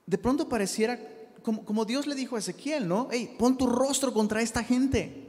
De 0.06 0.18
pronto 0.18 0.48
pareciera 0.48 1.00
como, 1.42 1.64
como 1.64 1.84
Dios 1.84 2.06
le 2.06 2.14
dijo 2.14 2.36
a 2.36 2.38
Ezequiel, 2.38 2.86
¿no? 2.86 3.08
Hey, 3.10 3.34
pon 3.36 3.58
tu 3.58 3.66
rostro 3.66 4.14
contra 4.14 4.40
esta 4.40 4.62
gente. 4.62 5.23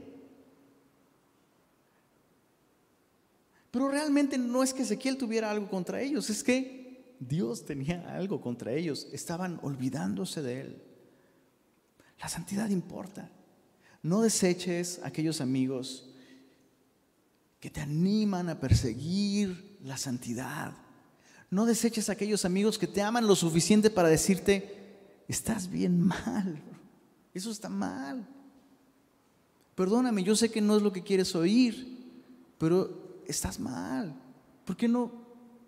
Pero 3.76 3.89
realmente 3.89 4.38
no 4.38 4.63
es 4.63 4.73
que 4.73 4.84
Ezequiel 4.84 5.17
tuviera 5.17 5.51
algo 5.51 5.67
contra 5.67 6.01
ellos, 6.01 6.30
es 6.30 6.45
que 6.45 7.13
Dios 7.19 7.65
tenía 7.65 8.15
algo 8.15 8.39
contra 8.39 8.71
ellos. 8.71 9.09
Estaban 9.11 9.59
olvidándose 9.63 10.41
de 10.41 10.61
Él. 10.61 10.82
La 12.21 12.30
santidad 12.30 12.69
importa. 12.69 13.30
No 14.01 14.21
deseches 14.21 15.01
aquellos 15.03 15.41
amigos 15.41 16.07
que 17.59 17.69
te 17.69 17.82
animan 17.82 18.47
a 18.47 18.61
perseguir 18.61 19.78
la 19.84 19.97
santidad. 19.97 20.71
No 21.49 21.65
deseches 21.65 22.07
aquellos 22.07 22.45
amigos 22.45 22.78
que 22.78 22.88
te 22.88 23.01
aman 23.01 23.28
lo 23.28 23.36
suficiente 23.36 23.89
para 23.89 24.07
decirte, 24.07 24.95
estás 25.28 25.69
bien 25.69 25.99
mal. 25.99 26.63
Eso 27.34 27.51
está 27.51 27.67
mal. 27.67 28.26
Perdóname, 29.76 30.23
yo 30.23 30.34
sé 30.38 30.49
que 30.49 30.61
no 30.61 30.78
es 30.78 30.82
lo 30.82 30.93
que 30.93 31.03
quieres 31.03 31.36
oír, 31.36 32.23
pero 32.57 33.03
estás 33.28 33.59
mal. 33.59 34.15
¿Por 34.65 34.76
qué 34.76 34.88
no 34.88 35.11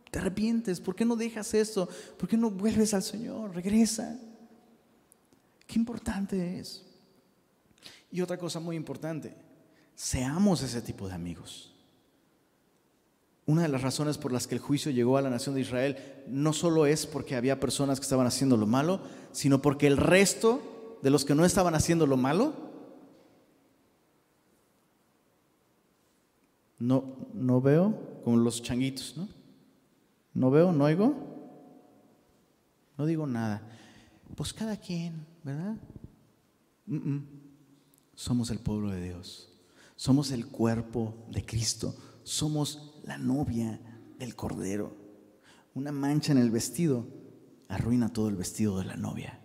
te 0.10 0.20
arrepientes? 0.20 0.80
¿Por 0.80 0.96
qué 0.96 1.06
no 1.06 1.16
dejas 1.16 1.54
esto? 1.54 1.88
¿Por 2.18 2.28
qué 2.28 2.38
no 2.38 2.50
vuelves 2.50 2.94
al 2.94 3.04
Señor? 3.04 3.56
Regresa. 3.56 4.20
Qué 5.66 5.78
importante 5.78 6.60
es. 6.60 6.84
Y 8.12 8.22
otra 8.22 8.38
cosa 8.38 8.60
muy 8.60 8.76
importante, 8.76 9.36
seamos 9.96 10.62
ese 10.64 10.82
tipo 10.82 11.08
de 11.08 11.14
amigos. 11.14 11.74
Una 13.46 13.64
de 13.64 13.70
las 13.70 13.82
razones 13.82 14.18
por 14.18 14.32
las 14.32 14.48
que 14.48 14.56
el 14.56 14.62
juicio 14.62 14.92
llegó 14.92 15.18
a 15.18 15.22
la 15.22 15.30
nación 15.30 15.56
de 15.56 15.62
Israel 15.62 15.98
no 16.28 16.52
solo 16.52 16.86
es 16.86 17.06
porque 17.06 17.36
había 17.36 17.60
personas 17.60 18.00
que 18.00 18.04
estaban 18.04 18.28
haciendo 18.28 18.58
lo 18.58 18.68
malo, 18.68 19.02
sino 19.32 19.62
porque 19.62 19.88
el 19.88 19.98
resto 19.98 21.00
de 21.02 21.10
los 21.10 21.24
que 21.24 21.36
no 21.36 21.46
estaban 21.46 21.76
haciendo 21.76 22.08
lo 22.08 22.18
malo 22.18 22.67
No, 26.80 27.30
no 27.34 27.62
veo 27.62 28.22
como 28.24 28.38
los 28.38 28.62
changuitos, 28.62 29.16
¿no? 29.18 29.28
No 30.34 30.52
veo, 30.52 30.72
no 30.72 30.84
oigo, 30.86 31.16
no 32.98 33.06
digo 33.06 33.26
nada. 33.26 33.62
Pues 34.36 34.54
cada 34.54 34.78
quien, 34.78 35.26
¿verdad? 35.44 35.78
Somos 38.14 38.52
el 38.52 38.60
pueblo 38.60 38.92
de 38.92 39.02
Dios, 39.02 39.50
somos 39.96 40.32
el 40.32 40.48
cuerpo 40.48 41.26
de 41.32 41.46
Cristo, 41.46 41.96
somos 42.24 43.00
la 43.04 43.18
novia 43.18 43.80
del 44.20 44.36
Cordero. 44.36 44.96
Una 45.74 45.92
mancha 45.92 46.32
en 46.32 46.38
el 46.38 46.52
vestido 46.52 47.08
arruina 47.68 48.14
todo 48.14 48.30
el 48.30 48.36
vestido 48.36 48.78
de 48.80 48.86
la 48.86 48.96
novia. 48.96 49.40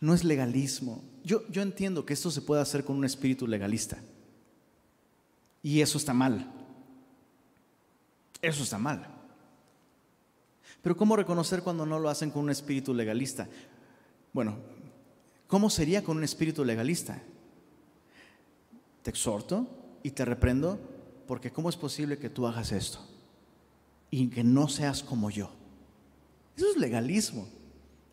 No 0.00 0.14
es 0.14 0.24
legalismo. 0.24 1.04
Yo, 1.22 1.46
yo 1.48 1.62
entiendo 1.62 2.06
que 2.06 2.14
esto 2.14 2.30
se 2.30 2.42
puede 2.42 2.62
hacer 2.62 2.84
con 2.84 2.96
un 2.96 3.04
espíritu 3.04 3.46
legalista. 3.46 3.98
Y 5.66 5.80
eso 5.80 5.98
está 5.98 6.14
mal. 6.14 6.48
Eso 8.40 8.62
está 8.62 8.78
mal. 8.78 9.04
Pero 10.80 10.96
¿cómo 10.96 11.16
reconocer 11.16 11.60
cuando 11.60 11.84
no 11.84 11.98
lo 11.98 12.08
hacen 12.08 12.30
con 12.30 12.44
un 12.44 12.50
espíritu 12.50 12.94
legalista? 12.94 13.48
Bueno, 14.32 14.58
¿cómo 15.48 15.68
sería 15.68 16.04
con 16.04 16.18
un 16.18 16.22
espíritu 16.22 16.64
legalista? 16.64 17.20
Te 19.02 19.10
exhorto 19.10 19.66
y 20.04 20.12
te 20.12 20.24
reprendo 20.24 20.78
porque 21.26 21.50
¿cómo 21.50 21.68
es 21.68 21.76
posible 21.76 22.16
que 22.16 22.30
tú 22.30 22.46
hagas 22.46 22.70
esto? 22.70 23.00
Y 24.08 24.28
que 24.28 24.44
no 24.44 24.68
seas 24.68 25.02
como 25.02 25.30
yo. 25.30 25.50
Eso 26.56 26.70
es 26.70 26.76
legalismo. 26.76 27.48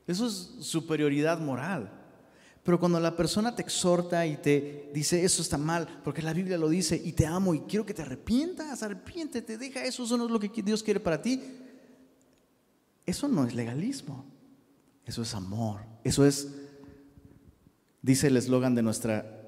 Eso 0.07 0.25
es 0.25 0.55
superioridad 0.61 1.39
moral. 1.39 2.02
Pero 2.64 2.80
cuando 2.80 2.99
la 2.99 3.16
persona 3.16 3.53
te 3.53 3.61
exhorta 3.61 4.26
y 4.26 4.38
te 4.38 4.89
dice, 4.93 5.24
eso 5.26 5.41
está 5.41 5.57
mal, 5.57 6.01
porque 6.03 6.22
la 6.22 6.32
Biblia 6.32 6.57
lo 6.57 6.70
dice, 6.70 6.99
y 7.03 7.11
te 7.11 7.26
amo 7.26 7.53
y 7.53 7.59
quiero 7.61 7.86
que 7.86 7.93
te 7.93 8.01
arrepientas, 8.01 8.82
arrepiéntete, 8.82 9.57
deja 9.57 9.84
eso, 9.84 10.05
eso 10.05 10.18
no 10.18 10.26
es 10.26 10.32
lo 10.32 10.39
que 10.39 10.64
Dios 10.64 10.82
quiere 10.82 11.01
para 11.01 11.22
ti. 11.22 11.41
Eso 13.05 13.28
no 13.28 13.45
es 13.45 13.53
legalismo, 13.53 14.24
eso 15.05 15.24
es 15.24 15.36
amor, 15.36 15.82
eso 16.05 16.26
es, 16.26 16.55
dice 18.01 18.28
el 18.28 18.38
eslogan 18.38 18.76
de 18.76 18.82
nuestra, 18.82 19.45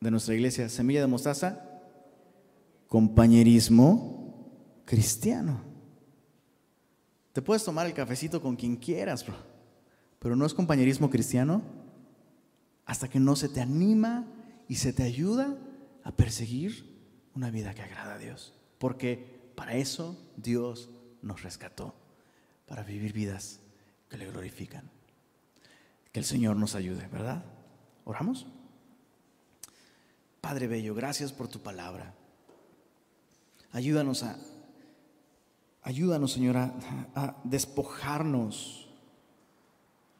de 0.00 0.10
nuestra 0.12 0.34
iglesia, 0.34 0.68
semilla 0.68 1.00
de 1.00 1.08
mostaza, 1.08 1.60
compañerismo 2.86 4.52
cristiano. 4.84 5.60
Te 7.32 7.42
puedes 7.42 7.64
tomar 7.64 7.86
el 7.86 7.94
cafecito 7.94 8.40
con 8.40 8.54
quien 8.54 8.76
quieras, 8.76 9.26
bro, 9.26 9.34
pero 10.20 10.36
no 10.36 10.46
es 10.46 10.54
compañerismo 10.54 11.10
cristiano 11.10 11.83
hasta 12.86 13.08
que 13.08 13.20
no 13.20 13.36
se 13.36 13.48
te 13.48 13.60
anima 13.60 14.26
y 14.68 14.76
se 14.76 14.92
te 14.92 15.02
ayuda 15.02 15.56
a 16.02 16.12
perseguir 16.12 16.94
una 17.34 17.50
vida 17.50 17.74
que 17.74 17.82
agrada 17.82 18.14
a 18.14 18.18
Dios. 18.18 18.54
Porque 18.78 19.52
para 19.54 19.74
eso 19.74 20.18
Dios 20.36 20.90
nos 21.22 21.42
rescató, 21.42 21.94
para 22.66 22.82
vivir 22.82 23.12
vidas 23.12 23.60
que 24.08 24.18
le 24.18 24.30
glorifican. 24.30 24.90
Que 26.12 26.20
el 26.20 26.24
Señor 26.24 26.56
nos 26.56 26.74
ayude, 26.74 27.08
¿verdad? 27.08 27.44
¿Oramos? 28.04 28.46
Padre 30.40 30.66
Bello, 30.66 30.94
gracias 30.94 31.32
por 31.32 31.48
tu 31.48 31.60
palabra. 31.60 32.14
Ayúdanos 33.72 34.22
a, 34.22 34.38
ayúdanos 35.82 36.32
Señor 36.32 36.56
a 36.56 37.40
despojarnos 37.44 38.88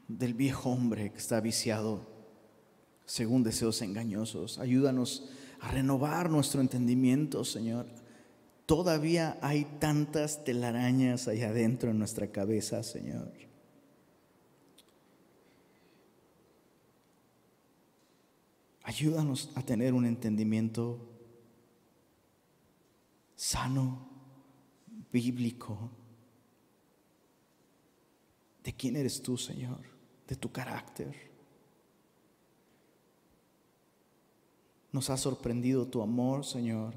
del 0.08 0.34
viejo 0.34 0.70
hombre 0.70 1.12
que 1.12 1.18
está 1.18 1.40
viciado 1.40 2.13
según 3.06 3.42
deseos 3.42 3.82
engañosos. 3.82 4.58
Ayúdanos 4.58 5.28
a 5.60 5.70
renovar 5.70 6.30
nuestro 6.30 6.60
entendimiento, 6.60 7.44
Señor. 7.44 7.86
Todavía 8.66 9.38
hay 9.42 9.64
tantas 9.78 10.44
telarañas 10.44 11.28
allá 11.28 11.50
adentro 11.50 11.90
en 11.90 11.98
nuestra 11.98 12.28
cabeza, 12.28 12.82
Señor. 12.82 13.32
Ayúdanos 18.82 19.50
a 19.54 19.62
tener 19.62 19.94
un 19.94 20.04
entendimiento 20.04 21.10
sano, 23.34 24.08
bíblico, 25.10 25.90
de 28.62 28.72
quién 28.74 28.96
eres 28.96 29.22
tú, 29.22 29.36
Señor, 29.36 29.80
de 30.26 30.36
tu 30.36 30.50
carácter. 30.50 31.33
Nos 34.94 35.10
ha 35.10 35.16
sorprendido 35.16 35.88
tu 35.88 36.02
amor, 36.02 36.44
Señor. 36.44 36.94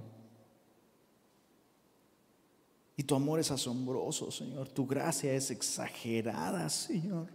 Y 2.95 3.01
tu 3.01 3.15
amor 3.15 3.39
es 3.39 3.49
asombroso, 3.49 4.29
Señor. 4.29 4.69
Tu 4.69 4.85
gracia 4.85 5.33
es 5.33 5.49
exagerada, 5.49 6.69
Señor. 6.69 7.27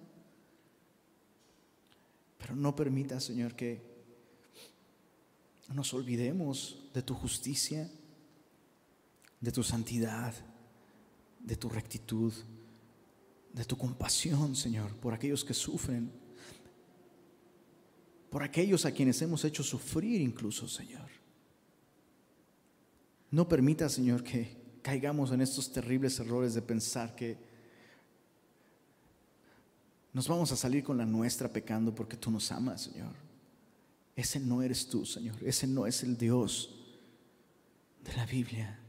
Pero 2.38 2.54
no 2.54 2.76
permita, 2.76 3.18
Señor, 3.18 3.56
que 3.56 3.82
nos 5.74 5.92
olvidemos 5.94 6.88
de 6.94 7.02
tu 7.02 7.14
justicia, 7.16 7.90
de 9.40 9.50
tu 9.50 9.64
santidad, 9.64 10.32
de 11.40 11.56
tu 11.56 11.70
rectitud, 11.70 12.32
de 13.52 13.64
tu 13.64 13.76
compasión, 13.76 14.54
Señor, 14.54 14.94
por 14.94 15.12
aquellos 15.12 15.44
que 15.44 15.54
sufren 15.54 16.21
por 18.32 18.42
aquellos 18.42 18.86
a 18.86 18.92
quienes 18.92 19.20
hemos 19.20 19.44
hecho 19.44 19.62
sufrir 19.62 20.22
incluso, 20.22 20.66
Señor. 20.66 21.06
No 23.30 23.46
permita, 23.46 23.90
Señor, 23.90 24.24
que 24.24 24.56
caigamos 24.80 25.32
en 25.32 25.42
estos 25.42 25.70
terribles 25.70 26.18
errores 26.18 26.54
de 26.54 26.62
pensar 26.62 27.14
que 27.14 27.36
nos 30.14 30.26
vamos 30.28 30.50
a 30.50 30.56
salir 30.56 30.82
con 30.82 30.96
la 30.96 31.04
nuestra 31.04 31.46
pecando 31.46 31.94
porque 31.94 32.16
tú 32.16 32.30
nos 32.30 32.50
amas, 32.50 32.80
Señor. 32.80 33.12
Ese 34.16 34.40
no 34.40 34.62
eres 34.62 34.88
tú, 34.88 35.04
Señor. 35.04 35.36
Ese 35.44 35.66
no 35.66 35.86
es 35.86 36.02
el 36.02 36.16
Dios 36.16 36.74
de 38.02 38.14
la 38.14 38.24
Biblia. 38.24 38.80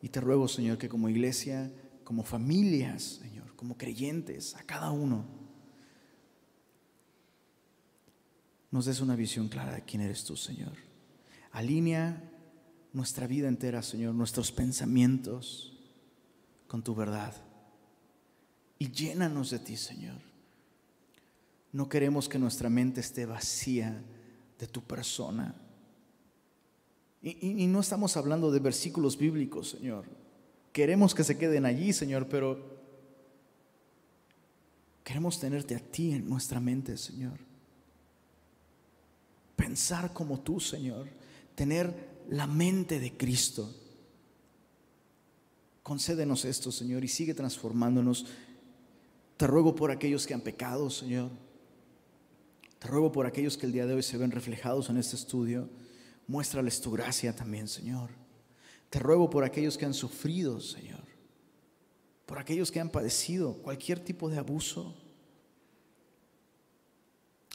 Y 0.00 0.08
te 0.08 0.22
ruego, 0.22 0.48
Señor, 0.48 0.78
que 0.78 0.88
como 0.88 1.10
iglesia, 1.10 1.70
como 2.02 2.22
familias, 2.22 3.20
Señor, 3.20 3.54
como 3.56 3.76
creyentes, 3.76 4.54
a 4.54 4.62
cada 4.62 4.90
uno, 4.90 5.37
nos 8.70 8.84
des 8.84 9.00
una 9.00 9.16
visión 9.16 9.48
clara 9.48 9.74
de 9.74 9.82
quién 9.82 10.02
eres 10.02 10.24
tú, 10.24 10.36
Señor. 10.36 10.72
Alinea 11.52 12.22
nuestra 12.92 13.26
vida 13.26 13.48
entera, 13.48 13.82
Señor, 13.82 14.14
nuestros 14.14 14.52
pensamientos 14.52 15.78
con 16.66 16.82
tu 16.82 16.94
verdad. 16.94 17.34
Y 18.78 18.90
llénanos 18.90 19.50
de 19.50 19.58
ti, 19.58 19.76
Señor. 19.76 20.20
No 21.72 21.88
queremos 21.88 22.28
que 22.28 22.38
nuestra 22.38 22.68
mente 22.68 23.00
esté 23.00 23.26
vacía 23.26 24.02
de 24.58 24.66
tu 24.66 24.82
persona. 24.82 25.54
Y, 27.20 27.62
y, 27.62 27.66
no 27.66 27.80
estamos 27.80 28.16
hablando 28.16 28.50
de 28.52 28.60
versículos 28.60 29.18
bíblicos, 29.18 29.70
Señor. 29.70 30.04
Queremos 30.72 31.14
que 31.14 31.24
se 31.24 31.36
queden 31.36 31.66
allí, 31.66 31.92
Señor, 31.92 32.28
pero 32.28 32.78
queremos 35.02 35.40
tenerte 35.40 35.74
a 35.74 35.80
ti 35.80 36.12
en 36.12 36.28
nuestra 36.28 36.60
mente, 36.60 36.96
Señor. 36.96 37.47
Pensar 39.58 40.12
como 40.12 40.38
tú, 40.38 40.60
Señor. 40.60 41.08
Tener 41.56 42.22
la 42.28 42.46
mente 42.46 43.00
de 43.00 43.16
Cristo. 43.16 43.74
Concédenos 45.82 46.44
esto, 46.44 46.70
Señor, 46.70 47.02
y 47.02 47.08
sigue 47.08 47.34
transformándonos. 47.34 48.26
Te 49.36 49.48
ruego 49.48 49.74
por 49.74 49.90
aquellos 49.90 50.28
que 50.28 50.34
han 50.34 50.42
pecado, 50.42 50.90
Señor. 50.90 51.30
Te 52.78 52.86
ruego 52.86 53.10
por 53.10 53.26
aquellos 53.26 53.58
que 53.58 53.66
el 53.66 53.72
día 53.72 53.84
de 53.84 53.94
hoy 53.94 54.04
se 54.04 54.16
ven 54.16 54.30
reflejados 54.30 54.90
en 54.90 54.96
este 54.96 55.16
estudio. 55.16 55.68
Muéstrales 56.28 56.80
tu 56.80 56.92
gracia 56.92 57.34
también, 57.34 57.66
Señor. 57.66 58.10
Te 58.90 59.00
ruego 59.00 59.28
por 59.28 59.42
aquellos 59.42 59.76
que 59.76 59.86
han 59.86 59.94
sufrido, 59.94 60.60
Señor. 60.60 61.02
Por 62.26 62.38
aquellos 62.38 62.70
que 62.70 62.78
han 62.78 62.90
padecido 62.90 63.54
cualquier 63.54 63.98
tipo 63.98 64.30
de 64.30 64.38
abuso. 64.38 64.97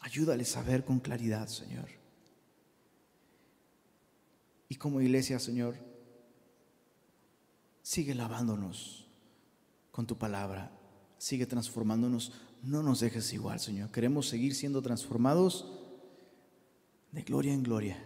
Ayúdales 0.04 0.58
a 0.58 0.64
ver 0.64 0.84
con 0.84 1.00
claridad, 1.00 1.48
Señor. 1.48 1.88
Y 4.68 4.76
como 4.76 5.00
iglesia, 5.00 5.40
Señor, 5.40 5.78
sigue 7.82 8.14
lavándonos 8.14 9.08
con 9.92 10.06
tu 10.06 10.18
palabra, 10.18 10.78
sigue 11.18 11.46
transformándonos. 11.46 12.34
No 12.62 12.84
nos 12.84 13.00
dejes 13.00 13.32
igual, 13.32 13.62
Señor. 13.62 13.92
Queremos 13.92 14.28
seguir 14.28 14.56
siendo 14.56 14.82
transformados 14.82 15.72
de 17.14 17.22
gloria 17.22 17.54
en 17.54 17.64
gloria 17.64 18.06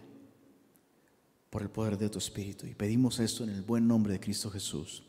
por 1.50 1.62
el 1.62 1.70
poder 1.70 1.98
de 1.98 2.10
tu 2.10 2.18
Espíritu. 2.18 2.64
Y 2.66 2.76
pedimos 2.76 3.18
esto 3.18 3.42
en 3.42 3.50
el 3.50 3.62
buen 3.62 3.88
nombre 3.88 4.12
de 4.12 4.20
Cristo 4.20 4.50
Jesús. 4.50 5.02